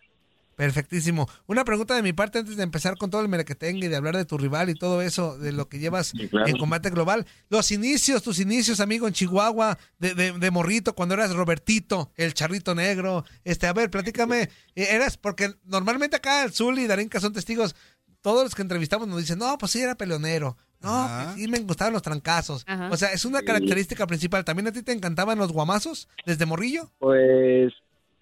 Perfectísimo. 0.61 1.27
Una 1.47 1.65
pregunta 1.65 1.95
de 1.95 2.03
mi 2.03 2.13
parte 2.13 2.37
antes 2.37 2.55
de 2.55 2.61
empezar 2.61 2.95
con 2.95 3.09
todo 3.09 3.21
el 3.21 3.29
merequetengue 3.29 3.87
y 3.87 3.89
de 3.89 3.95
hablar 3.95 4.15
de 4.15 4.25
tu 4.25 4.37
rival 4.37 4.69
y 4.69 4.75
todo 4.75 5.01
eso, 5.01 5.35
de 5.39 5.51
lo 5.53 5.67
que 5.67 5.79
llevas 5.79 6.13
claro. 6.29 6.47
en 6.47 6.55
combate 6.59 6.91
global. 6.91 7.25
Los 7.49 7.71
inicios, 7.71 8.21
tus 8.21 8.39
inicios, 8.39 8.79
amigo, 8.79 9.07
en 9.07 9.13
Chihuahua, 9.13 9.79
de, 9.97 10.13
de, 10.13 10.33
de 10.33 10.51
morrito, 10.51 10.93
cuando 10.93 11.15
eras 11.15 11.33
Robertito, 11.33 12.11
el 12.15 12.35
charrito 12.35 12.75
negro. 12.75 13.25
Este, 13.43 13.65
a 13.65 13.73
ver, 13.73 13.89
platícame, 13.89 14.49
eh, 14.75 14.87
eras, 14.91 15.17
porque 15.17 15.51
normalmente 15.63 16.17
acá 16.17 16.43
el 16.43 16.51
Zul 16.53 16.77
y 16.77 16.85
Darinka 16.85 17.19
son 17.19 17.33
testigos, 17.33 17.75
todos 18.21 18.43
los 18.43 18.53
que 18.53 18.61
entrevistamos 18.61 19.07
nos 19.07 19.17
dicen, 19.17 19.39
no, 19.39 19.57
pues 19.57 19.71
sí, 19.71 19.81
era 19.81 19.95
peleonero. 19.95 20.57
No, 20.79 21.09
pues 21.23 21.35
sí 21.37 21.47
me 21.47 21.57
gustaban 21.59 21.93
los 21.93 22.03
trancazos. 22.03 22.65
Ajá. 22.67 22.89
O 22.91 22.97
sea, 22.97 23.11
es 23.13 23.25
una 23.25 23.39
Sí. 23.39 23.45
característica 23.45 24.05
principal. 24.05 24.45
¿También 24.45 24.67
a 24.67 24.71
ti 24.71 24.83
te 24.83 24.91
encantaban 24.91 25.39
los 25.39 25.51
guamazos 25.51 26.07
desde 26.25 26.45
morrillo? 26.45 26.91
Pues 26.99 27.73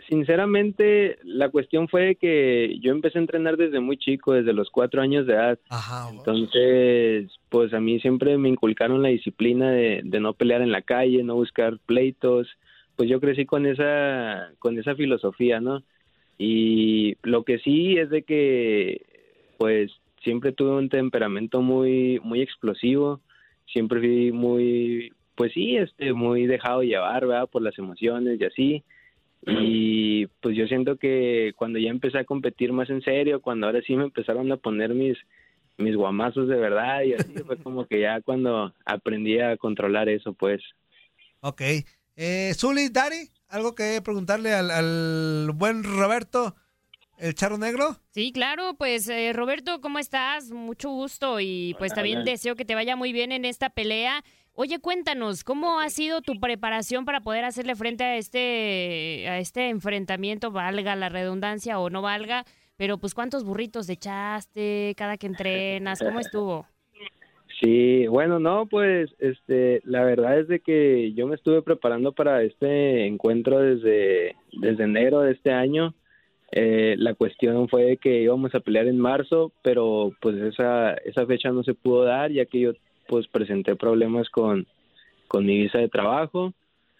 sinceramente 0.10 1.20
la 1.24 1.49
cuestión 1.49 1.88
fue 1.88 2.16
que 2.16 2.78
yo 2.82 2.91
empecé 2.91 3.20
a 3.20 3.22
entrenar 3.22 3.57
desde 3.57 3.80
muy 3.80 3.95
chico, 3.95 4.34
desde 4.34 4.53
los 4.53 4.72
cuatro 4.72 5.01
años 5.01 5.28
de 5.28 5.34
edad. 5.34 5.60
Entonces, 6.12 7.32
pues 7.49 7.74
a 7.74 7.80
mí 7.80 7.99
siempre 7.99 8.38
me 8.38 8.49
inculcaron 8.49 9.03
la 9.03 9.10
disciplina 9.10 9.72
de, 9.72 10.01
de 10.03 10.20
no 10.20 10.34
pelear 10.34 10.62
en 10.62 10.72
la 10.72 10.82
calle, 10.82 11.24
no 11.24 11.36
buscar 11.36 11.78
pleitos. 11.86 12.47
Pues 12.95 13.07
yo 13.07 13.22
crecí 13.22 13.45
con 13.45 13.68
esa, 13.68 14.49
con 14.57 14.78
esa 14.80 14.95
filosofía, 14.95 15.62
¿no? 15.62 15.84
Y 16.39 17.16
lo 17.22 17.43
que 17.43 17.60
sí 17.60 17.97
es 17.97 18.10
de 18.10 18.24
que, 18.24 19.05
pues 19.57 19.91
siempre 20.24 20.51
tuve 20.53 20.72
un 20.72 20.89
temperamento 20.89 21.62
muy, 21.62 22.20
muy 22.24 22.41
explosivo. 22.41 23.22
Siempre 23.68 23.99
fui 23.99 24.32
muy, 24.32 25.14
pues 25.36 25.53
sí, 25.53 25.78
este, 25.78 26.14
muy 26.14 26.47
dejado 26.47 26.82
llevar, 26.82 27.28
¿verdad? 27.28 27.47
Por 27.47 27.62
las 27.62 27.78
emociones 27.78 28.41
y 28.41 28.45
así. 28.45 28.84
Y 29.45 30.27
pues 30.41 30.55
yo 30.55 30.67
siento 30.67 30.97
que 30.97 31.53
cuando 31.55 31.79
ya 31.79 31.89
empecé 31.89 32.19
a 32.19 32.25
competir 32.25 32.73
más 32.73 32.89
en 32.89 33.01
serio, 33.01 33.41
cuando 33.41 33.67
ahora 33.67 33.81
sí 33.85 33.95
me 33.95 34.03
empezaron 34.03 34.51
a 34.51 34.57
poner 34.57 34.93
mis, 34.93 35.17
mis 35.77 35.95
guamazos 35.95 36.47
de 36.47 36.57
verdad 36.57 37.03
y 37.03 37.13
así 37.13 37.33
fue 37.45 37.57
como 37.57 37.85
que 37.85 38.01
ya 38.01 38.21
cuando 38.21 38.73
aprendí 38.85 39.39
a 39.39 39.57
controlar 39.57 40.09
eso, 40.09 40.33
pues. 40.33 40.61
Ok. 41.41 41.61
Eh, 42.15 42.53
Zuli, 42.53 42.89
Dari, 42.89 43.29
¿algo 43.47 43.75
que 43.75 44.01
preguntarle 44.03 44.53
al, 44.53 44.71
al 44.71 45.51
buen 45.53 45.83
Roberto, 45.83 46.55
el 47.17 47.33
charro 47.33 47.57
negro? 47.57 47.95
Sí, 48.11 48.33
claro, 48.33 48.75
pues 48.77 49.07
eh, 49.07 49.31
Roberto, 49.33 49.79
¿cómo 49.79 49.99
estás? 49.99 50.51
Mucho 50.51 50.89
gusto 50.89 51.39
y 51.39 51.75
pues 51.79 51.93
también 51.93 52.19
hola. 52.19 52.31
deseo 52.31 52.55
que 52.57 52.65
te 52.65 52.75
vaya 52.75 52.97
muy 52.97 53.13
bien 53.13 53.31
en 53.31 53.45
esta 53.45 53.69
pelea. 53.69 54.23
Oye, 54.62 54.80
cuéntanos, 54.80 55.45
¿cómo 55.45 55.80
ha 55.80 55.88
sido 55.88 56.20
tu 56.20 56.38
preparación 56.38 57.05
para 57.05 57.22
poder 57.22 57.45
hacerle 57.45 57.78
frente 57.78 58.03
a 58.03 58.18
este, 58.18 59.26
a 59.30 59.39
este 59.39 59.70
enfrentamiento, 59.70 60.51
valga 60.51 60.97
la 60.97 61.07
redundancia 61.07 61.80
o 61.80 61.89
no 61.89 62.01
valga? 62.01 62.43
Pero 62.76 62.97
pues, 62.97 63.14
¿cuántos 63.14 63.45
burritos 63.45 63.88
echaste 63.88 64.95
cada 64.97 65.16
que 65.16 65.28
entrenas? 65.28 66.03
¿Cómo 66.03 66.20
estuvo? 66.20 66.66
Sí, 67.62 68.05
bueno, 68.07 68.39
no, 68.39 68.66
pues 68.66 69.10
este, 69.20 69.80
la 69.86 70.03
verdad 70.03 70.38
es 70.38 70.49
de 70.49 70.60
que 70.60 71.14
yo 71.14 71.26
me 71.26 71.36
estuve 71.36 71.62
preparando 71.62 72.12
para 72.12 72.43
este 72.43 73.05
encuentro 73.05 73.62
desde, 73.62 74.36
desde 74.51 74.84
enero 74.84 75.22
de 75.22 75.32
este 75.32 75.53
año. 75.53 75.93
Eh, 76.51 76.95
la 76.97 77.14
cuestión 77.14 77.70
fue 77.70 77.95
que 77.95 78.24
íbamos 78.24 78.53
a 78.53 78.60
pelear 78.60 78.88
en 78.88 78.99
marzo, 78.99 79.53
pero 79.62 80.12
pues 80.20 80.36
esa, 80.36 80.95
esa 80.95 81.26
fecha 81.26 81.49
no 81.49 81.64
se 81.64 81.76
pudo 81.76 82.03
dar 82.03 82.30
ya 82.30 82.45
que 82.45 82.60
yo 82.60 82.74
pues 83.10 83.28
presenté 83.28 83.76
problemas 83.76 84.30
con, 84.30 84.68
con 85.28 85.45
mi 85.45 85.57
visa 85.57 85.80
de 85.80 85.89
trabajo. 85.89 86.53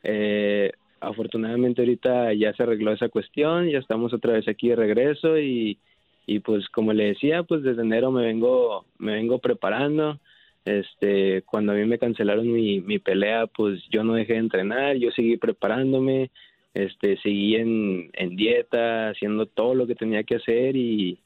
Eh, 0.04 0.72
afortunadamente 1.00 1.82
ahorita 1.82 2.34
ya 2.34 2.52
se 2.54 2.64
arregló 2.64 2.92
esa 2.92 3.10
cuestión, 3.10 3.70
ya 3.70 3.78
estamos 3.78 4.12
otra 4.12 4.34
vez 4.34 4.48
aquí 4.48 4.70
de 4.70 4.76
regreso 4.76 5.38
y, 5.38 5.78
y 6.26 6.40
pues 6.40 6.68
como 6.70 6.94
le 6.94 7.06
decía, 7.06 7.44
pues 7.44 7.62
desde 7.62 7.84
enero 7.84 8.12
me 8.12 8.24
vengo, 8.24 8.86
me 8.98 9.14
vengo 9.14 9.38
preparando. 9.38 10.20
Este, 10.66 11.44
cuando 11.44 11.72
a 11.72 11.76
mí 11.76 11.86
me 11.86 12.00
cancelaron 12.00 12.52
mi, 12.52 12.82
mi 12.82 12.98
pelea, 13.00 13.48
pues 13.48 13.82
yo 13.92 14.04
no 14.04 14.16
dejé 14.16 14.34
de 14.34 14.40
entrenar, 14.40 14.98
yo 14.98 15.12
seguí 15.12 15.38
preparándome, 15.38 16.32
este, 16.74 17.18
seguí 17.18 17.56
en, 17.56 18.10
en 18.14 18.36
dieta, 18.36 19.10
haciendo 19.10 19.46
todo 19.46 19.74
lo 19.74 19.88
que 19.88 19.96
tenía 19.96 20.24
que 20.24 20.36
hacer 20.36 20.76
y, 20.76 21.20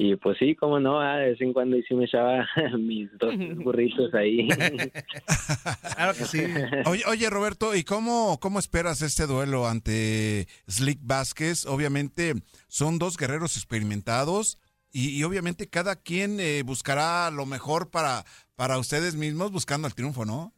Y 0.00 0.14
pues 0.14 0.38
sí, 0.38 0.54
como 0.54 0.78
no, 0.78 1.00
ah, 1.00 1.16
de 1.16 1.30
vez 1.30 1.40
en 1.40 1.52
cuando 1.52 1.76
y 1.76 1.82
sí 1.82 1.92
me 1.92 2.04
echaba 2.04 2.46
mis 2.78 3.10
dos 3.18 3.34
burritos 3.56 4.14
ahí. 4.14 4.46
claro 5.96 6.14
que 6.16 6.24
sí. 6.24 6.44
Oye, 6.86 7.02
oye, 7.08 7.28
Roberto, 7.28 7.74
¿y 7.74 7.82
cómo, 7.82 8.38
cómo 8.40 8.60
esperas 8.60 9.02
este 9.02 9.26
duelo 9.26 9.66
ante 9.66 10.46
Slick 10.68 11.00
Vázquez? 11.02 11.66
Obviamente 11.66 12.34
son 12.68 13.00
dos 13.00 13.16
guerreros 13.16 13.56
experimentados 13.56 14.60
y, 14.92 15.18
y 15.18 15.24
obviamente 15.24 15.68
cada 15.68 16.00
quien 16.00 16.38
eh, 16.38 16.62
buscará 16.64 17.28
lo 17.32 17.44
mejor 17.44 17.90
para, 17.90 18.22
para 18.54 18.78
ustedes 18.78 19.16
mismos 19.16 19.50
buscando 19.50 19.88
el 19.88 19.96
triunfo, 19.96 20.24
¿no? 20.24 20.52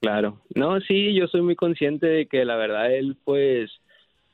Claro. 0.00 0.42
No, 0.56 0.80
sí, 0.80 1.14
yo 1.14 1.28
soy 1.28 1.42
muy 1.42 1.54
consciente 1.54 2.08
de 2.08 2.26
que 2.26 2.44
la 2.44 2.56
verdad 2.56 2.92
él 2.92 3.16
pues 3.24 3.70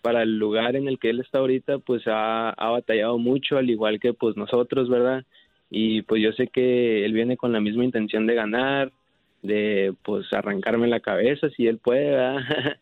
para 0.03 0.23
el 0.23 0.39
lugar 0.39 0.77
en 0.77 0.89
el 0.89 0.99
que 0.99 1.11
él 1.11 1.21
está 1.21 1.39
ahorita, 1.39 1.79
pues 1.79 2.03
ha, 2.07 2.51
ha, 2.51 2.71
batallado 2.71 3.19
mucho, 3.19 3.59
al 3.59 3.71
igual 3.71 4.01
que 4.01 4.13
pues 4.13 4.37
nosotros, 4.37 4.89
¿verdad? 4.89 5.25
Y 5.71 6.03
pues 6.03 6.23
yo 6.23 6.33
sé 6.33 6.49
que 6.49 7.05
él 7.05 7.13
viene 7.13 7.37
con 7.37 7.53
la 7.53 7.61
misma 7.61 7.85
intención 7.85 8.27
de 8.27 8.35
ganar, 8.35 8.93
de 9.43 9.95
pues 10.03 10.33
arrancarme 10.33 10.89
la 10.89 11.01
cabeza 11.01 11.49
si 11.51 11.67
él 11.67 11.79
puede, 11.79 12.11
¿verdad? 12.11 12.39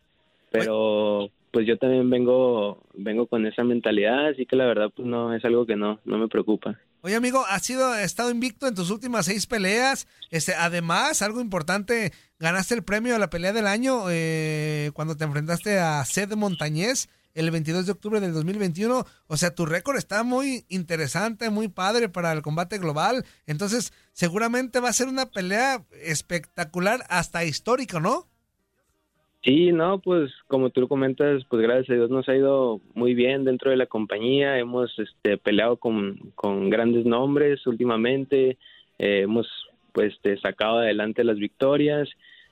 Pero 0.51 1.29
pues 1.51 1.67
yo 1.67 1.77
también 1.77 2.09
vengo 2.09 2.83
vengo 2.93 3.27
con 3.27 3.45
esa 3.45 3.63
mentalidad, 3.63 4.27
así 4.27 4.45
que 4.45 4.55
la 4.55 4.65
verdad 4.65 4.91
pues 4.95 5.07
no 5.07 5.33
es 5.33 5.43
algo 5.45 5.65
que 5.65 5.75
no 5.75 5.99
no 6.05 6.17
me 6.17 6.27
preocupa. 6.27 6.79
Oye, 7.01 7.15
amigo, 7.15 7.45
has 7.47 7.65
sido 7.65 7.95
estado 7.95 8.29
invicto 8.29 8.67
en 8.67 8.75
tus 8.75 8.91
últimas 8.91 9.25
seis 9.25 9.47
peleas. 9.47 10.05
Este, 10.31 10.53
además, 10.53 11.21
algo 11.21 11.39
importante, 11.39 12.11
ganaste 12.39 12.75
el 12.75 12.83
premio 12.83 13.15
a 13.15 13.19
la 13.19 13.29
pelea 13.29 13.53
del 13.53 13.67
año 13.67 14.03
eh, 14.09 14.91
cuando 14.93 15.15
te 15.15 15.23
enfrentaste 15.23 15.79
a 15.79 16.03
Sed 16.03 16.33
Montañez 16.33 17.07
el 17.35 17.51
22 17.51 17.85
de 17.85 17.93
octubre 17.93 18.19
del 18.19 18.33
2021. 18.33 19.05
O 19.27 19.37
sea, 19.37 19.55
tu 19.55 19.65
récord 19.65 19.95
está 19.95 20.23
muy 20.23 20.65
interesante, 20.67 21.49
muy 21.49 21.69
padre 21.69 22.09
para 22.09 22.33
el 22.33 22.41
combate 22.41 22.79
global. 22.79 23.25
Entonces, 23.45 23.93
seguramente 24.11 24.81
va 24.81 24.89
a 24.89 24.93
ser 24.93 25.07
una 25.07 25.27
pelea 25.27 25.85
espectacular, 26.03 27.05
hasta 27.07 27.45
histórica, 27.45 28.01
¿no? 28.01 28.27
Sí, 29.41 29.71
no, 29.71 29.99
pues 29.99 30.31
como 30.47 30.69
tú 30.69 30.81
lo 30.81 30.89
comentas, 30.89 31.45
pues 31.49 31.61
gracias 31.61 31.89
a 31.89 31.93
Dios 31.93 32.09
nos 32.09 32.27
ha 32.27 32.35
ido 32.35 32.81
muy 32.93 33.13
bien 33.13 33.45
dentro 33.45 33.71
de 33.71 33.77
la 33.77 33.85
compañía. 33.85 34.59
Hemos 34.59 34.97
este, 34.99 35.37
peleado 35.37 35.77
con, 35.77 36.31
con 36.35 36.69
grandes 36.69 37.05
nombres 37.05 37.65
últimamente. 37.65 38.57
Eh, 38.97 39.21
hemos 39.21 39.47
pues 39.93 40.13
este, 40.13 40.37
sacado 40.39 40.79
adelante 40.79 41.23
las 41.23 41.37
victorias. 41.37 42.09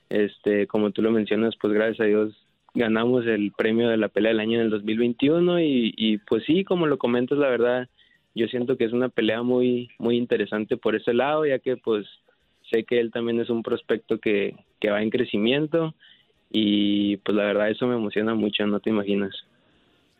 Este, 0.09 0.65
como 0.67 0.91
tú 0.91 1.01
lo 1.01 1.11
mencionas, 1.11 1.55
pues 1.59 1.73
gracias 1.73 1.99
a 1.99 2.05
Dios 2.05 2.33
ganamos 2.73 3.25
el 3.25 3.51
premio 3.51 3.89
de 3.89 3.97
la 3.97 4.07
pelea 4.07 4.31
del 4.31 4.39
año 4.39 4.59
en 4.59 4.65
el 4.65 4.69
2021 4.69 5.59
y, 5.59 5.93
y 5.97 6.17
pues 6.19 6.43
sí, 6.45 6.63
como 6.63 6.87
lo 6.87 6.97
comentas, 6.97 7.37
la 7.37 7.49
verdad, 7.49 7.89
yo 8.33 8.47
siento 8.47 8.77
que 8.77 8.85
es 8.85 8.93
una 8.93 9.09
pelea 9.09 9.41
muy 9.41 9.89
muy 9.97 10.15
interesante 10.15 10.77
por 10.77 10.95
ese 10.95 11.13
lado, 11.13 11.45
ya 11.45 11.59
que 11.59 11.75
pues 11.75 12.05
sé 12.69 12.83
que 12.83 12.99
él 12.99 13.11
también 13.11 13.41
es 13.41 13.49
un 13.49 13.63
prospecto 13.63 14.19
que, 14.19 14.55
que 14.79 14.91
va 14.91 15.01
en 15.01 15.09
crecimiento 15.09 15.95
y 16.49 17.17
pues 17.17 17.35
la 17.35 17.43
verdad 17.45 17.69
eso 17.69 17.87
me 17.87 17.95
emociona 17.95 18.35
mucho, 18.35 18.65
no 18.65 18.79
te 18.79 18.89
imaginas. 18.89 19.35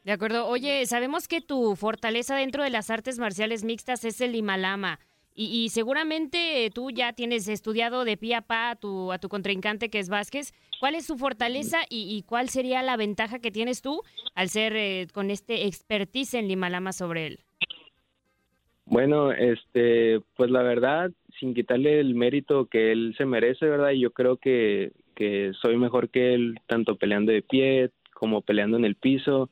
De 0.04 0.14
acuerdo. 0.14 0.48
Oye, 0.48 0.86
sabemos 0.86 1.28
que 1.28 1.42
tu 1.42 1.76
fortaleza 1.76 2.36
dentro 2.36 2.64
de 2.64 2.70
las 2.70 2.90
artes 2.90 3.20
marciales 3.20 3.64
mixtas 3.64 4.06
es 4.06 4.22
el 4.22 4.36
Himalama. 4.36 5.00
Y, 5.36 5.46
y 5.46 5.70
seguramente 5.70 6.72
tú 6.74 6.90
ya 6.90 7.14
tienes 7.14 7.48
estudiado 7.48 8.06
de 8.06 8.18
pie 8.18 8.36
a 8.36 8.42
pa 8.42 8.72
a 8.72 8.76
tu, 8.76 9.12
a 9.12 9.20
tu 9.20 9.30
contrincante 9.30 9.90
que 9.90 10.00
es 10.00 10.10
Vázquez. 10.10 10.54
¿Cuál 10.80 10.96
es 10.96 11.06
su 11.06 11.18
fortaleza 11.18 11.80
y, 11.90 12.16
y 12.16 12.24
cuál 12.24 12.50
sería 12.50 12.82
la 12.84 12.98
ventaja 12.98 13.40
que 13.40 13.52
tienes 13.52 13.82
tú 13.82 14.02
al 14.34 14.50
ser 14.50 14.76
eh, 14.76 15.08
con 15.14 15.30
este 15.30 15.68
expertise 15.68 16.36
en 16.36 16.48
Limalama 16.48 16.94
sobre 16.94 17.28
él? 17.28 17.40
Bueno, 18.86 19.34
este, 19.34 20.22
pues 20.38 20.50
la 20.50 20.64
verdad, 20.64 21.12
sin 21.40 21.54
quitarle 21.54 22.00
el 22.00 22.16
mérito 22.16 22.68
que 22.68 22.94
él 22.94 23.14
se 23.18 23.26
merece, 23.26 23.66
¿verdad? 23.66 23.92
Yo 23.92 24.12
creo 24.12 24.38
que, 24.38 24.94
que 25.18 25.52
soy 25.60 25.78
mejor 25.78 26.10
que 26.10 26.36
él, 26.36 26.60
tanto 26.68 26.96
peleando 26.96 27.32
de 27.32 27.42
pie 27.42 27.90
como 28.14 28.42
peleando 28.42 28.78
en 28.78 28.86
el 28.86 28.96
piso. 28.96 29.50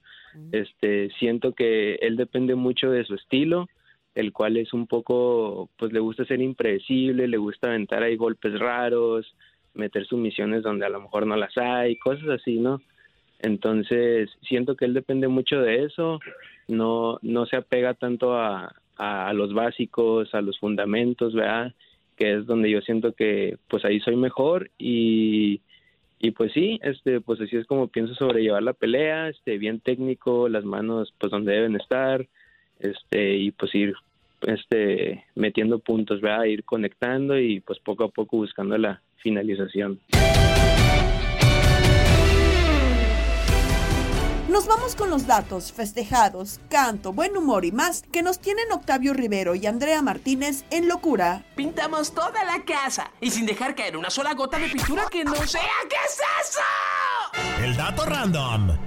Este, 0.52 1.10
siento 1.18 1.54
que 1.54 1.96
él 1.96 2.18
depende 2.18 2.54
mucho 2.54 2.92
de 2.92 3.04
su 3.04 3.16
estilo, 3.16 3.68
el 4.14 4.32
cual 4.32 4.58
es 4.58 4.74
un 4.74 4.86
poco, 4.86 5.70
pues 5.78 5.92
le 5.92 6.00
gusta 6.00 6.24
ser 6.26 6.40
impredecible, 6.42 7.28
le 7.28 7.38
gusta 7.38 7.70
aventar 7.70 8.04
ahí 8.04 8.16
golpes 8.16 8.60
raros, 8.60 9.34
meter 9.74 10.06
sumisiones 10.06 10.62
donde 10.62 10.86
a 10.86 10.90
lo 10.90 11.02
mejor 11.02 11.26
no 11.26 11.36
las 11.36 11.58
hay, 11.58 11.98
cosas 11.98 12.30
así, 12.30 12.60
¿no? 12.60 12.80
Entonces, 13.40 14.30
siento 14.48 14.76
que 14.76 14.86
él 14.86 14.94
depende 14.94 15.28
mucho 15.28 15.60
de 15.62 15.86
eso, 15.86 16.20
no, 16.68 17.18
no 17.24 17.46
se 17.48 17.56
apega 17.56 17.94
tanto 17.96 18.36
a, 18.38 18.76
a, 18.98 19.34
los 19.34 19.54
básicos, 19.54 20.34
a 20.36 20.42
los 20.42 20.60
fundamentos, 20.60 21.34
¿verdad? 21.34 21.74
Que 22.16 22.36
es 22.36 22.46
donde 22.46 22.70
yo 22.70 22.82
siento 22.82 23.14
que 23.14 23.58
pues 23.68 23.84
ahí 23.86 24.00
soy 24.00 24.16
mejor 24.16 24.72
y, 24.78 25.62
y 26.20 26.32
pues 26.32 26.54
sí, 26.54 26.80
este, 26.82 27.22
pues 27.22 27.42
así 27.42 27.56
es 27.58 27.68
como 27.68 27.88
pienso 27.88 28.16
sobrellevar 28.16 28.64
la 28.64 28.74
pelea, 28.74 29.30
este, 29.30 29.58
bien 29.58 29.80
técnico, 29.80 30.50
las 30.50 30.64
manos 30.64 31.14
pues 31.18 31.32
donde 31.32 31.54
deben 31.54 31.76
estar, 31.76 32.26
este, 32.80 33.36
y 33.38 33.52
pues 33.52 33.74
ir 33.76 33.94
este 34.42 35.26
metiendo 35.36 35.80
puntos, 35.80 36.22
¿verdad? 36.22 36.46
ir 36.46 36.64
conectando 36.64 37.40
y 37.40 37.60
pues 37.60 37.80
poco 37.80 38.06
a 38.06 38.10
poco 38.10 38.38
buscando 38.38 38.78
la 38.78 39.02
finalización. 39.18 40.00
Nos 44.56 44.68
vamos 44.68 44.96
con 44.96 45.10
los 45.10 45.28
datos, 45.28 45.74
festejados, 45.74 46.62
canto, 46.70 47.12
buen 47.12 47.36
humor 47.36 47.66
y 47.66 47.74
más 47.74 48.04
que 48.10 48.24
nos 48.24 48.40
tienen 48.40 48.72
Octavio 48.72 49.14
Rivero 49.14 49.54
y 49.54 49.66
Andrea 49.66 50.02
Martínez 50.02 50.64
en 50.70 50.88
locura. 50.88 51.44
Pintamos 51.58 52.14
toda 52.14 52.42
la 52.46 52.64
casa 52.64 53.12
y 53.20 53.32
sin 53.32 53.46
dejar 53.46 53.76
caer 53.76 53.98
una 53.98 54.10
sola 54.10 54.34
gota 54.34 54.58
de 54.58 54.70
pintura 54.70 55.08
que 55.12 55.26
no 55.26 55.36
sea. 55.46 55.62
¿Qué 55.90 55.98
es 56.08 56.22
eso? 56.48 57.66
El 57.66 57.76
dato 57.76 58.06
random. 58.06 58.78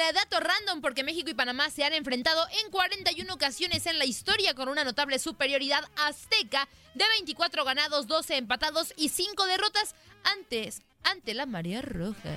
El 0.00 0.14
dato 0.14 0.38
random 0.38 0.80
porque 0.80 1.02
México 1.02 1.30
y 1.30 1.34
Panamá 1.34 1.70
se 1.70 1.84
han 1.84 1.92
enfrentado 1.92 2.46
en 2.64 2.70
41 2.70 3.32
ocasiones 3.32 3.86
en 3.86 3.98
la 3.98 4.04
historia 4.04 4.54
con 4.54 4.68
una 4.68 4.84
notable 4.84 5.18
superioridad 5.18 5.84
azteca 6.06 6.68
de 6.94 7.04
24 7.16 7.64
ganados, 7.64 8.06
12 8.06 8.36
empatados 8.36 8.92
y 8.96 9.08
5 9.08 9.46
derrotas 9.46 9.94
antes 10.24 10.82
ante 11.04 11.34
la 11.34 11.46
Marea 11.46 11.82
Roja. 11.82 12.30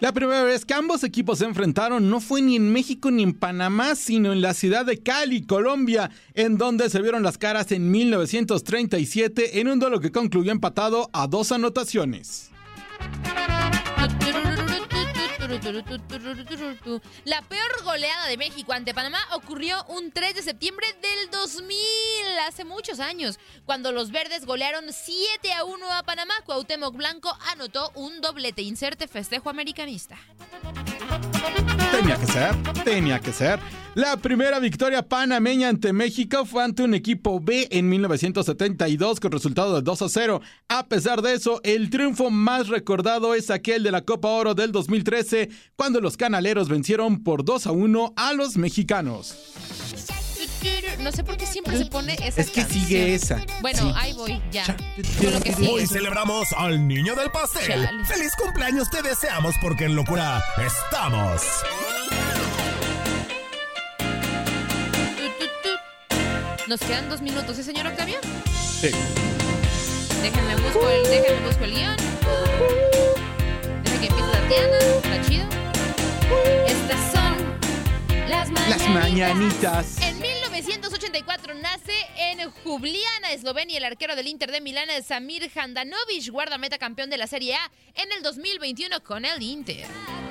La 0.00 0.12
primera 0.12 0.42
vez 0.42 0.64
que 0.64 0.74
ambos 0.74 1.04
equipos 1.04 1.38
se 1.38 1.44
enfrentaron 1.44 2.10
no 2.10 2.20
fue 2.20 2.42
ni 2.42 2.56
en 2.56 2.72
México 2.72 3.10
ni 3.10 3.22
en 3.22 3.34
Panamá, 3.34 3.94
sino 3.94 4.32
en 4.32 4.42
la 4.42 4.52
ciudad 4.52 4.84
de 4.84 4.98
Cali, 4.98 5.46
Colombia, 5.46 6.10
en 6.34 6.58
donde 6.58 6.90
se 6.90 7.00
vieron 7.00 7.22
las 7.22 7.38
caras 7.38 7.70
en 7.70 7.90
1937 7.90 9.60
en 9.60 9.68
un 9.68 9.78
duelo 9.78 10.00
que 10.00 10.10
concluyó 10.10 10.50
empatado 10.50 11.08
a 11.12 11.28
dos 11.28 11.52
anotaciones. 11.52 12.50
La 17.24 17.42
peor 17.42 17.84
goleada 17.84 18.26
de 18.26 18.36
México 18.36 18.72
ante 18.72 18.94
Panamá 18.94 19.18
ocurrió 19.34 19.84
un 19.88 20.10
3 20.10 20.34
de 20.34 20.42
septiembre 20.42 20.86
del 21.02 21.30
2000, 21.30 21.76
hace 22.46 22.64
muchos 22.64 23.00
años, 23.00 23.38
cuando 23.66 23.92
los 23.92 24.10
verdes 24.10 24.46
golearon 24.46 24.92
7 24.92 25.52
a 25.52 25.64
1 25.64 25.92
a 25.92 26.02
Panamá. 26.04 26.34
Cuauhtémoc 26.46 26.96
Blanco 26.96 27.36
anotó 27.50 27.90
un 27.94 28.20
doblete. 28.20 28.62
Inserte 28.62 29.08
festejo 29.08 29.50
americanista. 29.50 30.18
Tenía 31.90 32.16
que 32.16 32.26
ser, 32.26 32.62
tenía 32.84 33.20
que 33.20 33.32
ser. 33.32 33.60
La 33.94 34.16
primera 34.16 34.58
victoria 34.58 35.06
panameña 35.06 35.68
ante 35.68 35.92
México 35.92 36.46
fue 36.46 36.64
ante 36.64 36.82
un 36.82 36.94
equipo 36.94 37.40
B 37.40 37.68
en 37.70 37.90
1972 37.90 39.20
con 39.20 39.32
resultado 39.32 39.74
de 39.74 39.82
2 39.82 40.02
a 40.02 40.08
0. 40.08 40.40
A 40.68 40.86
pesar 40.88 41.20
de 41.20 41.34
eso, 41.34 41.60
el 41.62 41.90
triunfo 41.90 42.30
más 42.30 42.68
recordado 42.68 43.34
es 43.34 43.50
aquel 43.50 43.82
de 43.82 43.92
la 43.92 44.00
Copa 44.00 44.28
Oro 44.28 44.54
del 44.54 44.72
2013, 44.72 45.50
cuando 45.76 46.00
los 46.00 46.16
canaleros 46.16 46.70
vencieron 46.70 47.22
por 47.22 47.44
2 47.44 47.66
a 47.66 47.72
1 47.72 48.14
a 48.16 48.32
los 48.32 48.56
mexicanos. 48.56 49.36
No 51.00 51.10
sé 51.12 51.24
por 51.24 51.36
qué 51.36 51.46
siempre 51.46 51.76
se 51.76 51.86
pone 51.86 52.14
esa 52.22 52.40
Es 52.40 52.50
que 52.50 52.64
sigue 52.64 53.14
esa. 53.14 53.40
Bueno, 53.60 53.82
Sí. 53.82 53.92
ahí 53.96 54.12
voy, 54.12 54.40
ya. 54.52 54.64
Con 55.18 55.32
lo 55.32 55.40
que 55.40 55.52
sigue. 55.52 55.68
Hoy 55.68 55.86
celebramos 55.86 56.48
al 56.56 56.86
niño 56.86 57.14
del 57.14 57.30
pastel. 57.30 57.66
Chale. 57.66 58.04
¡Feliz 58.04 58.32
cumpleaños 58.36 58.88
te 58.90 59.02
deseamos 59.02 59.54
porque 59.60 59.84
en 59.86 59.96
locura 59.96 60.42
estamos! 60.64 61.42
Nos 66.68 66.80
quedan 66.80 67.08
dos 67.08 67.20
minutos, 67.20 67.58
¿eh, 67.58 67.62
señor 67.64 67.86
Octavio? 67.88 68.18
Sí. 68.80 68.90
Déjenme 70.22 70.56
busco 70.62 70.88
el, 70.88 71.02
déjenme 71.04 71.46
busco 71.46 71.64
el 71.64 71.74
guion. 71.74 71.96
Deja 73.84 74.00
que 74.00 74.06
empiece 74.06 74.30
Tatiana, 74.32 74.78
está 75.02 75.28
chido. 75.28 75.46
Estas 76.66 77.12
son 77.12 78.28
las 78.28 78.50
mañanitas. 78.50 78.78
Las 78.80 78.88
mañanitas. 78.88 79.86
En 80.00 80.21
1984 81.12 81.54
nace 81.54 81.92
en 82.16 82.38
Ljubljana, 82.64 83.32
Eslovenia, 83.32 83.76
el 83.76 83.84
arquero 83.84 84.16
del 84.16 84.28
Inter 84.28 84.50
de 84.50 84.62
Milán, 84.62 84.88
Samir 85.02 85.50
Handanovic, 85.54 86.30
guardameta 86.30 86.78
campeón 86.78 87.10
de 87.10 87.18
la 87.18 87.26
Serie 87.26 87.54
A 87.54 87.70
en 87.94 88.10
el 88.12 88.22
2021 88.22 89.02
con 89.04 89.26
el 89.26 89.42
Inter. 89.42 90.21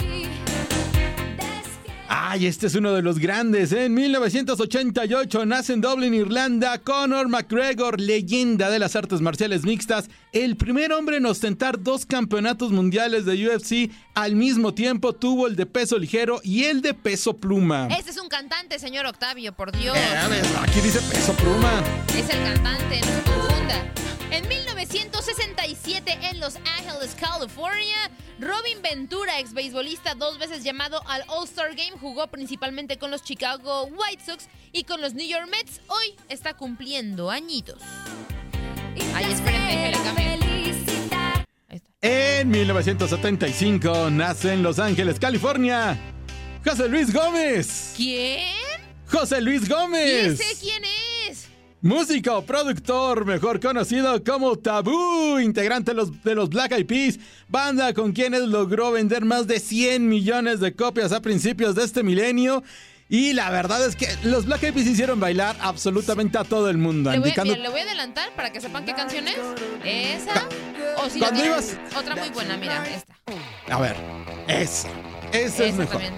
Ay, 2.14 2.46
este 2.46 2.68
es 2.68 2.76
uno 2.76 2.92
de 2.92 3.02
los 3.02 3.20
grandes. 3.20 3.72
En 3.72 3.94
1988 3.94 5.46
nace 5.46 5.72
en 5.72 5.80
Dublín, 5.80 6.14
Irlanda, 6.14 6.78
Conor 6.80 7.30
McGregor, 7.30 8.02
leyenda 8.02 8.70
de 8.70 8.80
las 8.80 8.98
artes 8.98 9.22
marciales 9.22 9.64
mixtas, 9.64 10.10
el 10.34 10.58
primer 10.58 10.92
hombre 10.92 11.16
en 11.16 11.26
ostentar 11.26 11.82
dos 11.82 12.06
campeonatos 12.06 12.74
mundiales 12.74 13.24
de 13.24 13.48
UFC 13.48 13.90
al 14.14 14.36
mismo 14.36 14.74
tiempo. 14.74 15.14
Tuvo 15.14 15.48
el 15.48 15.56
de 15.56 15.66
peso 15.66 15.98
ligero 15.98 16.42
y 16.44 16.66
el 16.66 16.82
de 16.82 16.94
peso 16.94 17.38
pluma. 17.38 17.88
Este 17.88 18.12
es 18.12 18.18
un 18.18 18.28
cantante, 18.28 18.78
señor 18.78 19.06
Octavio, 19.06 19.54
por 19.54 19.72
Dios. 19.72 19.96
Eh, 19.96 20.42
aquí 20.62 20.82
dice 20.82 21.00
peso 21.14 21.32
pluma. 21.36 21.82
Es 22.10 22.30
el 22.30 22.44
cantante, 22.44 23.00
no 23.00 23.08
se 23.08 23.22
confunda. 23.24 23.94
En 24.32 24.50
1967 24.82 26.18
en 26.32 26.40
Los 26.40 26.56
Ángeles, 26.56 27.16
California, 27.20 28.10
Robin 28.40 28.82
Ventura, 28.82 29.40
ex 29.40 29.54
beisbolista 29.54 30.16
dos 30.16 30.40
veces 30.40 30.64
llamado 30.64 31.04
al 31.08 31.24
All-Star 31.28 31.76
Game, 31.76 32.00
jugó 32.00 32.26
principalmente 32.28 32.98
con 32.98 33.12
los 33.12 33.24
Chicago 33.24 33.84
White 33.84 34.24
Sox 34.26 34.48
y 34.72 34.84
con 34.86 35.00
los 35.00 35.14
New 35.14 35.28
York 35.28 35.48
Mets. 35.52 35.82
Hoy 35.86 36.16
está 36.30 36.56
cumpliendo 36.56 37.30
añitos. 37.30 37.80
Ay, 39.14 39.32
espérenme, 39.32 39.92
En 42.02 42.50
1975 42.50 44.10
nace 44.10 44.54
en 44.54 44.64
Los 44.64 44.80
Ángeles, 44.80 45.20
California, 45.20 45.96
José 46.66 46.90
Luis 46.90 47.14
Gómez. 47.14 47.94
¿Quién? 47.96 48.48
José 49.06 49.42
Luis 49.42 49.70
Gómez. 49.70 50.40
¿Y 50.40 50.44
ese 50.44 50.60
quién 50.60 50.84
es? 50.84 51.01
Músico, 51.84 52.44
productor, 52.46 53.26
mejor 53.26 53.60
conocido 53.60 54.24
como 54.24 54.56
Tabú, 54.56 55.40
integrante 55.40 55.92
de 55.92 55.96
los, 55.96 56.24
de 56.24 56.36
los 56.36 56.50
Black 56.50 56.74
Eyed 56.74 56.86
Peas, 56.86 57.18
banda 57.48 57.92
con 57.96 58.12
quienes 58.12 58.42
logró 58.42 58.92
vender 58.92 59.26
más 59.26 59.48
de 59.48 59.60
100 59.60 60.08
millones 60.08 60.60
de 60.60 60.76
copias 60.76 61.12
a 61.12 61.22
principios 61.22 61.74
de 61.74 61.84
este 61.84 62.04
milenio. 62.04 62.64
Y 63.10 63.34
la 63.34 63.50
verdad 63.50 63.84
es 63.86 63.96
que 63.96 64.08
los 64.24 64.46
Black 64.46 64.62
Eyed 64.62 64.74
Peas 64.76 64.86
hicieron 64.86 65.20
bailar 65.20 65.56
absolutamente 65.60 66.38
a 66.38 66.44
todo 66.44 66.70
el 66.70 66.78
mundo. 66.78 67.10
Le 67.12 67.18
voy, 67.18 67.30
indicando... 67.30 67.54
mira, 67.54 67.64
le 67.64 67.70
voy 67.72 67.80
a 67.80 67.84
adelantar 67.84 68.36
para 68.36 68.52
que 68.52 68.62
sepan 68.62 68.86
qué 68.86 68.94
canción 68.94 69.28
es. 69.28 69.38
Esa. 69.84 70.48
O 71.04 71.10
si 71.10 71.18
ibas- 71.20 71.78
Otra 71.98 72.16
muy 72.16 72.30
buena, 72.30 72.58
mira, 72.58 72.84
esta. 72.88 73.16
A 73.72 73.82
ver, 73.82 73.96
esa. 74.48 74.88
Esa 75.34 75.66
es 75.66 75.76
mejor. 75.76 75.94
también. 76.00 76.14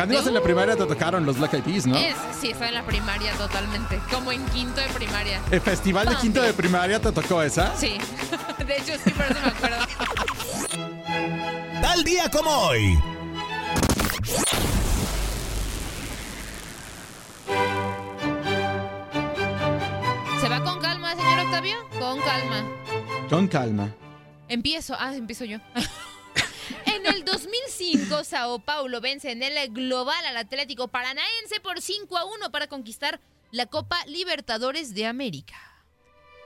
Cuando 0.00 0.14
ibas 0.14 0.26
en 0.28 0.32
la 0.32 0.40
primaria 0.40 0.76
te 0.76 0.86
tocaron 0.86 1.26
los 1.26 1.36
Black 1.36 1.52
Eyed 1.52 1.62
Peas, 1.62 1.86
¿no? 1.86 1.94
Es, 1.94 2.16
sí, 2.40 2.52
estoy 2.52 2.68
en 2.68 2.74
la 2.74 2.86
primaria 2.86 3.34
totalmente. 3.34 4.00
Como 4.10 4.32
en 4.32 4.42
quinto 4.46 4.80
de 4.80 4.88
primaria. 4.88 5.42
¿El 5.50 5.60
festival 5.60 6.08
de 6.08 6.16
quinto 6.16 6.40
de 6.40 6.54
primaria 6.54 6.98
te 6.98 7.12
tocó 7.12 7.42
esa? 7.42 7.76
Sí. 7.76 7.98
De 8.66 8.76
hecho, 8.78 8.94
sí, 9.04 9.10
por 9.10 9.26
eso 9.26 9.36
me 9.42 9.48
acuerdo. 9.48 9.76
Tal 11.82 12.02
día 12.02 12.30
como 12.30 12.50
hoy. 12.50 12.98
¿Se 20.40 20.48
va 20.48 20.64
con 20.64 20.80
calma, 20.80 21.14
señor 21.14 21.40
Octavio? 21.40 21.76
Con 21.98 22.20
calma. 22.20 22.64
Con 23.28 23.48
calma. 23.48 23.94
Empiezo. 24.48 24.96
Ah, 24.98 25.14
empiezo 25.14 25.44
yo. 25.44 25.58
En 27.00 27.06
el 27.14 27.24
2005, 27.24 28.24
Sao 28.24 28.58
Paulo 28.58 29.00
vence 29.00 29.30
en 29.30 29.42
el 29.42 29.72
Global 29.72 30.22
al 30.26 30.36
Atlético 30.36 30.88
Paranaense 30.88 31.58
por 31.62 31.80
5 31.80 32.18
a 32.18 32.26
1 32.26 32.50
para 32.50 32.66
conquistar 32.66 33.20
la 33.50 33.64
Copa 33.64 33.96
Libertadores 34.04 34.92
de 34.94 35.06
América. 35.06 35.69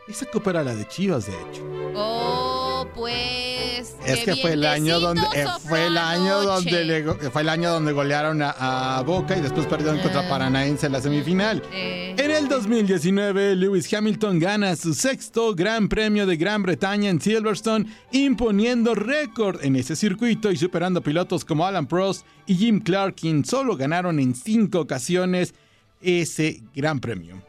Esa 0.06 0.26
copa 0.26 0.50
era 0.50 0.62
la 0.64 0.74
de 0.74 0.86
Chivas, 0.86 1.26
de 1.26 1.32
hecho. 1.32 1.62
Oh, 1.96 2.86
pues. 2.94 3.96
Es 4.04 4.20
que 4.24 4.36
fue 4.36 4.52
el 4.52 4.64
año 4.66 5.00
donde 5.00 5.22
eh, 5.34 5.46
fue 5.66 5.86
el 5.86 5.96
año 5.96 6.42
donde 6.42 6.84
le 6.84 7.04
fue 7.30 7.40
el 7.40 7.48
año 7.48 7.70
donde 7.72 7.92
golearon 7.92 8.42
a, 8.42 8.98
a 8.98 9.02
Boca 9.02 9.36
y 9.36 9.40
después 9.40 9.66
perdieron 9.66 9.98
contra 10.00 10.28
Paranaense 10.28 10.86
en 10.86 10.92
la 10.92 11.00
semifinal. 11.00 11.62
Eh, 11.72 12.14
En 12.18 12.30
el 12.30 12.48
2019, 12.48 13.56
Lewis 13.56 13.92
Hamilton 13.92 14.38
gana 14.38 14.76
su 14.76 14.92
sexto 14.92 15.54
Gran 15.54 15.88
Premio 15.88 16.26
de 16.26 16.36
Gran 16.36 16.62
Bretaña 16.62 17.08
en 17.08 17.20
Silverstone, 17.20 17.86
imponiendo 18.12 18.94
récord 18.94 19.64
en 19.64 19.76
ese 19.76 19.96
circuito 19.96 20.52
y 20.52 20.58
superando 20.58 21.00
pilotos 21.02 21.46
como 21.46 21.64
Alan 21.66 21.86
Prost 21.86 22.26
y 22.46 22.54
Jim 22.56 22.80
Clark, 22.80 23.14
quien 23.16 23.44
solo 23.44 23.74
ganaron 23.76 24.20
en 24.20 24.34
cinco 24.34 24.80
ocasiones 24.80 25.54
ese 26.02 26.62
Gran 26.74 27.00
Premio. 27.00 27.42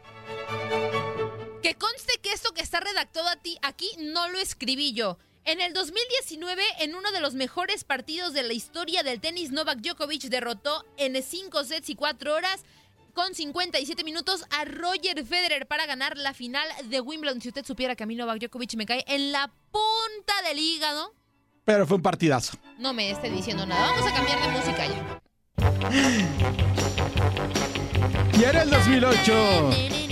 Que 1.65 1.73
conste 1.73 2.19
que 2.21 2.31
esto 2.31 2.53
que 2.53 2.61
está 2.61 2.79
redactado 2.79 3.27
a 3.27 3.37
ti 3.37 3.57
aquí 3.63 3.89
no 3.97 4.29
lo 4.29 4.37
escribí 4.37 4.93
yo. 4.93 5.17
En 5.45 5.59
el 5.61 5.73
2019, 5.73 6.61
en 6.81 6.93
uno 6.93 7.11
de 7.11 7.19
los 7.19 7.33
mejores 7.33 7.83
partidos 7.83 8.33
de 8.33 8.43
la 8.43 8.53
historia 8.53 9.01
del 9.01 9.19
tenis, 9.19 9.49
Novak 9.49 9.79
Djokovic 9.79 10.25
derrotó 10.25 10.85
en 10.97 11.19
5 11.19 11.63
sets 11.63 11.89
y 11.89 11.95
4 11.95 12.35
horas 12.35 12.63
con 13.15 13.33
57 13.33 14.03
minutos 14.03 14.45
a 14.51 14.65
Roger 14.65 15.25
Federer 15.25 15.65
para 15.65 15.87
ganar 15.87 16.19
la 16.19 16.35
final 16.35 16.67
de 16.83 17.01
Wimbledon. 17.01 17.41
Si 17.41 17.47
usted 17.47 17.65
supiera 17.65 17.95
que 17.95 18.03
a 18.03 18.05
mí 18.05 18.13
Novak 18.15 18.41
Djokovic 18.41 18.75
me 18.75 18.85
cae 18.85 19.03
en 19.07 19.31
la 19.31 19.51
punta 19.71 20.47
del 20.47 20.59
hígado, 20.59 21.15
Pero 21.63 21.87
fue 21.87 21.97
un 21.97 22.03
partidazo. 22.03 22.59
no 22.77 22.93
me 22.93 23.09
esté 23.09 23.31
diciendo 23.31 23.65
nada. 23.65 23.89
Vamos 23.89 24.05
a 24.05 24.13
cambiar 24.13 24.39
de 24.39 24.49
música 24.49 24.85
ya. 24.85 25.19
Y 28.39 28.43
en 28.43 28.55
el 28.55 28.69
2008 28.69 30.04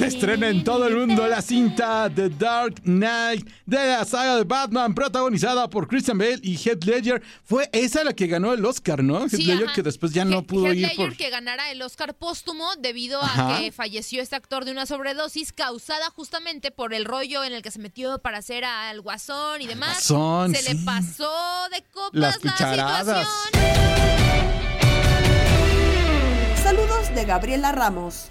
se 0.00 0.06
estrena 0.06 0.48
en 0.48 0.64
todo 0.64 0.86
el 0.86 0.96
mundo 0.96 1.26
la 1.28 1.42
cinta 1.42 2.08
The 2.14 2.30
Dark 2.30 2.76
Knight 2.84 3.46
de 3.66 3.76
la 3.76 4.06
saga 4.06 4.36
de 4.36 4.44
Batman, 4.44 4.94
protagonizada 4.94 5.68
por 5.68 5.88
Christian 5.88 6.16
Bale 6.16 6.38
y 6.42 6.56
Heath 6.56 6.84
Ledger. 6.84 7.22
Fue 7.44 7.68
esa 7.74 8.02
la 8.02 8.14
que 8.14 8.26
ganó 8.26 8.54
el 8.54 8.64
Oscar, 8.64 9.04
¿no? 9.04 9.24
Heath 9.24 9.30
Sí, 9.32 9.44
Ledger 9.44 9.66
ajá. 9.66 9.74
que 9.74 9.82
después 9.82 10.12
ya 10.14 10.24
no 10.24 10.42
pudo 10.44 10.68
Heath 10.68 10.76
ir 10.76 10.88
Ledger 10.88 11.08
por... 11.08 11.16
que 11.18 11.28
ganara 11.28 11.70
el 11.70 11.82
Oscar 11.82 12.14
póstumo 12.14 12.66
debido 12.78 13.20
a 13.20 13.26
Ajá. 13.26 13.58
que 13.58 13.72
falleció 13.72 14.22
este 14.22 14.36
actor 14.36 14.64
de 14.64 14.70
una 14.72 14.86
sobredosis 14.86 15.52
causada 15.52 16.08
justamente 16.08 16.70
por 16.70 16.94
el 16.94 17.04
rollo 17.04 17.44
en 17.44 17.52
el 17.52 17.60
que 17.60 17.70
se 17.70 17.78
metió 17.78 18.18
para 18.20 18.38
hacer 18.38 18.64
al 18.64 19.02
guasón 19.02 19.60
y 19.60 19.66
demás. 19.66 19.90
Guasón, 20.08 20.54
se 20.54 20.62
sí. 20.62 20.78
le 20.78 20.82
pasó 20.82 21.30
de 21.74 21.82
copas 21.92 22.10
Las 22.14 22.42
la 22.42 22.56
situación. 22.56 23.26
Saludos 26.62 27.14
de 27.14 27.24
Gabriela 27.26 27.72
Ramos. 27.72 28.30